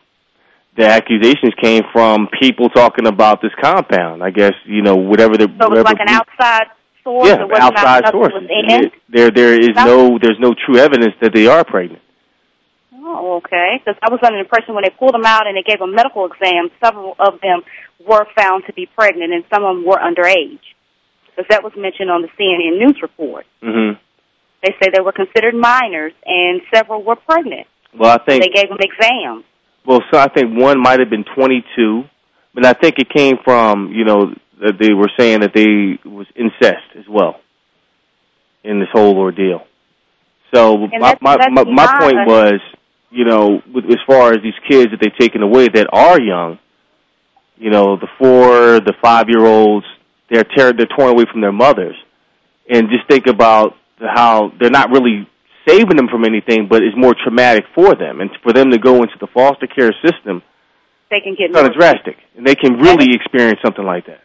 The 0.76 0.86
accusations 0.86 1.54
came 1.62 1.82
from 1.92 2.28
people 2.40 2.68
talking 2.68 3.06
about 3.06 3.40
this 3.40 3.52
compound. 3.62 4.22
I 4.22 4.30
guess 4.30 4.52
you 4.64 4.82
know 4.82 4.96
whatever 4.96 5.36
the 5.36 5.46
So 5.60 5.72
it 5.72 5.76
was 5.76 5.84
like 5.84 6.00
an 6.00 6.08
outside 6.08 6.66
source. 7.06 7.28
yeah 7.30 7.46
outside 7.62 8.02
source. 8.10 8.34
There 9.08 9.30
there 9.30 9.54
is 9.54 9.74
no 9.76 10.18
there's 10.18 10.40
no 10.42 10.50
true 10.66 10.76
evidence 10.82 11.14
that 11.22 11.32
they 11.32 11.46
are 11.46 11.62
pregnant. 11.64 12.02
Oh, 13.08 13.36
okay. 13.38 13.78
Because 13.78 13.94
I 14.02 14.10
was 14.10 14.18
under 14.24 14.38
the 14.38 14.44
impression 14.44 14.74
when 14.74 14.82
they 14.82 14.90
pulled 14.90 15.14
them 15.14 15.24
out 15.24 15.46
and 15.46 15.56
they 15.56 15.62
gave 15.62 15.80
a 15.80 15.86
medical 15.86 16.26
exam, 16.26 16.70
several 16.82 17.14
of 17.20 17.40
them 17.40 17.62
were 18.04 18.26
found 18.36 18.64
to 18.66 18.72
be 18.72 18.86
pregnant 18.98 19.32
and 19.32 19.44
some 19.52 19.62
of 19.64 19.76
them 19.76 19.84
were 19.86 19.94
underage. 19.96 20.58
Because 21.30 21.46
that 21.50 21.62
was 21.62 21.72
mentioned 21.76 22.10
on 22.10 22.22
the 22.22 22.28
CNN 22.34 22.82
news 22.82 22.98
report. 23.00 23.46
Mm-hmm. 23.62 24.02
They 24.62 24.74
say 24.82 24.90
they 24.92 25.00
were 25.00 25.12
considered 25.12 25.54
minors 25.54 26.14
and 26.24 26.60
several 26.74 27.04
were 27.04 27.14
pregnant. 27.14 27.68
Well, 27.96 28.10
I 28.10 28.18
think 28.24 28.42
they 28.42 28.50
gave 28.50 28.68
them 28.68 28.78
exams. 28.80 29.44
well, 29.86 30.02
so 30.10 30.18
I 30.18 30.26
think 30.28 30.58
one 30.58 30.80
might 30.82 30.98
have 30.98 31.08
been 31.08 31.24
22, 31.36 32.02
but 32.54 32.66
I 32.66 32.72
think 32.72 32.98
it 32.98 33.08
came 33.08 33.36
from 33.44 33.92
you 33.92 34.04
know 34.04 34.34
that 34.60 34.78
they 34.80 34.92
were 34.92 35.10
saying 35.18 35.40
that 35.40 35.52
they 35.54 35.98
was 36.08 36.26
incest 36.34 36.96
as 36.98 37.04
well 37.08 37.40
in 38.64 38.80
this 38.80 38.88
whole 38.92 39.16
ordeal. 39.18 39.62
So 40.54 40.74
And 40.74 40.90
my 40.92 40.98
that's- 40.98 41.18
my 41.20 41.36
that's 41.36 41.50
my, 41.52 41.64
my 41.64 41.98
point 42.00 42.18
a- 42.18 42.24
was, 42.26 42.60
you 43.10 43.24
know, 43.24 43.62
with, 43.72 43.84
as 43.86 43.98
far 44.06 44.32
as 44.32 44.38
these 44.42 44.58
kids 44.68 44.90
that 44.90 45.00
they've 45.00 45.16
taken 45.18 45.42
away 45.42 45.68
that 45.68 45.86
are 45.92 46.20
young, 46.20 46.58
you 47.58 47.70
know, 47.70 47.96
the 47.96 48.08
four, 48.18 48.80
the 48.80 48.94
five 49.02 49.26
year 49.28 49.44
olds, 49.44 49.86
they're 50.30 50.44
tear, 50.44 50.72
they're 50.72 50.86
torn 50.96 51.10
away 51.10 51.24
from 51.30 51.40
their 51.40 51.52
mothers, 51.52 51.96
and 52.68 52.88
just 52.90 53.06
think 53.08 53.26
about 53.26 53.74
how 54.00 54.52
they're 54.58 54.70
not 54.70 54.90
really 54.90 55.28
saving 55.66 55.96
them 55.96 56.08
from 56.08 56.24
anything, 56.24 56.66
but 56.68 56.82
it's 56.82 56.96
more 56.96 57.14
traumatic 57.24 57.64
for 57.74 57.94
them, 57.94 58.20
and 58.20 58.30
for 58.42 58.52
them 58.52 58.70
to 58.70 58.78
go 58.78 58.96
into 58.96 59.14
the 59.20 59.26
foster 59.28 59.66
care 59.66 59.92
system, 60.04 60.42
They 61.10 61.20
can 61.20 61.34
get 61.34 61.50
it's 61.50 61.54
kind 61.54 61.66
of 61.66 61.74
drastic, 61.74 62.16
and 62.36 62.46
they 62.46 62.54
can 62.54 62.78
really 62.78 63.14
experience 63.14 63.60
something 63.64 63.84
like 63.84 64.06
that. 64.06 64.20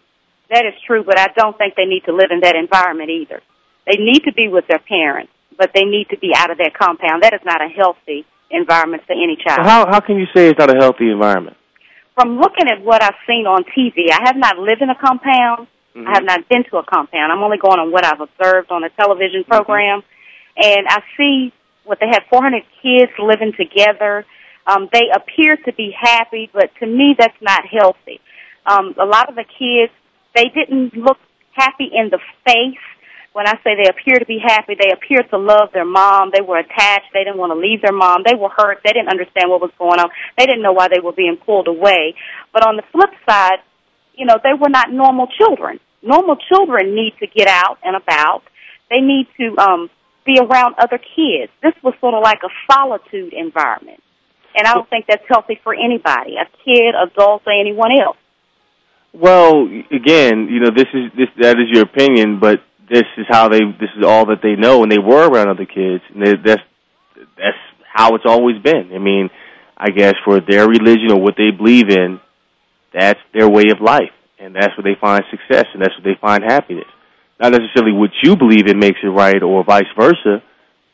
That 0.52 0.66
is 0.66 0.74
true, 0.86 1.04
but 1.04 1.18
I 1.18 1.28
don't 1.36 1.58
think 1.58 1.76
they 1.76 1.86
need 1.86 2.04
to 2.06 2.14
live 2.14 2.30
in 2.30 2.42
that 2.42 2.56
environment 2.56 3.10
either. 3.10 3.42
They 3.88 3.98
need 3.98 4.24
to 4.26 4.34
be 4.34 4.48
with 4.50 4.68
their 4.68 4.80
parents, 4.80 5.32
but 5.58 5.72
they 5.74 5.84
need 5.84 6.10
to 6.12 6.18
be 6.20 6.34
out 6.36 6.52
of 6.52 6.58
that 6.60 6.74
compound. 6.78 7.24
That 7.24 7.34
is 7.34 7.40
not 7.46 7.62
a 7.64 7.70
healthy 7.70 8.26
environment 8.52 9.04
for 9.08 9.14
any 9.14 9.38
child. 9.42 9.66
How 9.66 9.88
how 9.90 10.02
can 10.02 10.18
you 10.18 10.28
say 10.36 10.50
it's 10.50 10.60
not 10.60 10.70
a 10.70 10.78
healthy 10.78 11.10
environment? 11.10 11.56
From 12.16 12.38
looking 12.38 12.68
at 12.68 12.84
what 12.84 13.02
I've 13.02 13.18
seen 13.26 13.48
on 13.48 13.64
TV, 13.64 14.12
I 14.12 14.20
have 14.28 14.36
not 14.36 14.58
lived 14.60 14.82
in 14.82 14.90
a 14.90 14.96
compound. 14.96 15.68
Mm-hmm. 15.96 16.08
I 16.08 16.12
have 16.14 16.24
not 16.24 16.48
been 16.50 16.64
to 16.72 16.78
a 16.78 16.84
compound. 16.84 17.32
I'm 17.32 17.42
only 17.44 17.58
going 17.58 17.80
on 17.80 17.92
what 17.92 18.06
I've 18.06 18.20
observed 18.22 18.72
on 18.72 18.84
a 18.84 18.90
television 18.90 19.42
Mm-hmm. 19.44 19.52
program. 19.52 20.04
And 20.58 20.86
I 20.88 21.00
see 21.18 21.54
what 21.86 22.00
they 22.00 22.08
have 22.12 22.24
400 22.30 22.64
kids 22.84 23.12
living 23.18 23.54
together. 23.56 24.26
Um, 24.68 24.90
they 24.92 25.08
appear 25.16 25.58
to 25.66 25.74
be 25.74 25.92
happy, 25.98 26.50
but 26.54 26.70
to 26.80 26.86
me, 26.86 27.16
that's 27.18 27.40
not 27.42 27.64
healthy. 27.66 28.20
Um, 28.66 28.94
a 29.00 29.06
lot 29.06 29.30
of 29.30 29.36
the 29.36 29.44
kids, 29.44 29.92
they 30.36 30.50
didn't 30.54 30.96
look 30.96 31.18
happy 31.54 31.90
in 31.92 32.10
the 32.10 32.20
face. 32.46 32.80
When 33.34 33.48
I 33.48 33.54
say 33.64 33.80
they 33.80 33.88
appear 33.88 34.20
to 34.20 34.26
be 34.26 34.40
happy, 34.44 34.76
they 34.76 34.92
appear 34.92 35.24
to 35.32 35.38
love 35.38 35.70
their 35.74 35.86
mom. 35.86 36.32
They 36.34 36.42
were 36.42 36.60
attached. 36.60 37.14
They 37.14 37.24
didn't 37.24 37.38
want 37.38 37.56
to 37.56 37.60
leave 37.60 37.82
their 37.82 37.96
mom. 37.96 38.24
They 38.26 38.36
were 38.36 38.50
hurt. 38.50 38.80
They 38.84 38.92
didn't 38.92 39.08
understand 39.08 39.50
what 39.50 39.62
was 39.62 39.72
going 39.80 40.00
on. 40.00 40.10
They 40.38 40.46
didn't 40.46 40.62
know 40.62 40.74
why 40.74 40.90
they 40.90 41.00
were 41.00 41.14
being 41.14 41.38
pulled 41.38 41.68
away. 41.68 42.16
But 42.52 42.68
on 42.68 42.76
the 42.76 42.84
flip 42.92 43.12
side, 43.28 43.64
you 44.16 44.26
know, 44.26 44.38
they 44.44 44.54
were 44.54 44.70
not 44.70 44.92
normal 44.92 45.28
children. 45.28 45.80
Normal 46.04 46.36
children 46.52 46.94
need 46.94 47.14
to 47.20 47.28
get 47.28 47.48
out 47.48 47.78
and 47.84 47.96
about. 47.96 48.44
They 48.90 49.00
need 49.00 49.28
to 49.40 49.58
um, 49.58 49.90
be 50.26 50.38
around 50.40 50.76
other 50.78 50.98
kids. 50.98 51.52
This 51.64 51.74
was 51.82 51.94
sort 52.02 52.14
of 52.14 52.22
like 52.22 52.42
a 52.44 52.52
solitude 52.70 53.34
environment. 53.34 54.04
And 54.56 54.68
I 54.68 54.74
don't 54.74 54.90
think 54.90 55.06
that's 55.08 55.24
healthy 55.30 55.60
for 55.64 55.74
anybody, 55.74 56.36
a 56.36 56.46
kid, 56.66 56.94
adult, 56.96 57.44
or 57.46 57.54
anyone 57.54 57.92
else. 57.98 58.18
Well, 59.14 59.68
again, 59.92 60.48
you 60.50 60.60
know, 60.62 60.72
this 60.76 60.88
is 60.94 61.12
this 61.18 61.28
that 61.42 61.58
is 61.60 61.68
your 61.72 61.84
opinion, 61.84 62.40
but 62.40 62.62
this 62.90 63.04
is 63.18 63.26
how 63.28 63.50
they 63.50 63.60
this 63.60 63.90
is 63.98 64.06
all 64.06 64.28
that 64.28 64.40
they 64.42 64.56
know, 64.56 64.84
and 64.84 64.92
they 64.92 65.00
were 65.00 65.28
around 65.28 65.50
other 65.50 65.66
kids, 65.66 66.04
and 66.14 66.26
they, 66.26 66.34
that's 66.44 66.62
that's 67.38 67.58
how 67.94 68.16
it's 68.16 68.26
always 68.26 68.62
been. 68.62 68.92
I 68.94 69.00
mean, 69.00 69.30
I 69.78 69.90
guess 69.90 70.14
for 70.24 70.40
their 70.40 70.68
religion 70.68 71.12
or 71.12 71.20
what 71.20 71.36
they 71.38 71.52
believe 71.52 71.90
in, 71.90 72.22
that's 72.94 73.20
their 73.34 73.50
way 73.50 73.70
of 73.72 73.82
life, 73.82 74.16
and 74.40 74.56
that's 74.56 74.78
where 74.78 74.84
they 74.84 75.00
find 75.00 75.24
success, 75.30 75.66
and 75.74 75.82
that's 75.82 75.94
where 76.00 76.14
they 76.14 76.20
find 76.20 76.44
happiness. 76.44 76.88
Not 77.38 77.52
necessarily 77.52 77.92
what 77.92 78.12
you 78.24 78.38
believe 78.38 78.68
in 78.68 78.80
makes 78.80 79.00
it 79.04 79.08
right, 79.08 79.44
or 79.44 79.64
vice 79.66 79.92
versa. 79.98 80.42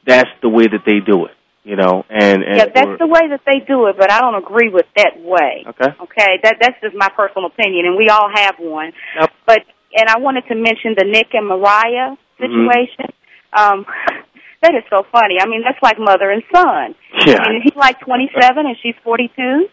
That's 0.07 0.29
the 0.41 0.49
way 0.49 0.65
that 0.65 0.83
they 0.87 0.99
do 1.05 1.25
it, 1.25 1.36
you 1.67 1.75
know. 1.75 2.05
And, 2.09 2.43
and 2.43 2.57
yeah, 2.57 2.65
that's 2.73 2.97
the 2.97 3.05
way 3.05 3.27
that 3.29 3.41
they 3.45 3.59
do 3.67 3.87
it, 3.87 3.97
but 3.99 4.09
I 4.09 4.21
don't 4.21 4.41
agree 4.41 4.69
with 4.69 4.87
that 4.95 5.19
way. 5.19 5.67
okay. 5.67 5.91
Okay, 5.99 6.39
that 6.43 6.55
that's 6.61 6.79
just 6.81 6.95
my 6.95 7.09
personal 7.09 7.47
opinion, 7.47 7.85
and 7.85 7.97
we 7.97 8.07
all 8.07 8.31
have 8.33 8.55
one. 8.57 8.93
Yep. 9.19 9.31
But 9.45 9.59
and 9.93 10.07
I 10.09 10.19
wanted 10.19 10.47
to 10.47 10.55
mention 10.55 10.95
the 10.97 11.03
Nick 11.03 11.33
and 11.33 11.45
Mariah 11.45 12.15
situation. 12.39 13.11
Um, 13.51 13.85
that 14.63 14.73
is 14.75 14.83
so 14.89 15.03
funny. 15.11 15.35
I 15.41 15.45
mean, 15.45 15.61
that's 15.61 15.81
like 15.83 15.99
mother 15.99 16.31
and 16.31 16.41
son. 16.55 16.95
Yeah. 17.27 17.43
I 17.43 17.51
mean, 17.51 17.61
he's 17.63 17.75
like 17.75 17.99
twenty 17.99 18.31
seven, 18.39 18.65
and 18.65 18.77
she's 18.81 18.95
forty 19.03 19.29
two. 19.35 19.67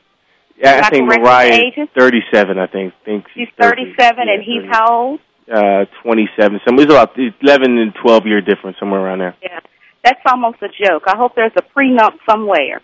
Yeah, 0.58 0.82
I 0.84 0.90
think 0.90 1.06
Mariah 1.06 1.70
is 1.76 1.88
thirty-seven. 1.96 2.58
I 2.58 2.66
think. 2.66 2.94
think 3.04 3.26
She's 3.34 3.48
thirty 3.60 3.94
seven, 3.98 4.26
and 4.28 4.42
he's 4.42 4.62
how 4.70 4.86
old? 4.90 5.20
uh, 5.52 5.84
27. 6.02 6.60
Some 6.66 6.78
it's 6.78 6.86
about 6.86 7.16
11 7.18 7.78
and 7.78 7.92
12 7.94 8.26
year 8.26 8.40
difference, 8.40 8.78
somewhere 8.78 9.00
around 9.00 9.18
there. 9.20 9.36
Yeah, 9.42 9.60
that's 10.04 10.20
almost 10.26 10.58
a 10.62 10.68
joke. 10.68 11.04
I 11.06 11.16
hope 11.16 11.32
there's 11.34 11.52
a 11.56 11.62
prenup 11.62 12.12
somewhere. 12.28 12.80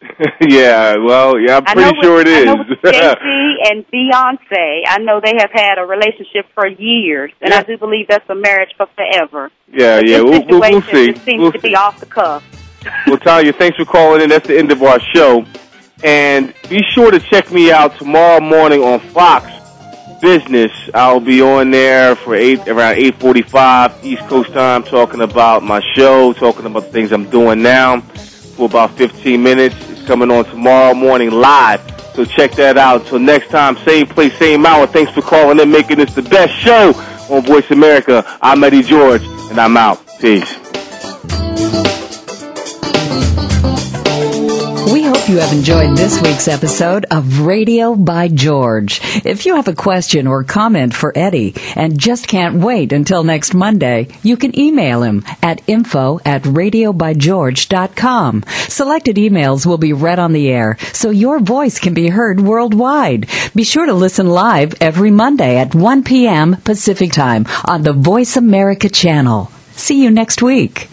yeah, 0.40 0.94
well, 0.96 1.38
yeah, 1.40 1.56
I'm 1.56 1.64
pretty 1.64 2.00
sure 2.00 2.18
with, 2.18 2.28
it 2.28 2.46
I 2.48 2.52
know 2.54 2.58
with 2.58 2.68
Jay 2.84 3.00
Z 3.00 3.56
and 3.70 3.84
Beyonce, 3.88 4.82
I 4.86 4.98
know 5.00 5.20
they 5.22 5.32
have 5.38 5.50
had 5.52 5.78
a 5.78 5.84
relationship 5.84 6.46
for 6.54 6.68
years, 6.68 7.32
and 7.40 7.52
I 7.52 7.64
do 7.64 7.76
believe 7.76 8.06
that's 8.08 8.28
a 8.30 8.34
marriage 8.36 8.70
for 8.76 8.86
forever. 8.94 9.50
yeah, 9.72 9.96
But 9.96 10.08
yeah, 10.08 10.20
we'll, 10.20 10.46
we'll, 10.46 10.60
we'll 10.60 10.82
see. 10.82 11.12
just 11.12 11.24
seems 11.24 11.40
We'll 11.42 11.52
to 11.52 11.60
see. 11.60 11.70
be 11.70 11.74
off 11.74 11.98
the 11.98 12.06
cuff. 12.06 12.44
Well, 13.08 13.18
Tanya, 13.18 13.52
thanks 13.52 13.76
for 13.76 13.84
calling 13.84 14.22
in. 14.22 14.28
That's 14.28 14.46
the 14.46 14.56
end 14.56 14.70
of 14.70 14.80
our 14.84 15.00
show. 15.12 15.44
And 16.04 16.54
be 16.70 16.80
sure 16.94 17.10
to 17.10 17.18
check 17.18 17.50
me 17.50 17.72
out 17.72 17.98
tomorrow 17.98 18.40
morning 18.40 18.82
on 18.82 19.00
Fox 19.00 19.46
Business. 20.20 20.72
I'll 20.94 21.20
be 21.20 21.40
on 21.40 21.70
there 21.70 22.16
for 22.16 22.34
eight 22.34 22.66
around 22.66 22.96
eight 22.96 23.20
forty-five 23.20 24.04
East 24.04 24.22
Coast 24.22 24.52
time, 24.52 24.82
talking 24.82 25.20
about 25.20 25.62
my 25.62 25.80
show, 25.94 26.32
talking 26.32 26.66
about 26.66 26.84
the 26.84 26.90
things 26.90 27.12
I'm 27.12 27.30
doing 27.30 27.62
now 27.62 28.00
for 28.00 28.66
about 28.66 28.90
fifteen 28.92 29.42
minutes. 29.42 29.76
It's 29.88 30.02
coming 30.06 30.30
on 30.30 30.44
tomorrow 30.44 30.92
morning 30.92 31.30
live. 31.30 31.80
So 32.14 32.24
check 32.24 32.50
that 32.52 32.76
out. 32.76 33.02
Until 33.02 33.20
next 33.20 33.48
time, 33.50 33.76
same 33.78 34.06
place, 34.06 34.36
same 34.38 34.66
hour. 34.66 34.88
Thanks 34.88 35.12
for 35.12 35.22
calling 35.22 35.60
in, 35.60 35.70
making 35.70 35.98
this 35.98 36.12
the 36.14 36.22
best 36.22 36.52
show 36.52 36.92
on 37.30 37.42
Voice 37.42 37.70
America. 37.70 38.24
I'm 38.42 38.64
Eddie 38.64 38.82
George, 38.82 39.22
and 39.22 39.60
I'm 39.60 39.76
out. 39.76 40.04
Peace. 40.20 40.67
We 44.90 45.02
hope 45.02 45.28
you 45.28 45.36
have 45.36 45.52
enjoyed 45.52 45.98
this 45.98 46.22
week's 46.22 46.48
episode 46.48 47.04
of 47.10 47.40
Radio 47.40 47.94
by 47.94 48.28
George. 48.28 49.02
If 49.22 49.44
you 49.44 49.56
have 49.56 49.68
a 49.68 49.74
question 49.74 50.26
or 50.26 50.44
comment 50.44 50.94
for 50.94 51.12
Eddie 51.14 51.54
and 51.76 52.00
just 52.00 52.26
can't 52.26 52.56
wait 52.56 52.94
until 52.94 53.22
next 53.22 53.52
Monday, 53.52 54.08
you 54.22 54.38
can 54.38 54.58
email 54.58 55.02
him 55.02 55.26
at 55.42 55.60
info 55.66 56.20
at 56.24 56.44
radiobygeorge.com. 56.44 58.44
Selected 58.68 59.16
emails 59.16 59.66
will 59.66 59.76
be 59.76 59.92
read 59.92 60.18
on 60.18 60.32
the 60.32 60.48
air 60.48 60.78
so 60.94 61.10
your 61.10 61.38
voice 61.38 61.78
can 61.78 61.92
be 61.92 62.08
heard 62.08 62.40
worldwide. 62.40 63.28
Be 63.54 63.64
sure 63.64 63.84
to 63.84 63.92
listen 63.92 64.28
live 64.28 64.74
every 64.80 65.10
Monday 65.10 65.58
at 65.58 65.74
1 65.74 66.02
p.m. 66.02 66.56
Pacific 66.64 67.12
Time 67.12 67.44
on 67.66 67.82
the 67.82 67.92
Voice 67.92 68.38
America 68.38 68.88
channel. 68.88 69.52
See 69.72 70.02
you 70.02 70.10
next 70.10 70.40
week. 70.40 70.88